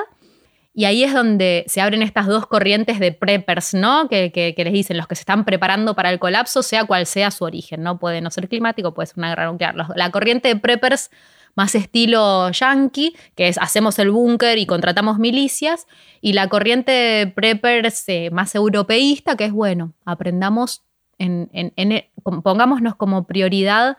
[0.76, 4.08] y ahí es donde se abren estas dos corrientes de preppers, ¿no?
[4.08, 7.44] Que, les dicen los que se están preparando para el colapso, sea cual sea su
[7.44, 8.00] origen, ¿no?
[8.00, 9.76] Puede no ser climático, puede ser una guerra nuclear.
[9.95, 11.12] La corriente de preppers
[11.56, 15.86] más estilo yankee, que es hacemos el búnker y contratamos milicias,
[16.22, 20.82] y la corriente de preppers eh, más europeísta, que es bueno, aprendamos,
[21.20, 21.52] en,
[22.24, 23.98] pongámonos como prioridad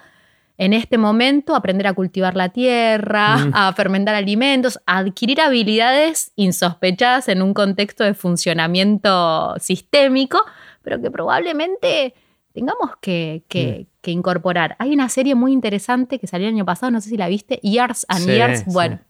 [0.56, 3.50] en este momento aprender a cultivar la tierra, mm.
[3.54, 10.40] a fermentar alimentos, a adquirir habilidades insospechadas en un contexto de funcionamiento sistémico,
[10.82, 12.14] pero que probablemente
[12.52, 14.10] tengamos que, mm.
[14.10, 14.76] incorporar.
[14.78, 17.58] Hay una serie muy interesante que salió el año pasado, no sé si la viste,
[17.62, 18.64] Years and Years.
[18.66, 19.00] Bueno.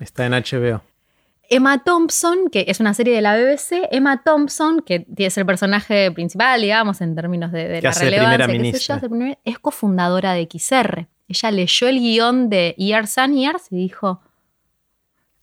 [0.00, 0.82] Está en HBO.
[1.52, 6.10] Emma Thompson, que es una serie de la BBC, Emma Thompson, que es el personaje
[6.10, 9.00] principal, digamos, en términos de, la relevancia,
[9.44, 11.06] es cofundadora de XR.
[11.28, 14.22] Ella leyó el guion de Years and Years y dijo...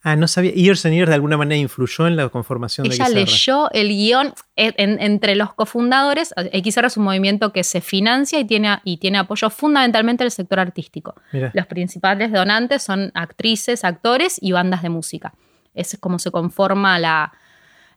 [0.01, 0.51] Ah, no sabía.
[0.53, 3.03] Years and Years de alguna manera influyó en la conformación de XR.
[3.03, 6.33] Ella leyó el guion entre los cofundadores.
[6.35, 10.59] XR es un movimiento que se financia y tiene, y tiene apoyo fundamentalmente del sector
[10.59, 11.13] artístico.
[11.53, 15.33] Los principales donantes son actrices, actores y bandas de música.
[15.79, 17.33] Es como se conforma la,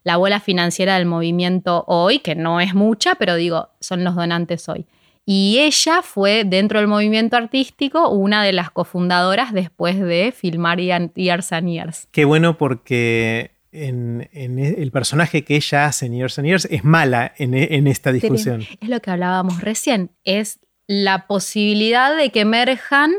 [0.03, 4.67] la bola financiera del movimiento hoy, que no es mucha, pero digo, son los donantes
[4.69, 4.85] hoy.
[5.25, 11.53] Y ella fue, dentro del movimiento artístico, una de las cofundadoras después de filmar Years
[11.53, 12.07] and Years.
[12.11, 16.83] Qué bueno porque en, e, el personaje que ella hace en Years and Years es
[16.83, 18.65] mala en, en esta discusión.
[18.81, 23.13] Es lo que hablábamos recién, es la posibilidad de que emerjan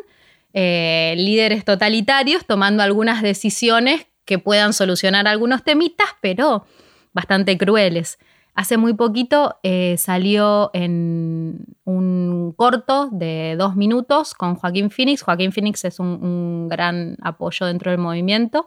[0.53, 6.67] eh, líderes totalitarios tomando algunas decisiones que puedan solucionar algunos temitas, pero
[7.13, 8.19] bastante crueles.
[8.55, 15.23] Hace muy poquito eh, salió en un corto de dos minutos con Joaquín Phoenix.
[15.23, 18.65] Joaquín Phoenix es un, gran apoyo dentro del movimiento.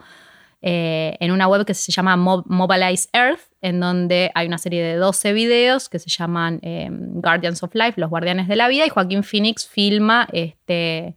[0.62, 4.96] Eh, en una web que se llama Mobilize Earth, en donde hay una serie de
[4.96, 8.90] 12 videos que se llaman eh, Guardians of Life, los guardianes de la vida, y
[8.90, 11.16] Joaquín Phoenix filma este,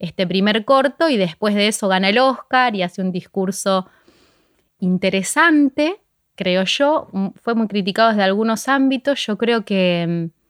[0.00, 3.86] este primer corto y después de eso gana el Oscar y hace un discurso
[4.80, 6.00] interesante,
[6.34, 7.08] creo yo.
[7.12, 9.24] Mm, fue muy criticado desde algunos ámbitos.
[9.26, 10.40] Yo creo que mm,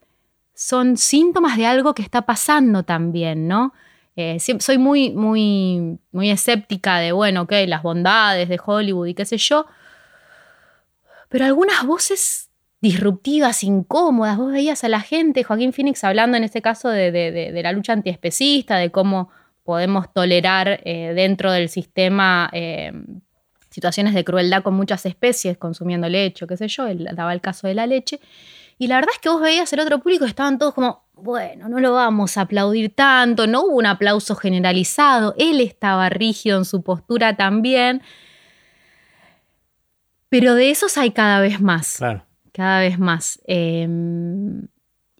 [0.54, 3.74] son síntomas de algo que está pasando también, ¿no?
[4.16, 9.24] Eh, soy muy, muy, muy escéptica de, bueno, ok, las bondades de Hollywood y qué
[9.24, 9.66] sé yo,
[11.28, 12.50] pero algunas voces
[12.80, 14.36] disruptivas, incómodas.
[14.36, 18.76] Vos veías a la gente, Joaquín Phoenix hablando en este caso de, la lucha antiespecista,
[18.76, 19.30] de cómo
[19.64, 22.92] podemos tolerar eh, dentro del sistema eh,
[23.70, 27.68] situaciones de crueldad con muchas especies, consumiendo leche, qué sé yo, él daba el caso
[27.68, 28.20] de la leche.
[28.78, 31.80] Y la verdad es que vos veías el otro público, estaban todos como, bueno, no
[31.80, 36.82] lo vamos a aplaudir tanto, no hubo un aplauso generalizado, él estaba rígido en su
[36.82, 38.02] postura también.
[40.28, 41.96] Pero de esos hay cada vez más.
[41.98, 42.24] Claro.
[42.52, 43.40] Cada vez más.
[43.46, 44.68] Em,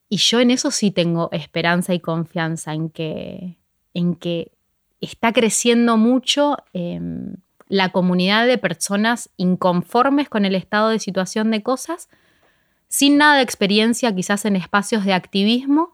[0.09, 3.60] y yo en eso sí tengo esperanza y confianza en que,
[3.95, 4.53] en que
[5.01, 7.37] está creciendo mucho em,
[7.69, 12.09] la comunidad de personas inconformes con el estado de situación de cosas,
[12.89, 15.93] sin nada de experiencia quizás en espacios de activismo,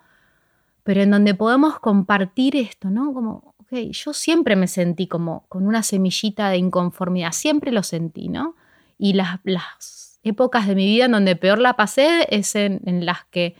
[0.82, 3.12] pero en donde podemos compartir esto, ¿no?
[3.12, 8.28] Como, ok, yo siempre me sentí como con una semillita de inconformidad, siempre lo sentí,
[8.28, 8.54] ¿no?
[8.98, 13.24] Y las, las épocas de mi vida en donde peor la pasé es en, las
[13.26, 13.56] que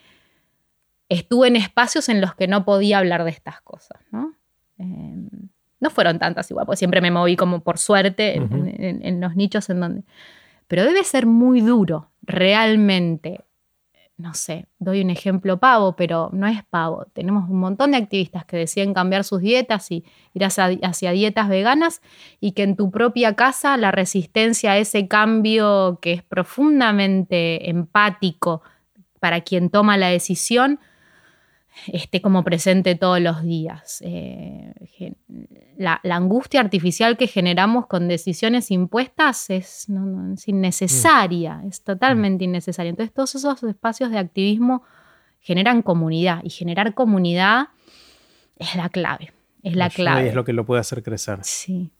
[1.09, 4.35] estuve en espacios en los que no podía hablar de estas cosas, ¿no?
[4.79, 5.29] Em,
[5.81, 9.81] no fueron tantas igual, porque siempre me moví como por suerte en, los nichos en
[9.81, 10.05] donde...
[10.69, 13.45] Pero debe ser muy duro, realmente.
[14.17, 17.07] No sé, doy un ejemplo pavo, pero no es pavo.
[17.13, 22.01] Tenemos un montón de activistas que deciden cambiar sus dietas y ir hacia, dietas veganas
[22.41, 28.63] y que en tu propia casa la resistencia a ese cambio que es profundamente empático
[29.21, 30.81] para quien toma la decisión
[31.89, 34.03] esté como presente todos los días.
[34.05, 34.73] Eh,
[35.77, 39.87] la, angustia artificial que generamos con decisiones impuestas es,
[40.47, 41.69] innecesaria, mm.
[41.69, 42.91] es totalmente innecesaria.
[42.91, 44.83] Entonces todos esos espacios de activismo
[45.41, 47.69] generan comunidad y generar comunidad
[48.59, 49.33] es la clave.
[49.63, 50.29] Es la clave.
[50.29, 51.41] es lo que lo puede hacer crecer.
[51.43, 51.91] Sí.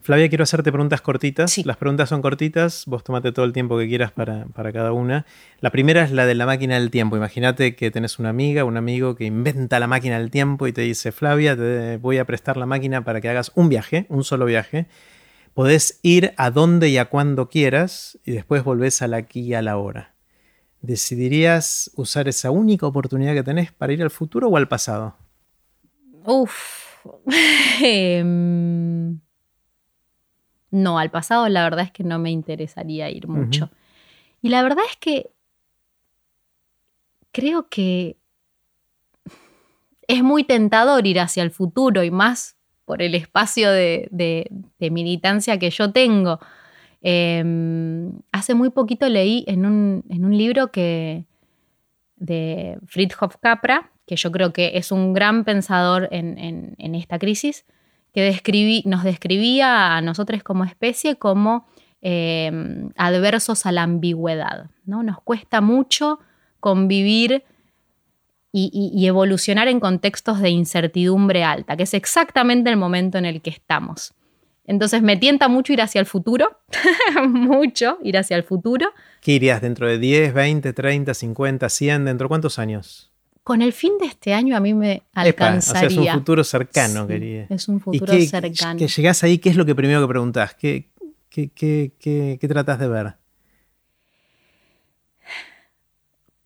[0.00, 1.58] Flavia, quiero hacerte preguntas cortitas.
[1.66, 5.26] Las preguntas son cortitas, vos tomate todo el tiempo que quieras para, cada una.
[5.60, 7.16] La primera es la de la máquina del tiempo.
[7.16, 10.82] Imagínate que tenés una amiga, un amigo que inventa la máquina del tiempo y te
[10.82, 14.46] dice, Flavia, te voy a prestar la máquina para que hagas un viaje, un solo
[14.46, 14.86] viaje.
[15.54, 19.54] Podés ir a donde y a cuando quieras y después volvés a la aquí y
[19.54, 20.14] a la hora.
[20.80, 25.16] ¿Decidirías usar esa única oportunidad que tenés para ir al futuro o al pasado?
[26.24, 26.88] Uf.
[30.70, 33.70] No, al pasado la verdad es que no me interesaría ir mucho.
[34.42, 35.30] Y la verdad es que
[37.32, 38.16] creo que
[40.06, 44.08] es muy tentador ir hacia el futuro y más por el espacio de,
[44.78, 46.40] militancia que yo tengo.
[47.00, 51.26] Em, hace muy poquito leí en un, libro que,
[52.16, 57.66] de Friedhof Capra, que yo creo que es un gran pensador en esta crisis,
[58.12, 61.66] que nos describía a nosotros como especie como
[62.00, 62.50] eh,
[62.96, 64.70] adversos a la ambigüedad.
[64.84, 65.02] ¿no?
[65.02, 66.20] Nos cuesta mucho
[66.60, 67.44] convivir
[68.52, 73.50] y, evolucionar en contextos de incertidumbre alta, que es exactamente el momento en el que
[73.50, 74.14] estamos.
[74.64, 76.58] Entonces me tienta mucho ir hacia el futuro,
[77.28, 78.92] mucho ir hacia el futuro.
[79.20, 82.04] ¿Qué irías dentro de 10, 20, 30, 50, 100?
[82.04, 83.10] ¿Dentro de cuántos años?
[83.48, 85.88] Con el fin de este año a mí me alcanzaría.
[85.88, 87.46] o sea, es un futuro cercano, quería.
[87.48, 88.78] Es un futuro cercano.
[88.78, 90.52] Que llegás ahí, ¿qué es lo que primero que preguntás?
[90.52, 90.90] ¿Qué,
[91.30, 91.50] qué,
[91.98, 93.14] qué, tratas de ver?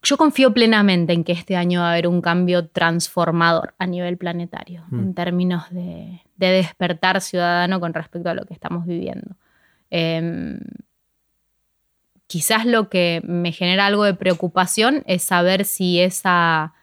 [0.04, 4.16] Yo confío plenamente en que este año va a haber un cambio transformador a nivel
[4.16, 5.14] planetario, en mm.
[5.14, 9.34] términos de, despertar ciudadano con respecto a lo que estamos viviendo.
[9.90, 10.60] Em,
[12.28, 16.74] quizás lo que me genera algo de preocupación es saber si esa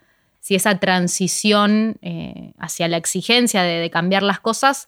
[0.50, 4.88] si esa transición eh, hacia la exigencia de, cambiar las cosas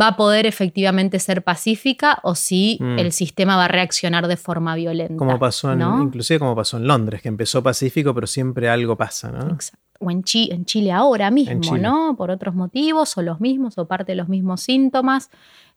[0.00, 3.00] va a poder efectivamente ser pacífica o si mm.
[3.00, 5.16] el sistema va a reaccionar de forma violenta.
[5.16, 9.32] Como pasó en, inclusive como pasó en Londres, que empezó pacífico, pero siempre algo pasa,
[9.32, 9.52] ¿no?
[9.52, 9.84] Exacto.
[9.98, 12.14] O en, Chile ahora mismo, ¿no?
[12.16, 15.28] Por otros motivos, o los mismos, o parte de los mismos síntomas.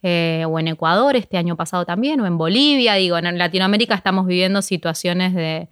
[0.04, 2.94] Eh, o en Ecuador este año pasado también, o en Bolivia.
[2.94, 5.70] Digo, en Latinoamérica estamos viviendo situaciones de,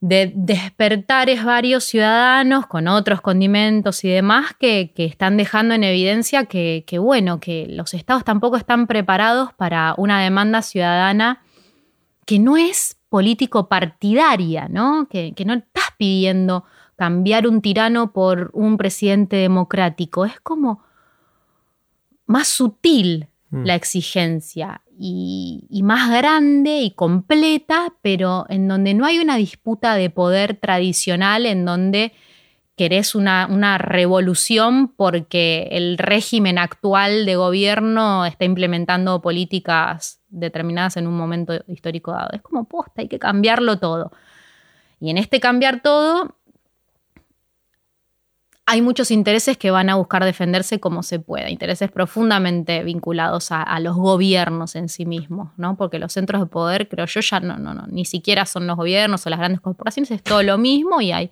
[0.00, 6.84] de despertares varios ciudadanos con otros condimentos y demás que, están dejando en evidencia que,
[7.00, 11.42] bueno, que los estados tampoco están preparados para una demanda ciudadana
[12.26, 15.08] que no es político partidaria, ¿no?
[15.08, 16.64] Que, no estás pidiendo
[16.94, 20.84] cambiar un tirano por un presidente democrático, es como
[22.26, 23.64] más sutil mm.
[23.64, 30.10] la exigencia y, más grande y completa, pero en donde no hay una disputa de
[30.10, 32.12] poder tradicional, en donde
[32.76, 41.06] querés una, una, revolución porque el régimen actual de gobierno está implementando políticas determinadas en
[41.06, 42.30] un momento histórico dado.
[42.32, 44.12] Es como posta, hay que cambiarlo todo.
[45.00, 46.37] Y en este cambiar todo,
[48.70, 53.80] hay muchos intereses que van a buscar defenderse como se pueda, intereses profundamente vinculados a,
[53.80, 55.74] los gobiernos en sí mismos, ¿no?
[55.78, 58.76] Porque los centros de poder, creo yo, ya no, no, no, ni siquiera son los
[58.76, 61.30] gobiernos o las grandes corporaciones, es todo lo mismo y hay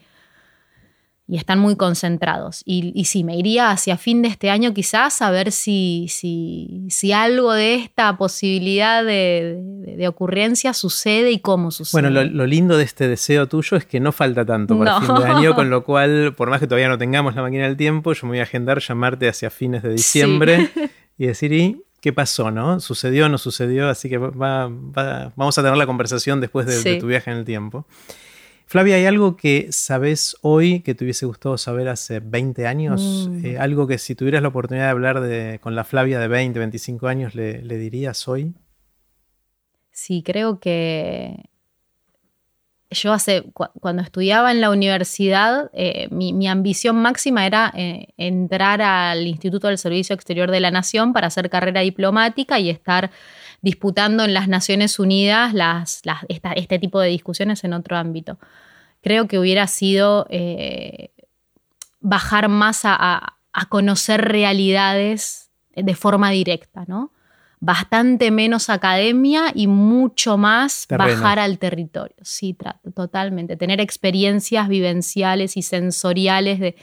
[1.29, 2.63] y están muy concentrados.
[2.65, 6.87] Y, y, sí, me iría hacia fin de este año quizás a ver si, si,
[6.89, 12.01] si algo de esta posibilidad de, de, de, ocurrencia sucede y cómo sucede.
[12.01, 15.07] Bueno, lo, lo, lindo de este deseo tuyo es que no falta tanto para no.
[15.07, 17.77] fin de año, con lo cual, por más que todavía no tengamos la máquina del
[17.77, 20.81] tiempo, yo me voy a agendar llamarte hacia fines de diciembre sí.
[21.19, 22.53] y decir, ¿y qué pasó?
[22.53, 22.79] ¿No?
[22.79, 23.89] ¿Sucedió o no sucedió?
[23.89, 24.31] Así que va,
[24.69, 26.91] va, vamos a tener la conversación después de, sí.
[26.91, 27.85] de tu viaje en el tiempo.
[28.69, 33.29] Flavia, ¿hay algo que sabes hoy que te hubiese gustado saber hace 20 años?
[33.31, 33.45] Mm.
[33.47, 36.59] Eh, algo que si tuvieras la oportunidad de hablar de, con la Flavia de 20,
[36.59, 38.55] 25 años, le, le dirías hoy?
[39.93, 41.49] Sí, creo que
[42.91, 48.09] yo hace, cu cuando estudiaba en la universidad, eh, mi, mi, ambición máxima era eh,
[48.17, 53.11] entrar al Instituto del Servicio Exterior de la Nación para hacer carrera diplomática y estar
[53.67, 58.39] disputando en las Naciones Unidas las, las, esta, este tipo de discusiones en otro ámbito.
[59.03, 61.11] Creo que hubiera sido eh,
[61.99, 67.11] bajar más a, a, a, conocer realidades de forma directa, ¿no?
[67.59, 71.11] Bastante menos academia y mucho más Terreno.
[71.11, 72.15] bajar al territorio.
[72.23, 72.57] Sí,
[72.95, 73.57] totalmente.
[73.57, 76.77] Tener experiencias vivenciales y sensoriales de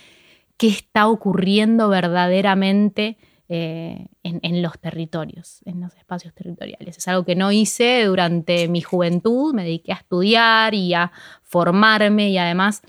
[0.57, 3.17] qué está ocurriendo verdaderamente
[3.55, 6.97] eh, en, los territorios, en los espacios territoriales.
[6.97, 11.11] Es algo que no hice durante mi juventud, me dediqué a estudiar y a
[11.43, 12.81] formarme y además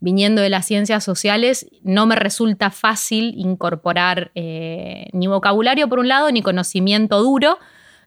[0.00, 6.08] viniendo de las ciencias sociales no me resulta fácil incorporar eh, ni vocabulario por un
[6.08, 7.58] lado ni conocimiento duro.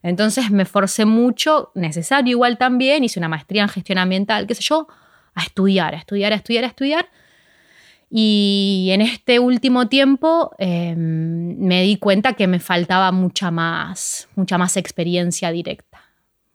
[0.02, 4.64] Entonces me forcé mucho, necesario igual también, hice una maestría en gestión ambiental, qué sé
[4.64, 4.88] yo,
[5.36, 7.10] a estudiar, a estudiar, a estudiar, a estudiar
[8.10, 14.58] y en este último tiempo eh, me di cuenta que me faltaba mucha más, mucha
[14.58, 16.02] más experiencia directa,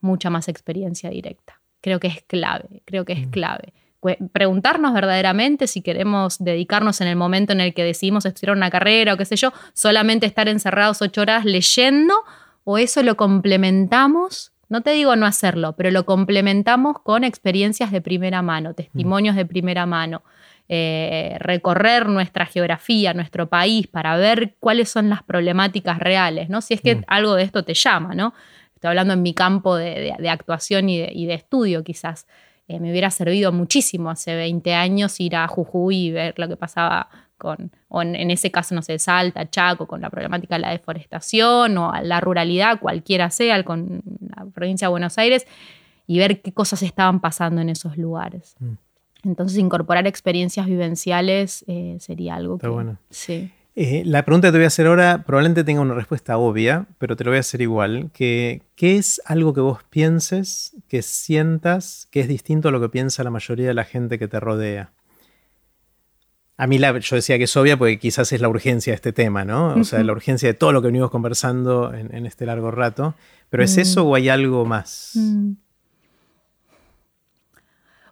[0.00, 1.60] mucha más experiencia directa.
[1.80, 3.30] Creo que es clave, creo que es mm.
[3.30, 3.72] clave.
[4.32, 9.14] Preguntarnos verdaderamente si queremos dedicarnos en el momento en el que decidimos estudiar una carrera
[9.14, 12.14] o qué sé yo, solamente estar encerrados ocho horas leyendo
[12.64, 18.00] o eso lo complementamos no te digo no hacerlo, pero lo complementamos con experiencias de
[18.00, 20.22] primera mano, testimonios de primera mano,
[20.68, 26.62] eh, recorrer nuestra geografía, nuestro país, para ver cuáles son las problemáticas reales, ¿no?
[26.62, 27.04] Si es que mm.
[27.06, 28.32] algo de esto te llama, ¿no?
[28.74, 32.26] Estoy hablando en mi campo de, de, de actuación y de, y de, estudio, quizás.
[32.66, 36.56] Eh, me hubiera servido muchísimo hace 20 años ir a Jujuy y ver lo que
[36.56, 40.62] pasaba con, o en, en, ese caso, no sé, Salta, Chaco, con la problemática de
[40.62, 44.02] la deforestación o la ruralidad, cualquiera sea, con
[44.34, 45.46] la provincia de Buenos Aires,
[46.06, 48.56] y ver qué cosas estaban pasando en esos lugares.
[48.60, 48.72] Mm.
[49.24, 52.72] Entonces, incorporar experiencias vivenciales eh, sería algo Está que.
[52.72, 52.98] bueno.
[53.10, 53.50] Sí.
[53.76, 57.16] Eh, la pregunta que te voy a hacer ahora probablemente tenga una respuesta obvia, pero
[57.16, 58.10] te lo voy a hacer igual.
[58.12, 62.88] Que, ¿Qué es algo que vos pienses, que sientas, que es distinto a lo que
[62.88, 64.92] piensa la mayoría de la gente que te rodea?
[66.56, 69.12] A mí la, yo decía que es obvia porque quizás es la urgencia de este
[69.12, 69.74] tema, ¿no?
[69.74, 73.16] O sea, la urgencia de todo lo que venimos conversando en, en este largo rato.
[73.50, 73.80] ¿Pero es mm.
[73.80, 75.12] eso o hay algo más?
[75.14, 75.63] Mm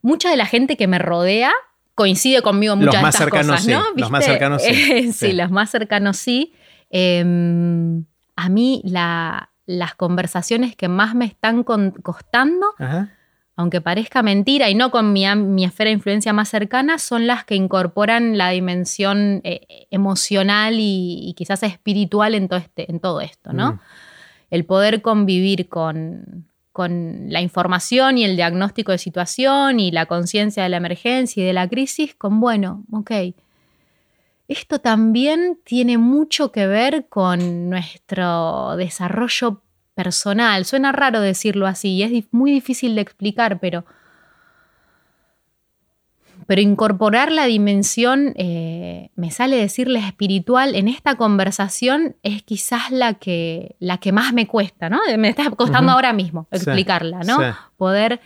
[0.03, 1.53] mucha de la gente que me rodea
[1.95, 3.70] coincide conmigo en muchas los más de estas cercanos, cosas, sí.
[3.70, 3.85] ¿no?
[3.97, 4.74] Los más cercanos sí.
[4.74, 5.33] Sí, sí.
[5.33, 6.53] los más cercanos sí.
[6.91, 7.24] Eh,
[8.37, 13.11] a mí la, las conversaciones que más me están con, costando, Ajá.
[13.57, 17.45] aunque parezca mentira y no con mi, mi, esfera de influencia más cercana, son las
[17.45, 23.20] que incorporan la dimensión eh, emocional y, y, quizás espiritual en todo, este, en todo
[23.20, 23.74] esto, ¿no?
[23.74, 23.81] Mm.
[24.51, 30.62] El poder convivir con, con la información y el diagnóstico de situación y la conciencia
[30.62, 33.11] de la emergencia y de la crisis con, bueno, ok,
[34.49, 39.62] esto también tiene mucho que ver con nuestro desarrollo
[39.94, 40.65] personal.
[40.65, 43.85] Suena raro decirlo así y es muy difícil de explicar, pero
[46.53, 53.15] pero incorporar la dimensión, eh, me sale decirle espiritual, en esta conversación es quizás la
[53.15, 55.01] que, la que más me cuesta, ¿no?
[55.16, 55.95] Me está costando uh -huh.
[55.95, 57.39] ahora mismo explicarla, ¿no?
[57.39, 57.57] Sí.
[57.79, 58.20] Poder,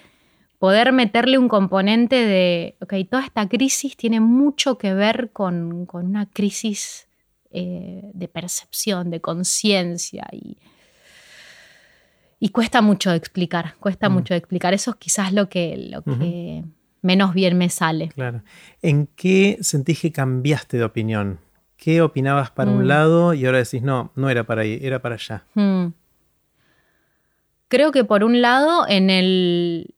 [0.59, 6.07] poder meterle un componente de, ok, toda esta crisis tiene mucho que ver con, con
[6.07, 7.07] una crisis
[7.53, 10.59] eh, de percepción, de conciencia y,
[12.41, 14.13] y cuesta mucho de explicar, cuesta mm.
[14.13, 14.75] mucho de explicar.
[14.75, 16.65] Eso es quizás lo que, lo que
[17.07, 18.09] menos bien me sale.
[18.09, 18.43] Claro.
[18.83, 21.39] ¿En qué sentís que cambiaste de opinión?
[21.77, 22.87] ¿Qué opinabas para un mm.
[22.87, 25.45] lado y ahora decís, no, no era para ahí, era para allá?
[25.55, 25.87] Mm.
[27.69, 29.95] Creo que por un lado, en el,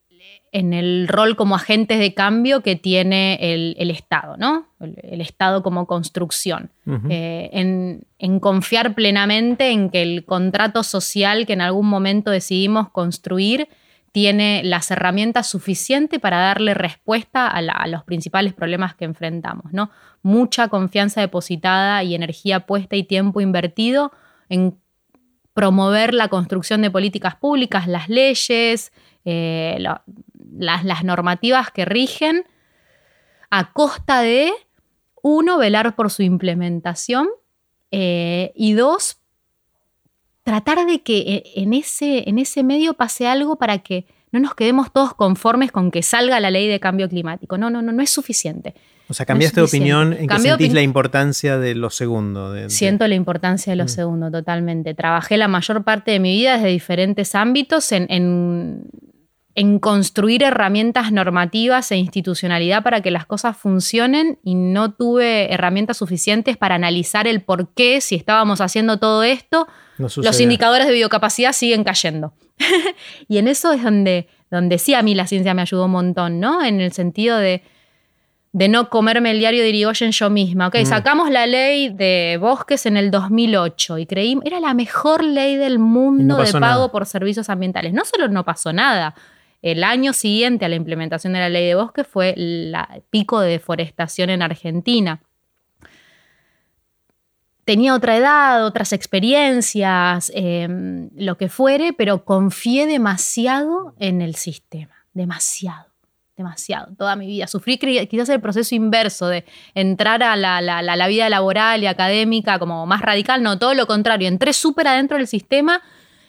[0.53, 4.67] en el rol como agentes de cambio que tiene el, Estado, ¿no?
[4.81, 6.71] El, Estado como construcción.
[7.11, 12.89] Eh, en, en, confiar plenamente en que el contrato social que en algún momento decidimos
[12.91, 13.69] construir
[14.13, 19.73] tiene las herramientas suficientes para darle respuesta a, los principales problemas que enfrentamos.
[19.73, 19.91] ¿no?
[20.23, 24.13] Mucha confianza depositada y energía puesta y tiempo invertido
[24.49, 24.79] en
[25.53, 28.93] promover la construcción de políticas públicas, las leyes,
[29.25, 32.45] eh, las, normativas que rigen,
[33.51, 34.53] a costa de,
[35.23, 37.29] uno, velar por su implementación
[37.91, 39.18] eh, y dos,
[40.49, 44.55] tratar de que eh, en ese, en ese medio pase algo para que no nos
[44.55, 47.59] quedemos todos conformes con que salga la ley de cambio climático.
[47.59, 48.75] No, no, no, no es suficiente.
[49.11, 52.55] O sea, cambiaste de opinión en que sentís la importancia de lo segundo.
[52.71, 53.89] Siento la importancia de lo mm.
[53.89, 54.95] segundo, totalmente.
[54.95, 58.85] Trabajé la mayor parte de mi vida desde diferentes ámbitos en, en
[59.81, 66.57] construir herramientas normativas e institucionalidad para que las cosas funcionen y no tuve herramientas suficientes
[66.57, 69.67] para analizar el por qué, si estábamos haciendo todo esto,
[69.99, 72.33] los indicadores de biocapacidad siguen cayendo.
[73.29, 76.39] y en eso es donde, donde sí a mí la ciencia me ayudó un montón,
[76.39, 76.65] ¿no?
[76.65, 77.63] En el sentido de,
[78.53, 80.69] de no comerme el diario de Irigoyen yo misma.
[80.69, 80.87] Ok, mm.
[80.87, 85.79] sacamos la ley de bosques en el 2008 y creí, era la mejor ley del
[85.79, 87.93] mundo de pago por servicios ambientales.
[87.93, 89.15] No solo no pasó nada,
[89.63, 92.77] el año siguiente a la implementación de la ley de bosque fue el
[93.11, 95.21] pico de deforestación en Argentina.
[97.65, 104.95] Tenía otra edad, otras experiencias, em, lo que fuere, pero confié demasiado en el sistema,
[105.13, 105.87] demasiado,
[106.37, 107.47] demasiado, toda mi vida.
[107.47, 109.45] Sufrí quizás el proceso inverso de
[109.75, 114.29] entrar a la, la vida laboral y académica como más radical, no, todo lo contrario,
[114.29, 115.83] entré súper adentro del sistema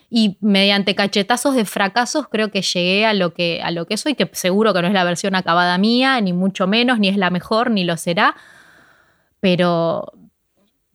[0.10, 4.15] y mediante cachetazos de fracasos creo que llegué a lo que, a lo que soy,
[4.15, 7.30] que seguro que no es la versión acabada mía, ni mucho menos, ni es la
[7.30, 8.36] mejor, ni lo será,
[9.40, 10.11] pero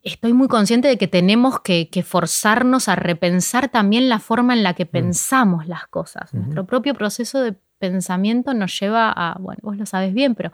[0.02, 4.74] estoy muy consciente de que tenemos que, forzarnos a repensar también la forma en la
[4.74, 4.88] que mm.
[4.88, 6.34] pensamos las cosas.
[6.34, 10.50] Nuestro propio proceso de pensamiento nos lleva a, bueno, vos lo sabes bien, pero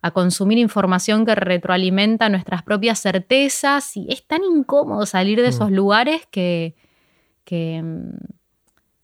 [0.00, 5.50] a consumir información que retroalimenta nuestras propias certezas y es tan incómodo salir de mm.
[5.50, 6.74] esos lugares que
[7.44, 7.82] que,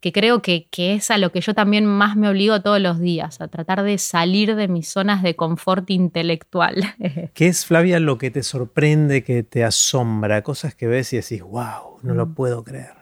[0.00, 3.40] que creo que, es a lo que yo también más me obligo todos los días,
[3.40, 6.76] a tratar de salir de mis zonas de confort intelectual.
[7.34, 10.42] ¿Qué es, Flavia, lo que te sorprende, que te asombra?
[10.42, 12.34] Cosas que ves y decís, wow, no lo mm.
[12.34, 12.98] puedo creer.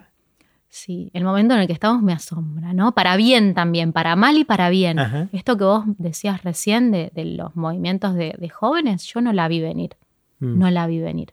[0.69, 2.93] Sí, el momento en el que estamos me asombra, ¿no?
[2.93, 4.99] Para bien también, para mal y para bien.
[5.33, 9.97] Esto que vos decías recién de, los movimientos de, jóvenes, yo no la vi venir.
[10.39, 10.59] Mm.
[10.59, 11.33] No la vi venir.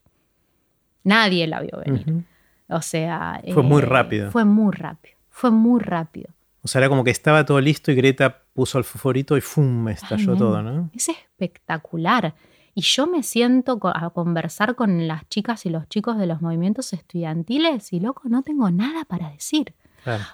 [1.03, 2.23] Nadie la vio venir.
[2.69, 3.41] O sea...
[3.53, 4.31] Fue muy eh, rápido.
[4.31, 5.15] Fue muy rápido.
[5.29, 6.29] Fue muy rápido.
[6.61, 9.89] O sea, era como que estaba todo listo y Greta puso el fosforito y ¡fum!
[9.89, 10.89] estalló todo, ¿no?
[10.93, 12.35] Es espectacular.
[12.75, 16.93] Y yo me siento a conversar con las chicas y los chicos de los movimientos
[16.93, 19.73] estudiantiles y loco, no tengo nada para decir.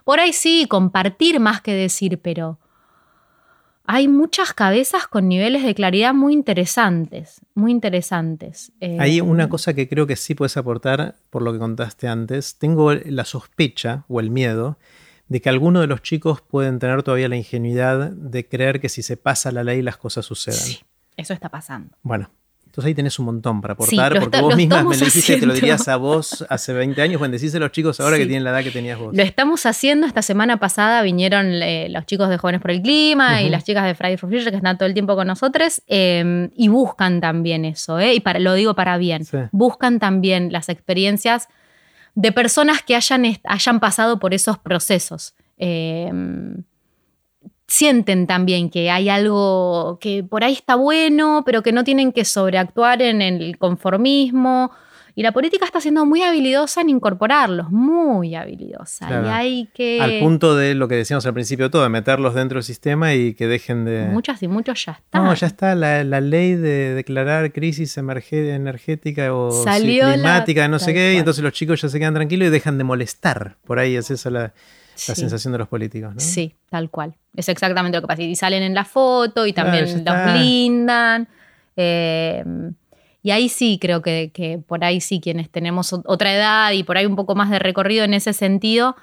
[0.03, 2.60] Por ahí sí, compartir más que decir, pero
[3.91, 8.72] hay muchas cabezas con niveles de claridad muy interesantes, muy interesantes.
[8.99, 12.60] hay eh, una cosa que creo que sí puedes aportar por lo que contaste antes.
[12.60, 14.78] Tengo la sospecha o el miedo
[15.28, 19.02] de que algunos de los chicos pueden tener todavía la ingenuidad de creer que si
[19.02, 20.60] se pasa la ley las cosas sucedan.
[20.60, 20.82] Sí,
[21.18, 21.98] eso está pasando.
[22.03, 22.30] Bueno,
[22.69, 25.55] entonces ahí tenés un montón para aportar, porque vos misma me lo dijiste que lo
[25.55, 28.51] dirías a vos hace 20 años, bueno, decís a los chicos ahora que tienen la
[28.51, 29.15] edad que tenías vos.
[29.15, 33.41] Lo estamos haciendo, esta semana pasada vinieron eh, los chicos de Jóvenes por el Clima
[33.41, 36.51] y las chicas de Friday for Future que están todo el tiempo con nosotros em,
[36.55, 38.13] y buscan también eso, ¿eh?
[38.13, 41.47] y para, lo digo para bien, buscan también las experiencias
[42.13, 45.33] de personas que hayan, hayan pasado por esos procesos.
[47.69, 52.25] Sienten también que hay algo que por ahí está bueno, pero que no tienen que
[52.25, 54.71] sobreactuar en el conformismo.
[55.13, 59.07] Y la política está siendo muy habilidosa en incorporarlos, muy habilidosa.
[59.07, 60.01] Y hay que.
[60.01, 63.13] Al punto de lo que decíamos al principio de todo, de meterlos dentro del sistema
[63.13, 64.05] y que dejen de.
[64.05, 65.25] Muchas y muchos ya están.
[65.25, 71.17] No, ya está la, ley de declarar crisis energética o climática, no sé qué, y
[71.17, 73.57] entonces los chicos ya se quedan tranquilos y dejan de molestar.
[73.63, 74.53] Por ahí es eso la
[75.07, 76.19] la sensación de los políticos, ¿no?
[76.19, 77.13] Sí, tal cual.
[77.35, 78.21] Es exactamente lo que pasa.
[78.21, 81.27] Y salen en la foto y también los blindan.
[81.76, 82.43] Eh,
[83.21, 87.05] y ahí sí creo que, por ahí sí quienes tenemos otra edad y por ahí
[87.05, 88.95] un poco más de recorrido en ese sentido,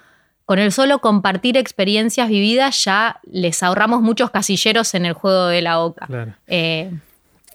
[0.44, 5.62] con el solo compartir experiencias vividas ya les ahorramos muchos casilleros en el juego de
[5.62, 6.36] la OCA.
[6.46, 6.92] Eh,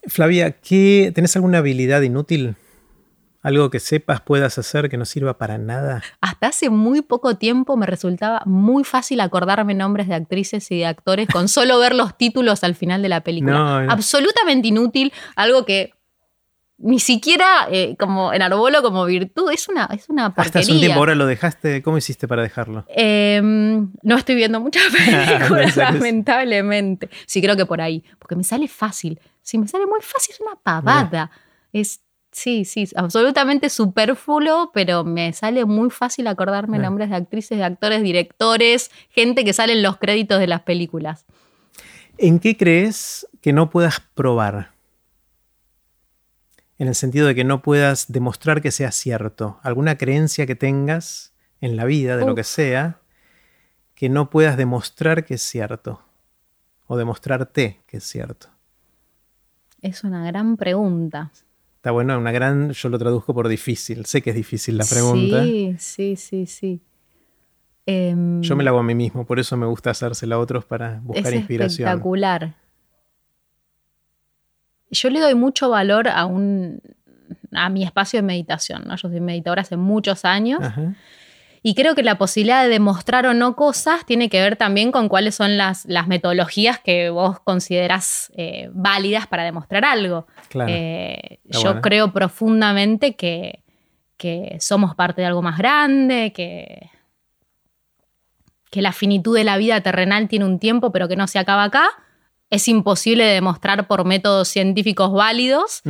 [0.07, 2.55] Flavia, ¿qué, ¿tenés alguna habilidad inútil?
[3.41, 6.03] Algo que sepas puedas hacer que no sirva para nada.
[6.21, 10.85] Hasta hace muy poco tiempo me resultaba muy fácil acordarme nombres de actrices y de
[10.85, 13.85] actores con solo ver los títulos al final de la película.
[13.89, 15.93] Absolutamente inútil, algo que
[16.83, 20.79] ni siquiera eh, como en arbolo como virtud, es una, es una Hasta hace un
[20.79, 22.85] tiempo, ahora lo dejaste, ¿cómo hiciste para dejarlo?
[22.89, 27.09] Em, no estoy viendo muchas películas, lamentablemente.
[27.25, 29.19] Sí, creo que por ahí, porque me sale fácil.
[29.41, 31.31] Si me sale muy fácil, es una pavada.
[31.71, 32.01] Es,
[32.31, 38.01] sí, sí, absolutamente superfluo, pero me sale muy fácil acordarme nombres de actrices, de actores,
[38.03, 41.25] directores, gente que sale en los créditos de las películas.
[42.17, 44.71] ¿En qué crees que no puedas probar?
[46.81, 49.59] en el sentido de que no puedas demostrar que sea cierto.
[49.61, 52.97] Alguna creencia que tengas en la vida, de lo que sea,
[53.93, 56.01] que no puedas demostrar que es cierto.
[56.87, 58.47] O demostrarte que es cierto.
[59.83, 61.31] Es una gran pregunta.
[61.81, 64.05] Está bueno, una gran, yo lo traduzco por difícil.
[64.05, 65.43] Sé que es difícil la pregunta.
[65.43, 66.81] Sí, sí, sí, sí.
[67.87, 70.63] Em, yo me la hago a mí mismo, por eso me gusta hacérsela a otros
[70.63, 71.89] para buscar es inspiración.
[71.89, 72.55] Espectacular
[74.91, 76.81] yo le doy mucho valor a, un,
[77.53, 78.83] a mi espacio de meditación.
[78.85, 78.95] ¿no?
[78.97, 80.59] Yo soy meditadora hace muchos años.
[81.63, 85.09] Y creo que la posibilidad de demostrar o no cosas tiene que ver también con
[85.09, 90.25] cuáles son las, las metodologías que vos considerás eh, válidas para demostrar algo.
[90.67, 93.63] Eh, yo creo profundamente que,
[94.17, 96.89] que, somos parte de algo más grande, que,
[98.71, 101.65] que la finitud de la vida terrenal tiene un tiempo, pero que no se acaba
[101.65, 101.89] acá.
[102.49, 105.83] Es imposible de demostrar por métodos científicos válidos,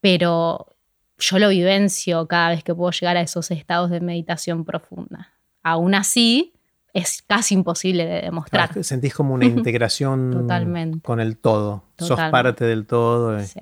[0.00, 0.77] pero
[1.18, 5.32] yo lo vivencio cada vez que puedo llegar a esos estados de meditación profunda.
[5.62, 6.54] Aún así,
[6.94, 8.82] es casi imposible de demostrar.
[8.82, 10.48] sentís como una integración
[11.02, 11.84] con el todo.
[11.98, 13.38] Sos parte del todo.
[13.40, 13.60] Sí.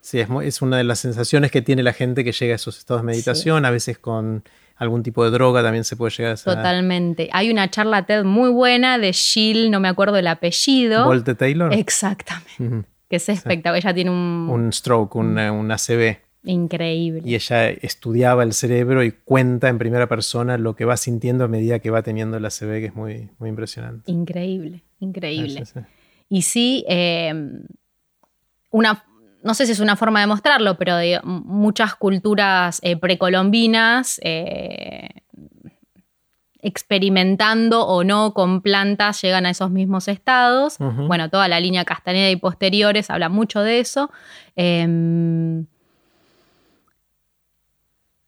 [0.00, 3.02] sí es, una de las sensaciones que tiene la gente que llega a esos estados
[3.02, 4.44] de meditación, a veces con
[4.76, 6.54] algún tipo de droga también se puede llegar a ser.
[6.54, 7.30] Totalmente.
[7.32, 11.04] Hay una charla TED muy buena de Jill, no me acuerdo el apellido.
[11.04, 11.72] Volte Taylor.
[11.72, 12.88] Exactamente.
[13.08, 13.78] Que es espectacular.
[13.82, 14.48] Ella tiene un.
[14.50, 16.27] Un stroke, un, un ACV.
[16.44, 17.22] Increíble.
[17.24, 21.48] Y ella estudiaba el cerebro y cuenta en primera persona lo que va sintiendo a
[21.48, 24.10] medida que va teniendo el ACV, que es muy, muy impresionante.
[24.10, 25.64] Increíble, increíble.
[26.28, 27.34] Y sí, eh,
[28.70, 29.04] una,
[29.42, 35.08] no sé si es una forma de mostrarlo, pero de muchas culturas eh, precolombinas eh,
[36.60, 40.76] experimentando o no con plantas llegan a esos mismos estados.
[40.78, 44.10] Bueno, toda la línea Castaneda y posteriores habla mucho de eso.
[44.56, 45.66] Em,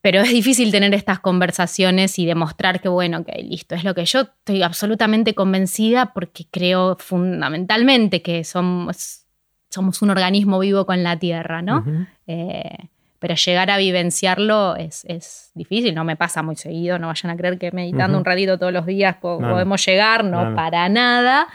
[0.00, 4.04] pero es difícil tener estas conversaciones y demostrar que, bueno, que listo, es lo que
[4.04, 9.26] yo estoy absolutamente convencida porque creo fundamentalmente que somos
[9.70, 11.84] somos un organismo vivo con la Tierra, ¿no?
[12.26, 12.88] Eh,
[13.20, 17.58] pero llegar a vivenciarlo es, difícil, no me pasa muy seguido, no vayan a creer
[17.58, 21.46] que meditando un ratito todos los días podemos llegar, no, para nada.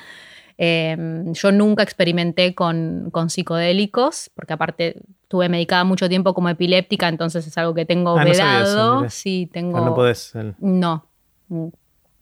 [0.58, 7.46] Em, yo nunca experimenté con, psicodélicos, porque aparte tuve medicada mucho tiempo como epiléptica, entonces
[7.46, 9.10] es algo que tengo ah, vedado.
[9.10, 9.84] sí, tengo.
[9.84, 10.34] no podés.
[10.60, 11.06] No.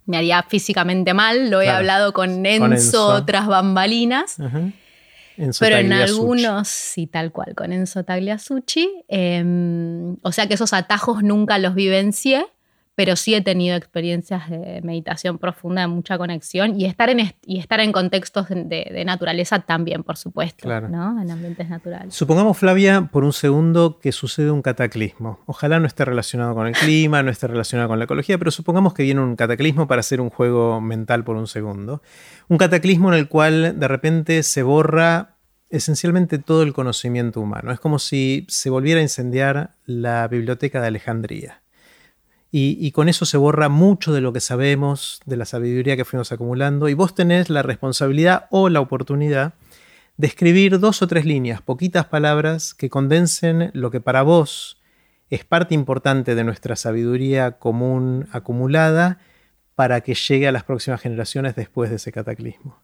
[0.06, 4.38] Me haría físicamente mal, lo he hablado con Enzo, otras bambalinas.
[5.60, 9.04] Pero en algunos, sí, tal cual, con Enzo Tagliasucci.
[9.08, 12.46] Em, o sea que esos atajos nunca los vivencié,
[12.96, 17.60] pero sí he tenido experiencias de meditación profunda, de mucha conexión y estar en, y
[17.60, 21.22] estar en contextos de, naturaleza también, por supuesto, ¿no?
[21.22, 22.14] en ambientes naturales.
[22.14, 25.40] Supongamos, Flavia, por un segundo que sucede un cataclismo.
[25.46, 28.94] Ojalá no esté relacionado con el clima, no esté relacionado con la ecología, pero supongamos
[28.94, 32.02] que viene un cataclismo para hacer un juego mental por un segundo.
[32.48, 35.38] Un cataclismo en el cual de repente se borra
[35.70, 37.72] esencialmente todo el conocimiento humano.
[37.72, 41.63] Es como si se volviera a incendiar la biblioteca de Alejandría.
[42.56, 46.32] Y, con eso se borra mucho de lo que sabemos, de la sabiduría que fuimos
[46.32, 49.56] acumulando, y vos tenés la responsabilidad o la oportunidad
[50.18, 54.80] de escribir dos o tres líneas, poquitas palabras, que condensen lo que para vos
[55.32, 59.18] es parte importante de nuestra sabiduría común acumulada
[59.74, 62.84] para que llegue a las próximas generaciones después de ese cataclismo.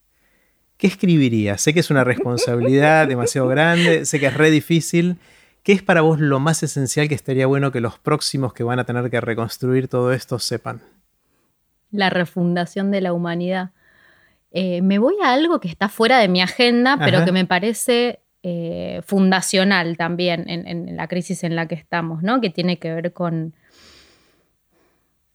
[0.77, 1.61] ¿Qué escribirías?
[1.61, 5.17] Sé que es una responsabilidad demasiado grande, sé que es re difícil.
[5.63, 8.79] ¿Qué es para vos lo más esencial que estaría bueno que los próximos que van
[8.79, 10.81] a tener que reconstruir todo esto sepan?
[11.91, 13.71] La refundación de la humanidad.
[14.51, 18.19] Eh, me voy a algo que está fuera de mi agenda, pero que me parece
[18.41, 22.39] eh, fundacional también en, la crisis en la que estamos, ¿no?
[22.39, 23.53] Que tiene que ver con,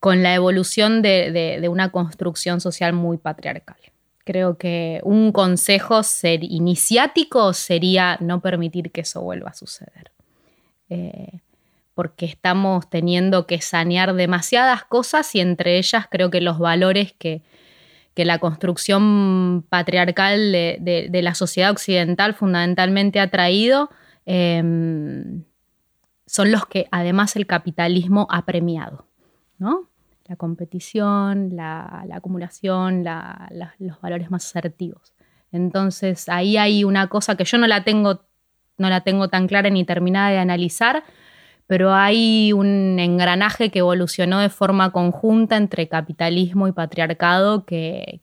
[0.01, 3.77] con la evolución de, una construcción social muy patriarcal.
[4.25, 10.14] Creo que un consejo ser iniciático sería no permitir que eso vuelva a suceder.
[10.89, 11.41] Eh,
[11.95, 17.43] porque estamos teniendo que sanear demasiadas cosas y entre ellas creo que los valores que,
[18.17, 23.91] la construcción patriarcal de, la sociedad occidental fundamentalmente ha traído
[24.25, 25.45] em,
[26.27, 29.07] son los que además el capitalismo ha premiado.
[29.59, 29.89] ¿no?
[30.27, 33.05] la competición, la, acumulación,
[33.79, 35.13] los valores más asertivos.
[35.53, 38.23] Entonces ahí hay una cosa que yo no la tengo,
[38.79, 41.05] no la tengo tan clara ni terminada de analizar,
[41.67, 48.21] pero hay un engranaje que evolucionó de forma conjunta entre capitalismo y patriarcado que,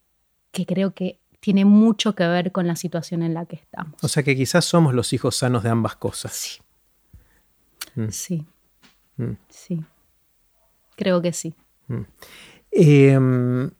[0.67, 3.95] creo que tiene mucho que ver con la situación en la que estamos.
[4.03, 6.33] O sea que quizás somos los hijos sanos de ambas cosas.
[6.33, 6.61] Sí.
[7.95, 8.09] Mm.
[8.09, 8.45] Sí.
[9.17, 9.31] Mm.
[9.49, 9.83] Sí.
[10.95, 11.55] Creo que sí.
[12.71, 13.71] Em,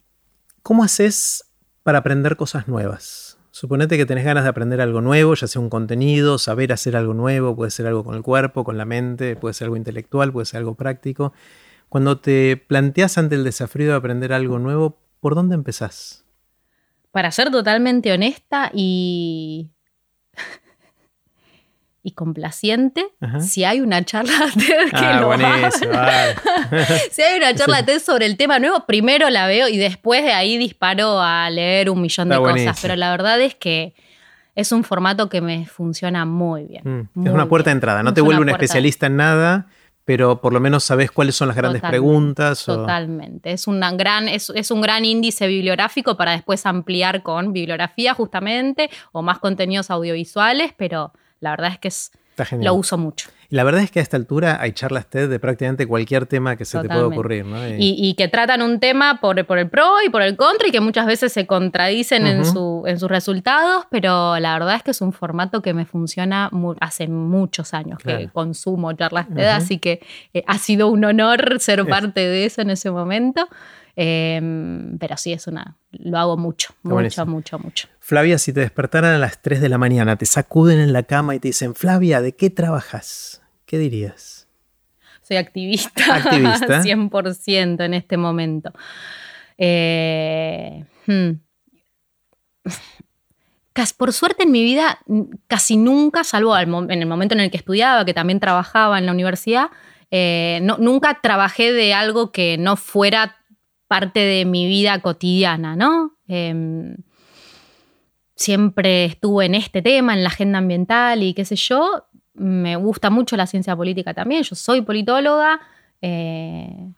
[0.64, 1.46] ¿Cómo haces
[1.84, 3.31] para aprender cosas nuevas?
[3.62, 7.14] Suponete que tenés ganas de aprender algo nuevo, ya sea un contenido, saber hacer algo
[7.14, 10.48] nuevo, puede ser algo con el cuerpo, con la mente, puede ser algo intelectual, puede
[10.48, 11.32] ser algo práctico.
[11.88, 16.26] Cuando te planteas ante el desafío de aprender algo nuevo, ¿por dónde empezás?
[17.12, 19.70] Para ser totalmente honesta y
[22.04, 23.06] y complaciente
[23.40, 25.32] si hay una charla TED que ah, lo
[27.12, 30.34] si hay una charla TED sobre el tema nuevo, primero la veo y después de
[30.34, 32.80] ahí disparo a leer un millón de cosas.
[32.82, 33.94] Pero la verdad es que
[34.56, 37.10] es un formato que me funciona muy bien.
[37.14, 38.04] Mm, es una puerta de entrada.
[38.04, 39.68] No te vuelve un especialista en nada,
[40.04, 42.66] pero por lo menos sabes cuáles son las grandes preguntas.
[42.66, 43.52] Totalmente.
[43.52, 48.90] Es, una gran, es, es, un gran índice bibliográfico para después ampliar con bibliografía justamente
[49.12, 52.12] o más contenidos audiovisuales, pero la verdad es que es,
[52.52, 53.30] lo uso mucho.
[53.50, 56.56] Y la verdad es que a esta altura hay charlas TED de prácticamente cualquier tema
[56.56, 57.46] que se te pueda ocurrir.
[57.46, 57.58] ¿no?
[57.78, 60.80] Y, que tratan un tema por, por, el pro y por el contra y que
[60.80, 65.02] muchas veces se contradicen en, su, en, sus resultados, pero la verdad es que es
[65.02, 66.50] un formato que me funciona
[66.80, 70.02] hace muchos años que consumo charlas TED, así que
[70.34, 73.50] eh, ha sido un honor ser parte de eso en ese momento.
[73.96, 75.76] Em, pero sí, es una.
[75.92, 77.88] Lo hago mucho, mucho, mucho, mucho.
[78.12, 81.34] Flavia, si te despertaran a las 3 de la mañana, te sacuden en la cama
[81.34, 83.42] y te dicen, Flavia, ¿de qué trabajas?
[83.66, 84.50] ¿Qué dirías?
[85.22, 86.16] Soy activista.
[86.16, 86.82] Activista.
[86.84, 88.74] 100% en este momento.
[89.58, 91.30] Eh, hmm.
[93.98, 95.00] Por suerte en mi vida,
[95.48, 99.14] casi nunca, salvo en el momento en el que estudiaba, que también trabajaba en la
[99.14, 99.68] universidad,
[100.12, 103.38] eh, nunca trabajé de algo que no fuera
[103.88, 106.18] parte de mi vida cotidiana, ¿no?
[106.28, 106.98] Em,
[108.42, 112.06] siempre estuve en este tema, en la agenda ambiental y qué sé yo.
[112.34, 114.44] Me gusta mucho la ciencia política también.
[114.44, 115.60] Yo soy politóloga,
[116.02, 116.90] eh,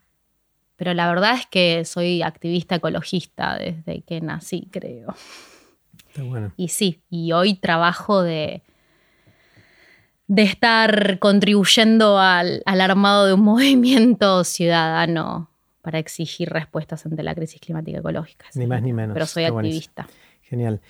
[0.76, 5.14] pero la verdad es que soy activista ecologista desde que nací, creo.
[6.56, 8.62] Y sí, y hoy trabajo de,
[10.28, 15.50] de estar contribuyendo al, al armado de un movimiento ciudadano
[15.82, 18.46] para exigir respuestas ante la crisis climática ecológica.
[18.54, 19.12] Ni más ni menos.
[19.12, 20.06] Pero soy activista.
[20.42, 20.80] Genial.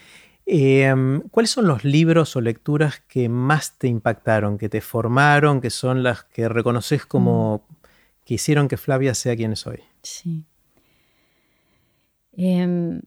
[0.47, 5.71] Em, ¿Cuáles son los libros o lecturas que más te impactaron, que te formaron, que
[5.71, 7.75] son las que reconoces como mm.
[8.27, 9.81] que hicieron que Flavia sea quien es hoy?
[10.03, 10.45] Sí.
[12.37, 13.01] Em,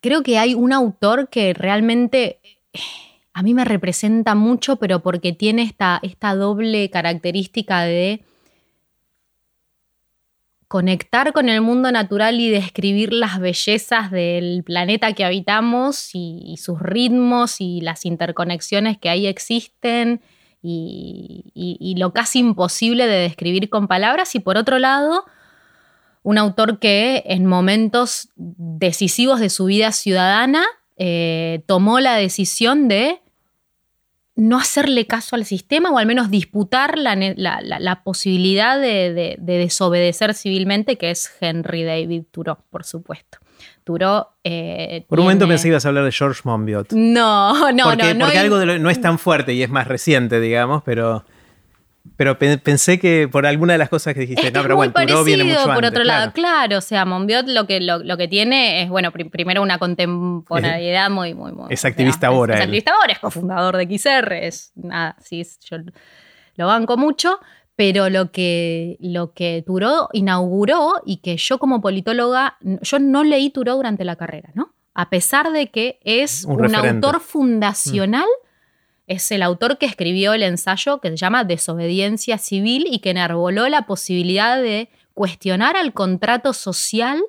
[0.00, 2.40] creo que hay un autor que realmente
[2.72, 2.80] eh,
[3.34, 8.24] a mí me representa mucho, pero porque tiene esta, esta doble característica de
[10.68, 16.78] conectar con el mundo natural y describir las bellezas del planeta que habitamos y, sus
[16.80, 20.20] ritmos y las interconexiones que ahí existen
[20.62, 24.34] y, lo casi imposible de describir con palabras.
[24.34, 25.24] Y por otro lado,
[26.22, 30.64] un autor que en momentos decisivos de su vida ciudadana
[30.98, 33.22] eh, tomó la decisión de
[34.38, 41.10] no hacerle caso al sistema o al menos disputar la, posibilidad de, desobedecer civilmente, que
[41.10, 43.38] es Henry David Thoreau, por supuesto.
[43.82, 44.28] Thoreau.
[44.44, 46.92] Eh, por un momento pensé que ibas a hablar de George Monbiot.
[46.92, 48.20] No, no, no.
[48.20, 51.24] Porque algo no es tan fuerte y es más reciente, digamos, pero.
[52.18, 55.44] Pero pensé que por alguna de las cosas que dijiste, no, pero bueno, Thoreau viene
[55.44, 59.12] mucho por otro lado, claro, o sea, Monbiot lo que, lo, que tiene es, bueno,
[59.12, 61.66] primero una contemporaneidad muy, muy, muy.
[61.70, 62.56] Es activista ahora.
[62.56, 65.76] Es, activista ahora, es cofundador de XR, es nada, sí, yo
[66.56, 67.38] lo banco mucho,
[67.76, 73.50] pero lo que, lo que Thoreau inauguró y que yo como politóloga, yo no leí
[73.50, 74.74] Thoreau durante la carrera, ¿no?
[74.92, 78.26] A pesar de que es un, autor fundacional.
[79.08, 83.68] Es el autor que escribió el ensayo que se llama Desobediencia Civil y que enarboló
[83.68, 87.20] la posibilidad de cuestionar al contrato social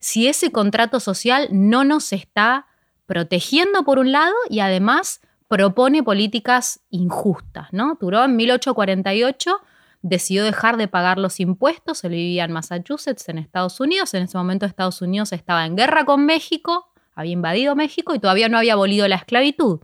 [0.00, 2.66] si ese contrato social no nos está
[3.06, 7.68] protegiendo por un lado y además propone políticas injustas.
[7.70, 7.96] ¿no?
[7.96, 9.60] Turó en 1848
[10.04, 14.36] decidió dejar de pagar los impuestos, él vivía en Massachusetts, en Estados Unidos, en ese
[14.36, 18.74] momento Estados Unidos estaba en guerra con México, había invadido México y todavía no había
[18.74, 19.80] abolido la esclavitud.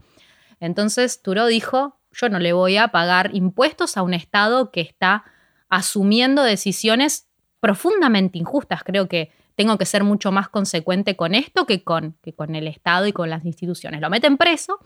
[0.61, 5.25] Entonces Turó dijo, yo no le voy a pagar impuestos a un Estado que está
[5.67, 7.27] asumiendo decisiones
[7.59, 8.83] profundamente injustas.
[8.83, 12.67] Creo que tengo que ser mucho más consecuente con esto que con, que con el
[12.67, 13.99] Estado y con las instituciones.
[13.99, 14.79] Lo meten preso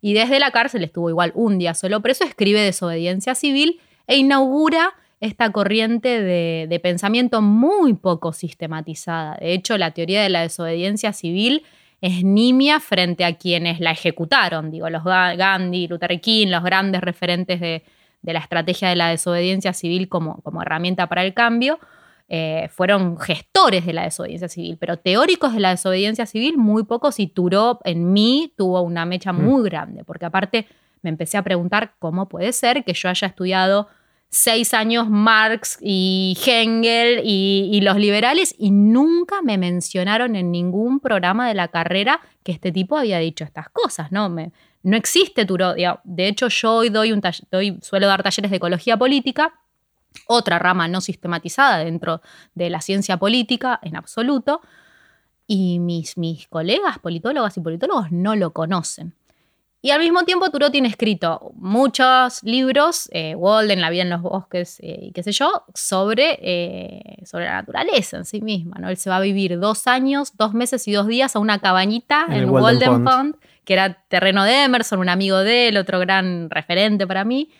[0.00, 4.94] y desde la cárcel estuvo igual un día solo preso, escribe desobediencia civil e inaugura
[5.20, 9.38] esta corriente de, pensamiento muy poco sistematizada.
[9.40, 11.64] De hecho, la teoría de la desobediencia civil
[12.00, 17.60] es nimia frente a quienes la ejecutaron, digo, los Gandhi, Luther King, los grandes referentes
[17.60, 17.82] de,
[18.22, 21.78] la estrategia de la desobediencia civil como, como herramienta para el cambio,
[22.28, 27.20] eh, fueron gestores de la desobediencia civil, pero teóricos de la desobediencia civil, muy pocos,
[27.20, 29.44] y Turó en mí tuvo una mecha mm.
[29.44, 30.66] muy grande, porque aparte
[31.02, 33.88] me empecé a preguntar cómo puede ser que yo haya estudiado
[34.34, 41.46] seis años Marx y Hengel y, los liberales y nunca me mencionaron en ningún programa
[41.46, 44.28] de la carrera que este tipo había dicho estas cosas, ¿no?
[44.28, 44.50] Me,
[44.82, 45.74] no existe Turo.
[45.74, 49.54] De hecho, yo hoy doy un doy, suelo dar talleres de ecología política,
[50.26, 52.20] otra rama no sistematizada dentro
[52.56, 54.62] de la ciencia política en absoluto,
[55.46, 59.14] y mis, mis colegas politólogas y politólogos no lo conocen.
[59.84, 64.22] Y al mismo tiempo Turo tiene escrito muchos libros, eh, Walden, La vida en los
[64.22, 68.78] bosques eh, y qué sé yo, sobre, eh, sobre la naturaleza en sí misma.
[68.80, 68.88] ¿no?
[68.88, 72.24] Él se va a vivir dos años, dos meses y dos días a una cabañita
[72.30, 73.36] en, Walden, Pond.
[73.66, 77.50] que era terreno de Emerson, un amigo de él, otro gran referente para mí.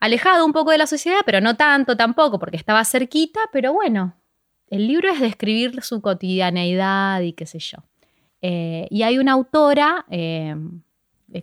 [0.00, 4.14] alejado un poco de la sociedad, pero no tanto tampoco, porque estaba cerquita, pero bueno,
[4.66, 7.78] el libro es describir su cotidianeidad y qué sé yo.
[8.42, 10.54] Eh, y hay una autora eh,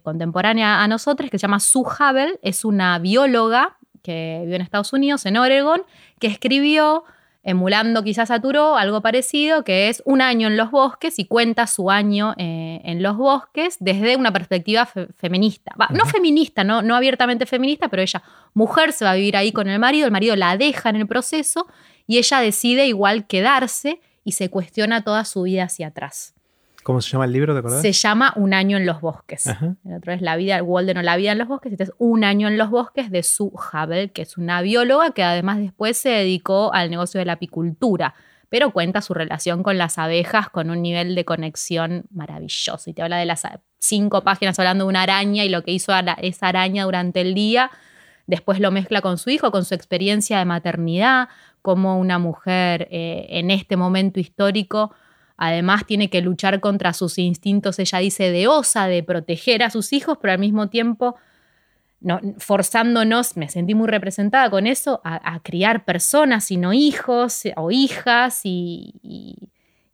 [0.04, 4.94] contemporánea a nosotros que se llama Sue Havel, es una bióloga que vive en Estados
[4.94, 5.82] Unidos, en Oregon,
[6.20, 7.06] que escribió,
[7.44, 11.66] emulando quizás a Turo, algo parecido, que es un año en los bosques y cuenta
[11.66, 15.74] su año eh, en los bosques desde una perspectiva feminista.
[15.90, 18.22] No feminista, no, no abiertamente feminista, pero ella,
[18.54, 21.08] mujer, se va a vivir ahí con el marido, el marido la deja en el
[21.08, 21.68] proceso
[22.06, 26.35] y ella decide igual quedarse y se cuestiona toda su vida hacia atrás.
[26.86, 27.53] ¿Cómo se llama el libro?
[27.53, 27.82] ¿Te acordás?
[27.82, 29.48] Se llama Un año en los bosques.
[29.48, 31.72] El otro es La vida, Walden o La vida en los bosques.
[31.72, 35.24] Este es Un año en los bosques de Sue Havel, que es una bióloga que
[35.24, 38.14] además después se dedicó al negocio de la apicultura,
[38.49, 42.88] pero cuenta su relación con las abejas con un nivel de conexión maravilloso.
[42.88, 43.48] Y te habla de las
[43.80, 45.91] cinco páginas hablando de una araña y lo que hizo
[46.22, 47.72] esa araña durante el día.
[48.28, 51.30] Después lo mezcla con su hijo, con su experiencia de maternidad,
[51.64, 54.94] como una mujer eh, en este momento histórico
[55.38, 59.91] Además tiene que luchar contra sus instintos, ella dice, de osa, de proteger a sus
[59.91, 61.16] hijos, pero al mismo tiempo
[61.99, 67.72] no, forzándonos, me sentí muy representada con eso, a, criar personas y no hijos o
[67.72, 68.94] hijas y,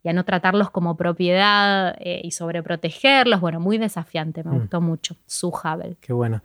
[0.04, 3.40] a no tratarlos como propiedad eh, y sobreprotegerlos.
[3.40, 4.60] Bueno, muy desafiante, me mm.
[4.60, 5.16] gustó mucho.
[5.26, 5.98] Su Havel.
[6.02, 6.42] Qué bueno.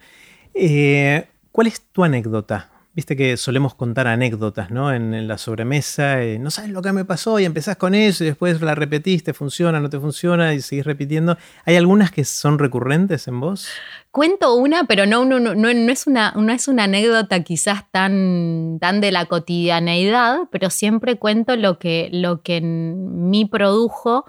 [0.55, 4.91] Eh, ¿Cuál es tu anécdota Viste que solemos contar anécdotas, ¿no?
[4.91, 8.29] En, la sobremesa, eh, no sabes lo que me pasó y empezás con eso y
[8.29, 11.37] después la repetiste, funciona, no te funciona y seguís repitiendo.
[11.67, 13.69] ¿Hay algunas que son recurrentes en vos?
[14.11, 18.79] Cuento una, pero no, no, no, no, es, una, no es una anécdota quizás tan,
[18.81, 24.25] tan de la cotidianeidad, pero siempre cuento lo que, lo que en mí produjo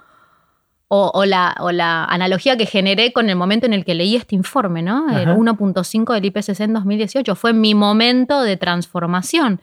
[0.89, 1.53] o, la,
[2.05, 5.09] analogía que generé con el momento en el que leí este informe, ¿no?
[5.09, 9.59] El 1.5 del IPCC en 2018 fue mi momento de transformación.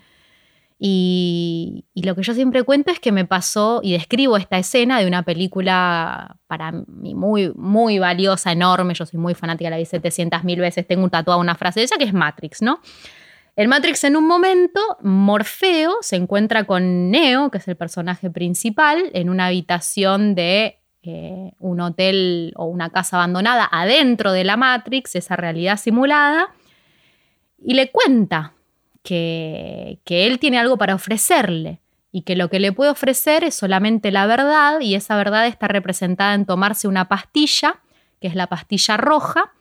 [0.78, 5.06] Y, lo que yo siempre cuento es que me pasó y describo esta escena de
[5.06, 8.92] una película para mí muy, muy valiosa, enorme.
[8.92, 10.86] Yo soy muy fanática, la vi 700 mil veces.
[10.86, 12.80] Tengo un tatuado una frase de ella que es Matrix, ¿no?
[13.56, 19.10] El Matrix en un momento, Morfeo se encuentra con Neo, que es el personaje principal,
[19.14, 25.14] en una habitación de eh, un hotel o una casa abandonada adentro de la Matrix,
[25.14, 26.48] esa realidad simulada,
[27.62, 28.52] y le cuenta
[29.02, 31.80] que, que él tiene algo para ofrecerle
[32.12, 35.68] y que lo que le puede ofrecer es solamente la verdad y esa verdad está
[35.68, 37.80] representada en tomarse una pastilla,
[38.20, 39.52] que es la pastilla roja,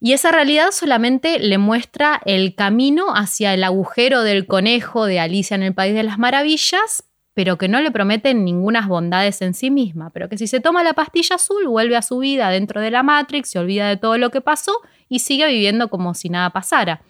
[0.00, 5.56] y esa realidad solamente le muestra el camino hacia el agujero del conejo de Alicia
[5.56, 7.04] en el País de las Maravillas,
[7.38, 10.82] pero que no le prometen ninguna bondades en sí misma, pero que si se toma
[10.82, 14.18] la pastilla azul vuelve a su vida dentro de la Matrix, se olvida de todo
[14.18, 14.76] lo que pasó
[15.08, 17.00] y sigue viviendo como si nada pasara.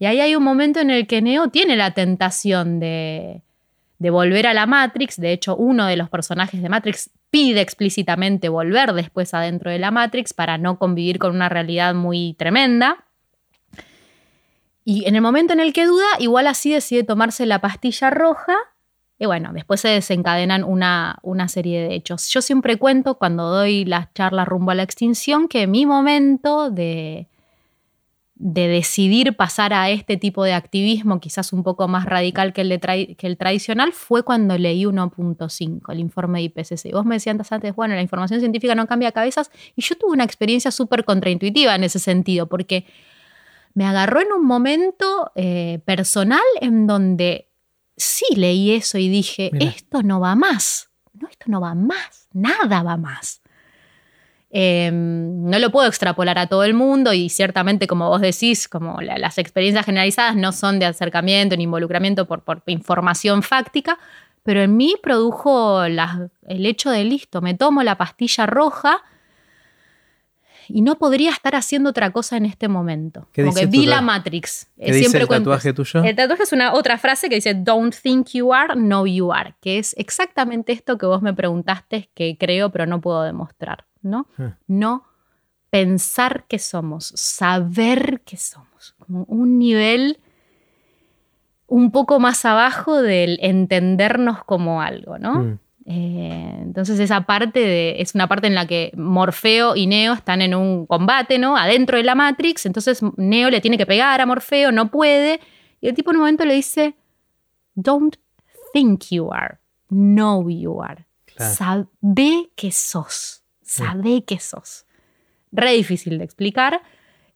[0.00, 3.42] Y ahí hay un momento en el que Neo tiene la tentación de,
[4.00, 8.48] de volver a la Matrix, de hecho uno de los personajes de Matrix pide explícitamente
[8.48, 13.04] volver después adentro de la Matrix para no convivir con una realidad muy tremenda.
[14.84, 18.56] Y en el momento en el que duda, igual así decide tomarse la pastilla roja.
[19.22, 22.28] Y bueno, después se desencadenan una, una serie de hechos.
[22.30, 27.28] Yo siempre cuento cuando doy las charlas rumbo a la extinción que mi momento de,
[28.34, 33.38] de decidir pasar a este tipo de activismo, quizás un poco más radical que el,
[33.38, 36.90] tradicional, fue cuando leí 1.5, el informe de IPCC.
[36.92, 40.24] Vos me decías antes, bueno, la información científica no cambia cabezas, y yo tuve una
[40.24, 42.86] experiencia súper contraintuitiva en ese sentido, porque
[43.72, 47.51] me agarró en un momento eh, personal en donde
[47.96, 52.82] sí leí eso y dije, esto no va más, no, esto no va más, nada
[52.82, 53.42] va más.
[54.54, 59.00] Em, no lo puedo extrapolar a todo el mundo y ciertamente, como vos decís, como
[59.00, 63.98] las experiencias generalizadas no son de acercamiento ni involucramiento por, información fáctica,
[64.42, 69.02] pero en mí produjo el hecho de listo, me tomo la pastilla roja
[70.72, 73.28] y no podría estar haciendo otra cosa en este momento.
[73.34, 74.68] como que vi la Matrix.
[74.78, 76.02] ¿Qué dice el tatuaje tuyo?
[76.02, 79.54] El tatuaje es una otra frase que dice Don't think you are, know you are,
[79.60, 83.86] que es exactamente esto que vos me preguntaste, que creo pero no puedo demostrar.
[84.02, 84.26] ¿no?
[84.38, 84.56] Ah.
[84.66, 85.04] No
[85.70, 90.20] pensar que somos, saber que somos, como un nivel
[91.66, 95.34] un poco más abajo del entendernos como algo, ¿no?
[95.36, 95.58] Mm.
[95.84, 100.54] Eh, entonces esa parte es una parte en la que Morfeo y Neo están en
[100.54, 101.56] un combate, ¿no?
[101.56, 105.40] Adentro de la Matrix, entonces Neo le tiene que pegar a Morfeo, no puede,
[105.80, 106.94] y el tipo en un momento le dice,
[107.74, 108.16] don't
[108.72, 111.04] think you are, know you are,
[111.36, 113.42] sabe que sos
[113.72, 114.86] sabe que sos.
[115.50, 116.82] Re difícil de explicar,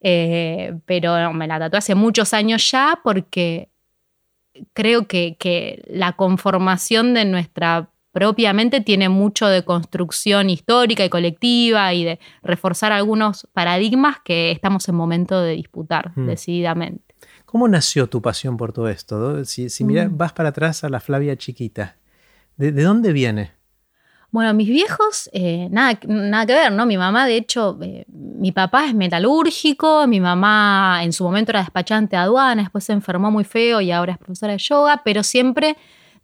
[0.01, 3.71] eh, pero me la tatué hace muchos años ya porque
[4.73, 11.11] creo que, que la conformación de nuestra propia mente tiene mucho de construcción histórica y
[11.11, 16.27] colectiva y de reforzar algunos paradigmas que estamos en momento de disputar hmm.
[16.27, 17.15] decididamente.
[17.45, 19.45] ¿Cómo nació tu pasión por todo esto?
[19.45, 20.17] Si, si mm.
[20.17, 21.97] vas para atrás a la Flavia chiquita,
[22.57, 23.53] ¿de, de dónde viene?
[24.31, 26.87] Bueno, mis viejos, eh, nada, nada que ver, ¿no?
[26.87, 31.61] Mi mamá, de hecho, eh, mi papá es metalúrgico, mi mamá en su momento era
[31.61, 35.23] despachante de aduana, después se enfermó muy feo y ahora es profesora de yoga, pero
[35.23, 35.77] siempre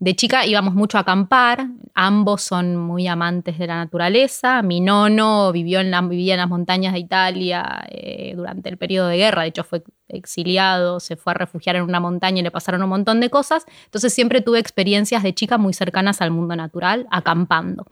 [0.03, 4.61] de chica íbamos mucho a acampar, ambos son muy amantes de la naturaleza.
[4.61, 9.19] Mi nono vivió en vivía en las montañas de Italia eh, durante el periodo de
[9.19, 12.83] guerra, de hecho fue exiliado, se fue a refugiar en una montaña y le pasaron
[12.83, 13.65] un montón de cosas.
[13.85, 17.87] Entonces siempre tuve experiencias de chica muy cercanas al mundo natural, acampando.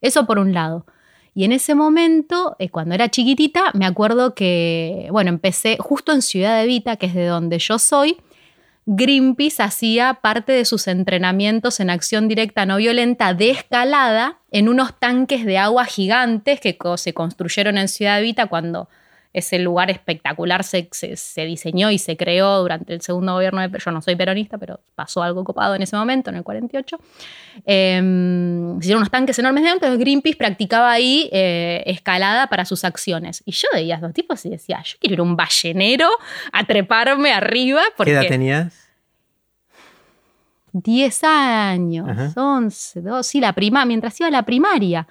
[0.00, 0.86] Eso por un lado.
[1.34, 6.22] Y en ese momento, eh, cuando era chiquitita, me acuerdo que, bueno, empecé justo en
[6.22, 8.16] Ciudad de Vita, que es de donde yo soy,
[8.84, 14.98] Greenpeace hacía parte de sus entrenamientos en acción directa no violenta de escalada en unos
[14.98, 18.88] tanques de agua gigantes que se construyeron en Ciudad Vita cuando
[19.32, 23.90] ese lugar espectacular se, se, diseñó y se creó durante el segundo gobierno de Yo
[23.90, 26.98] no soy peronista, pero pasó algo copado en ese momento, en el 48.
[27.64, 32.84] Em, hicieron unos tanques enormes de agua, entonces Greenpeace practicaba ahí eh, escalada para sus
[32.84, 33.42] acciones.
[33.46, 36.08] Y yo veía a dos tipos y decía, yo quiero ir a un ballenero
[36.52, 37.82] a treparme arriba.
[37.96, 38.12] Porque...
[38.12, 38.82] ¿Qué edad tenías?
[40.72, 45.06] 10 años, 11, 12, sí, la prima, mientras iba a la primaria.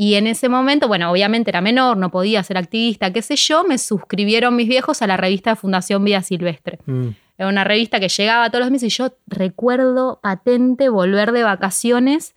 [0.00, 3.64] Y en ese momento, bueno, obviamente era menor, no podía ser activista, qué sé yo,
[3.64, 6.78] me suscribieron mis viejos a la revista de Fundación Vida Silvestre.
[6.86, 7.08] Mm.
[7.36, 12.34] Era una revista que llegaba todos los meses y yo recuerdo patente volver de vacaciones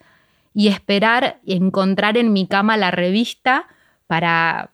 [0.54, 3.68] y esperar encontrar en mi cama la revista
[4.08, 4.72] para...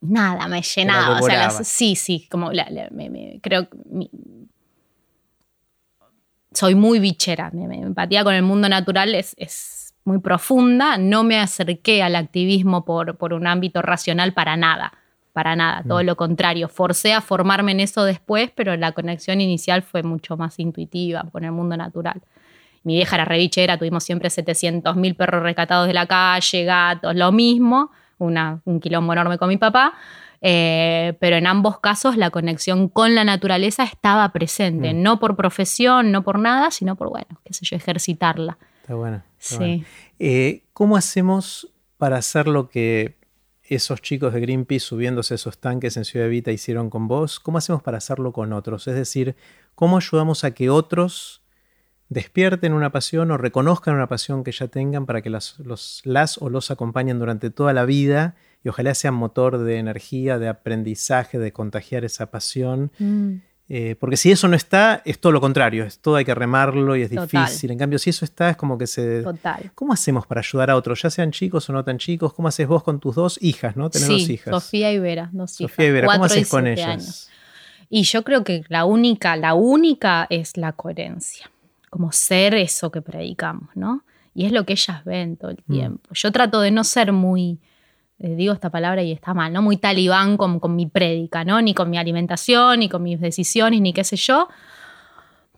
[0.00, 1.20] Nada, me llenaba.
[1.20, 2.52] O sea, sí, sí, como
[3.42, 3.68] creo
[6.54, 7.50] soy muy bichera.
[7.50, 9.34] Mi, empatía con el mundo natural es
[10.04, 14.92] muy profunda, no me acerqué al activismo por, por un ámbito racional para nada,
[15.32, 16.06] para nada, todo mm.
[16.06, 20.58] lo contrario, forcé a formarme en eso después, pero la conexión inicial fue mucho más
[20.58, 22.20] intuitiva con el mundo natural.
[22.82, 27.90] Mi vieja era revichera, tuvimos siempre 700.000 perros rescatados de la calle, gatos, lo mismo,
[28.18, 29.92] una, un quilombo enorme con mi papá,
[30.40, 35.02] eh, pero en ambos casos la conexión con la naturaleza estaba presente, mm.
[35.02, 38.56] no por profesión, no por nada, sino por, bueno, qué sé yo, ejercitarla.
[38.82, 39.22] Está bueno.
[39.40, 39.84] Sí.
[40.18, 43.16] Eh, ¿Cómo hacemos para hacer lo que
[43.64, 47.40] esos chicos de Greenpeace subiéndose esos tanques en Ciudad Evita hicieron con vos?
[47.40, 48.86] ¿Cómo hacemos para hacerlo con otros?
[48.86, 49.36] Es decir,
[49.74, 51.42] ¿cómo ayudamos a que otros
[52.08, 56.38] despierten una pasión o reconozcan una pasión que ya tengan para que las, los, las
[56.38, 61.38] o los acompañen durante toda la vida y ojalá sean motor de energía, de aprendizaje,
[61.38, 62.92] de contagiar esa pasión.
[62.98, 63.36] Mm.
[63.72, 66.96] Eh, porque si eso no está, es todo lo contrario, es todo hay que remarlo
[66.96, 67.70] y es difícil.
[67.70, 69.22] En cambio, si eso está, es como que se...
[69.22, 69.70] Total.
[69.76, 72.32] ¿Cómo hacemos para ayudar a otros, ya sean chicos o no tan chicos?
[72.32, 73.88] ¿Cómo haces vos con tus dos hijas, no?
[73.88, 74.50] Tener dos hijas.
[74.50, 77.30] Sofía y Vera, dos Sofía y Vera, ¿cómo haces con ellas?
[77.88, 81.48] Y yo creo que la única, la única es la coherencia,
[81.90, 84.02] como ser eso que predicamos, ¿no?
[84.34, 85.72] Y es lo que ellas ven todo el mm.
[85.72, 86.10] tiempo.
[86.12, 87.60] Yo trato de no ser muy
[88.22, 89.62] eh, digo esta palabra y está mal, ¿no?
[89.62, 91.60] Muy talibán con, con mi prédica, ¿no?
[91.62, 94.48] Ni con mi alimentación, ni con mis decisiones, ni qué sé yo.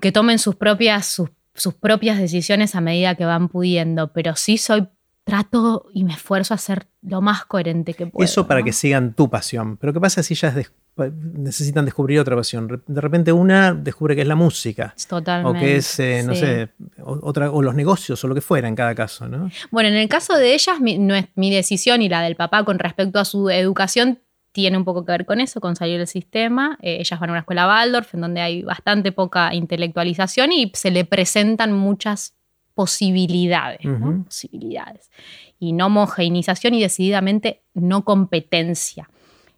[0.01, 4.59] Que tomen sus propias, sus, sus propias decisiones a medida que van pudiendo, pero sí
[4.59, 4.87] soy
[5.25, 8.25] trato y me esfuerzo a ser lo más coherente que puedo.
[8.25, 9.77] Eso para que sigan tu pasión.
[9.77, 10.55] Pero ¿qué pasa si ellas
[10.97, 12.83] necesitan descubrir otra pasión?
[12.87, 14.95] De repente una descubre que es la música.
[15.09, 15.59] Totalmente.
[15.59, 16.69] O que es, eh, no sé,
[17.03, 19.51] otra, o los negocios o lo que fuera en cada caso, ¿no?
[19.71, 22.65] Bueno, en el caso de ellas, mi, no es, mi decisión y la del papá
[22.65, 24.19] con respecto a su educación
[24.53, 26.79] tiene un poco que ver con eso, con salir del sistema.
[26.83, 30.91] Eh, ellas van a una escuela Waldorf en donde hay bastante poca intelectualización y se
[30.91, 32.35] le presentan muchas
[32.75, 33.81] posibilidades,
[34.25, 35.11] posibilidades.
[35.59, 39.09] Y no homogeneización y decididamente no competencia.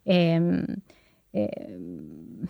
[0.05, 0.65] Em,
[1.35, 2.47] em,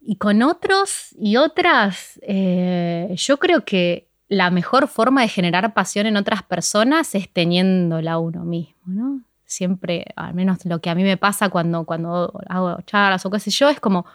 [0.00, 6.06] y con otros y otras, eh, yo creo que la mejor forma de generar pasión
[6.06, 9.20] en otras personas es teniéndola uno mismo, ¿no?
[9.44, 13.38] Siempre, al menos lo que a mí me pasa cuando, cuando hago charlas o qué
[13.38, 14.06] sé yo, es como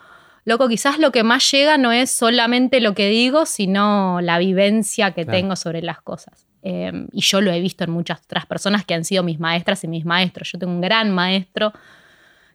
[0.44, 5.12] loco, quizás lo que más llega no es solamente lo que digo, sino la vivencia
[5.12, 6.46] que tengo sobre las cosas.
[6.62, 9.84] Em, y yo lo he visto en muchas otras personas que han sido mis maestras
[9.84, 10.50] y mis maestros.
[10.50, 11.72] Yo tengo un gran maestro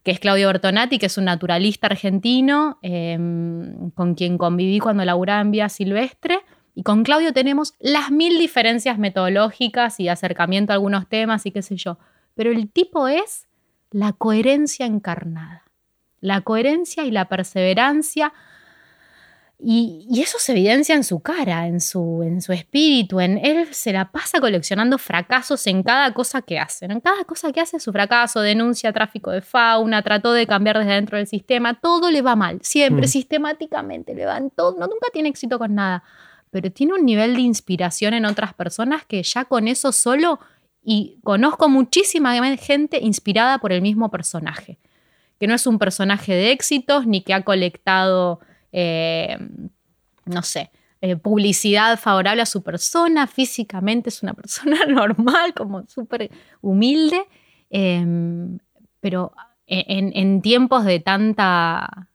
[0.03, 5.41] que es Claudio Bertonati, que es un naturalista argentino, em, con quien conviví cuando laburaba
[5.41, 6.39] en Vía Silvestre.
[6.75, 11.61] Y con Claudio tenemos las mil diferencias metodológicas y acercamiento a algunos temas y qué
[11.61, 11.97] sé yo.
[12.35, 13.47] Pero el tipo es
[13.91, 15.69] la coherencia encarnada
[16.21, 18.33] la coherencia y la perseverancia.
[19.61, 23.19] Y, eso se evidencia en su cara, en su, en su espíritu.
[23.19, 26.85] En él se la pasa coleccionando fracasos en cada cosa que hace.
[26.85, 30.93] En cada cosa que hace su fracaso, denuncia tráfico de fauna, trató de cambiar desde
[30.93, 31.77] dentro del sistema.
[31.79, 33.09] Todo le va mal, siempre, mm.
[33.09, 34.15] sistemáticamente.
[34.15, 36.03] Le va todo, no, nunca tiene éxito con nada.
[36.51, 40.39] Pero tiene un nivel de inspiración en otras personas que ya con eso solo.
[40.81, 44.79] Y conozco muchísima gente inspirada por el mismo personaje
[45.39, 48.41] que no es un personaje de éxitos ni que ha colectado,
[48.71, 49.37] eh,
[50.25, 50.71] no sé,
[51.01, 56.29] eh, publicidad favorable a su persona, físicamente es una persona normal, como súper
[56.61, 57.23] humilde,
[57.69, 58.59] em,
[58.99, 59.33] pero
[59.67, 62.09] en, tiempos de tanta,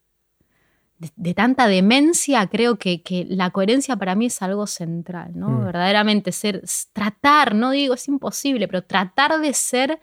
[0.98, 5.48] de, tanta demencia, creo que, la coherencia para mí es algo central, ¿no?
[5.50, 5.64] Mm.
[5.66, 6.62] Verdaderamente ser,
[6.92, 10.00] tratar, no digo es imposible, pero tratar de ser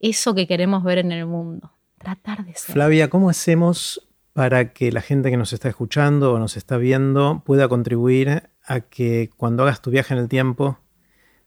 [0.00, 1.72] eso que queremos ver en el mundo
[2.06, 2.74] tratar de ser.
[2.74, 7.42] Flavia, ¿cómo hacemos para que la gente que nos está escuchando o nos está viendo
[7.46, 10.78] pueda contribuir a que cuando hagas tu viaje en el tiempo,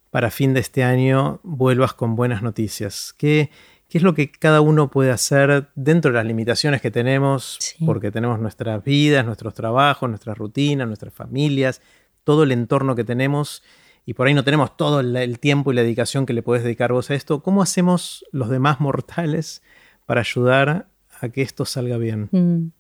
[0.10, 3.14] para fin de este año, vuelvas con buenas noticias?
[3.16, 3.52] ¿Qué,
[3.90, 7.60] qué es lo que cada uno puede hacer dentro de las limitaciones que tenemos?
[7.86, 11.84] Porque tenemos nuestras vidas, nuestros trabajos, nuestras rutinas, nuestras familias,
[12.24, 13.62] todo el entorno que tenemos
[14.04, 16.92] y por ahí no tenemos todo el tiempo y la dedicación que le podés dedicar
[16.92, 19.62] vos a esto, ¿cómo hacemos los demás mortales
[20.08, 20.88] para ayudar
[21.22, 22.30] a que esto salga bien.
[22.32, 22.72] Mm.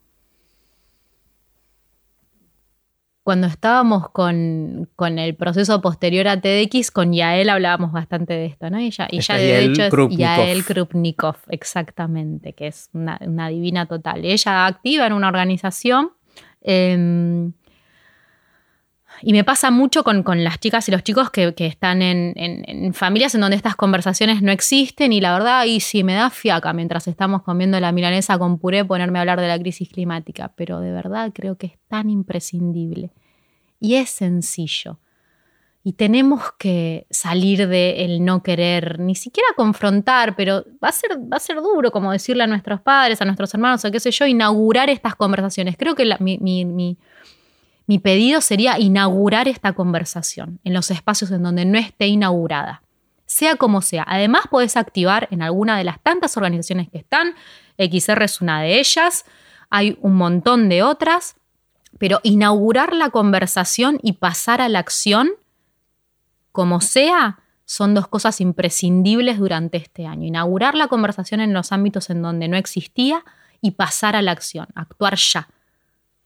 [3.30, 4.90] Cuando estábamos con,
[5.20, 8.80] el proceso posterior a TDX, con Yael hablábamos bastante de esto, ¿no?
[8.80, 14.26] Y ella, de hecho es Yael Krupnikov, exactamente, que es una, divina total.
[14.26, 16.10] Ella activa en una organización
[16.62, 17.54] em,
[19.22, 23.42] y me pasa mucho con, las chicas y los chicos que, están en, familias en
[23.42, 27.44] donde estas conversaciones no existen y la verdad, y sí, me da fiaca mientras estamos
[27.44, 31.32] comiendo la milanesa con puré ponerme a hablar de la crisis climática, pero de verdad
[31.32, 33.12] creo que es tan imprescindible
[33.80, 35.00] y es sencillo.
[35.84, 41.38] Y tenemos que salir del no querer, ni siquiera confrontar, pero va a, ser, va
[41.38, 44.26] a ser duro, como decirle a nuestros padres, a nuestros hermanos, o qué sé yo,
[44.26, 45.78] inaugurar estas conversaciones.
[45.78, 46.98] Creo que mi, mi
[47.90, 52.84] mi pedido sería inaugurar esta conversación en los espacios en donde no esté inaugurada,
[53.26, 54.06] sea como sea.
[54.08, 57.34] Además, puedes activar en alguna de las tantas organizaciones que están,
[57.80, 59.26] XR es una de ellas,
[59.72, 61.36] hay un montón de otras,
[62.00, 65.30] pero inaugurar la conversación y pasar a la acción,
[66.52, 70.26] como sea, son dos cosas imprescindibles durante este año.
[70.26, 73.24] Inaugurar la conversación en los ámbitos en donde no existía
[73.62, 75.48] y pasar a la acción, actuar ya,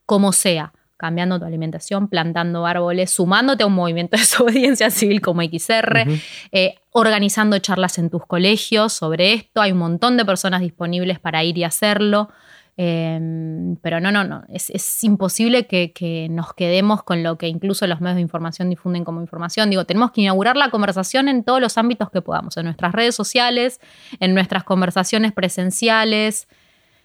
[0.06, 5.42] como sea cambiando tu alimentación, plantando árboles, sumándote a un movimiento de desobediencia civil como
[5.42, 6.06] XR,
[6.52, 9.60] eh, organizando charlas en tus colegios sobre esto.
[9.60, 12.30] Hay un montón de personas disponibles para ir y hacerlo.
[12.76, 14.42] Em, pero no, no, no.
[14.48, 19.20] Es, imposible que, nos quedemos con lo que incluso los medios de información difunden como
[19.20, 19.70] información.
[19.70, 23.14] Digo, tenemos que inaugurar la conversación en todos los ámbitos que podamos, en nuestras redes
[23.14, 23.80] sociales,
[24.18, 26.48] en nuestras conversaciones presenciales.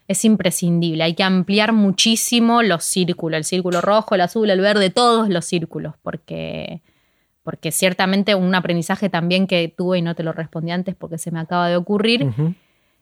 [0.08, 1.04] Es imprescindible.
[1.04, 5.46] Hay que ampliar muchísimo los círculos, el círculo rojo, el azul, el verde, todos los
[5.46, 6.82] círculos, porque,
[7.44, 11.30] porque ciertamente un aprendizaje también que tuve y no te lo respondí antes porque se
[11.30, 12.28] me acaba de ocurrir.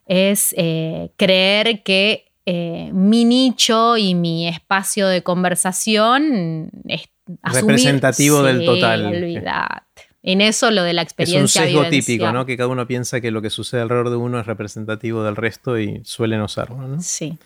[0.06, 7.10] es eh, creer que eh, mi nicho y mi espacio de conversación es
[7.44, 9.08] representativo del total.
[9.08, 10.04] Olvidate.
[10.24, 11.64] En eso lo de la experiencia.
[11.66, 12.46] Es un sesgo típico, ¿no?
[12.46, 15.78] Que cada uno piensa que lo que sucede alrededor de uno es representativo del resto
[15.78, 17.02] y suelen usarlo, ¿no?
[17.02, 17.38] Sí.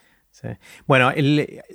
[0.88, 1.12] Bueno,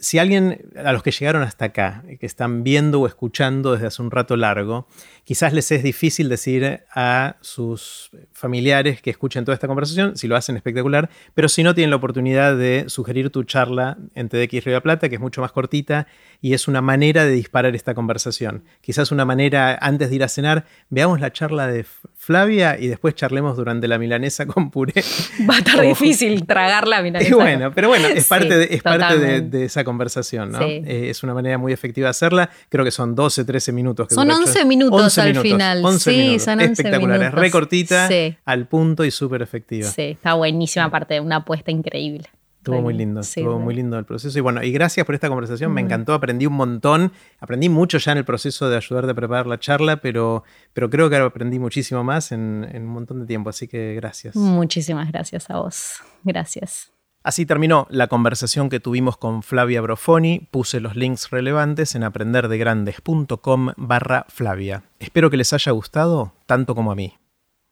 [0.01, 4.03] si alguien, a los que llegaron hasta acá, que están viendo o escuchando desde hace
[4.03, 4.89] un rato largo,
[5.25, 10.37] quizás les es difícil decir a sus familiares que escuchen toda esta conversación, si lo
[10.37, 14.75] hacen espectacular, pero si no tienen la oportunidad de sugerir tu charla en TDX Río
[14.75, 16.07] de Plata, que es mucho más cortita
[16.43, 18.65] y es una manera de disparar esta conversación.
[18.81, 23.15] Quizás una manera, antes de ir a cenar, veamos la charla de Flavia y después
[23.15, 25.03] charlemos durante la milanesa con puré.
[25.49, 27.35] Va a estar difícil tragar la milanesa.
[27.35, 30.61] bueno, pero bueno, es parte, de, es parte de, esa conversación, ¿no?
[30.61, 32.51] Eh, es una manera muy efectiva de hacerla.
[32.69, 34.09] Creo que son 12, 13 minutos.
[34.11, 35.85] son 11 minutos al final.
[35.85, 36.43] 11 sí, minutos.
[36.43, 38.09] son 11 Espectacular, es recortita,
[38.45, 39.89] al punto y súper efectiva.
[39.89, 42.29] Sí, está buenísima parte, una apuesta increíble.
[42.59, 44.37] Estuvo muy lindo, estuvo muy lindo el proceso.
[44.37, 48.11] Y bueno, y gracias por esta conversación, me encantó, aprendí un montón, aprendí mucho ya
[48.11, 50.43] en el proceso de ayudarte a preparar la charla, pero,
[50.73, 53.95] pero creo que ahora aprendí muchísimo más en, en un montón de tiempo, así que
[53.95, 54.35] gracias.
[54.35, 56.91] Muchísimas gracias a vos, gracias.
[57.27, 60.47] Así terminó la conversación que tuvimos con Flavia Brofoni.
[60.53, 64.85] Puse los links relevantes en aprenderdegrandes.com barra Flavia.
[65.01, 67.15] Espero que les haya gustado tanto como a mí.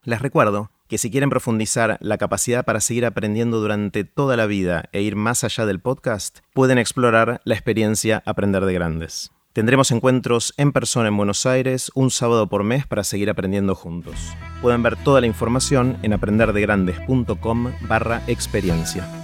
[0.05, 4.85] Les recuerdo que si quieren profundizar la capacidad para seguir aprendiendo durante toda la vida
[4.93, 9.31] e ir más allá del podcast, pueden explorar la experiencia Aprender de Grandes.
[9.55, 14.15] Tendremos encuentros en persona en Buenos Aires un sábado por mes para seguir aprendiendo juntos.
[14.61, 19.24] Pueden ver toda la información en aprenderdegrandes.com barra experiencia.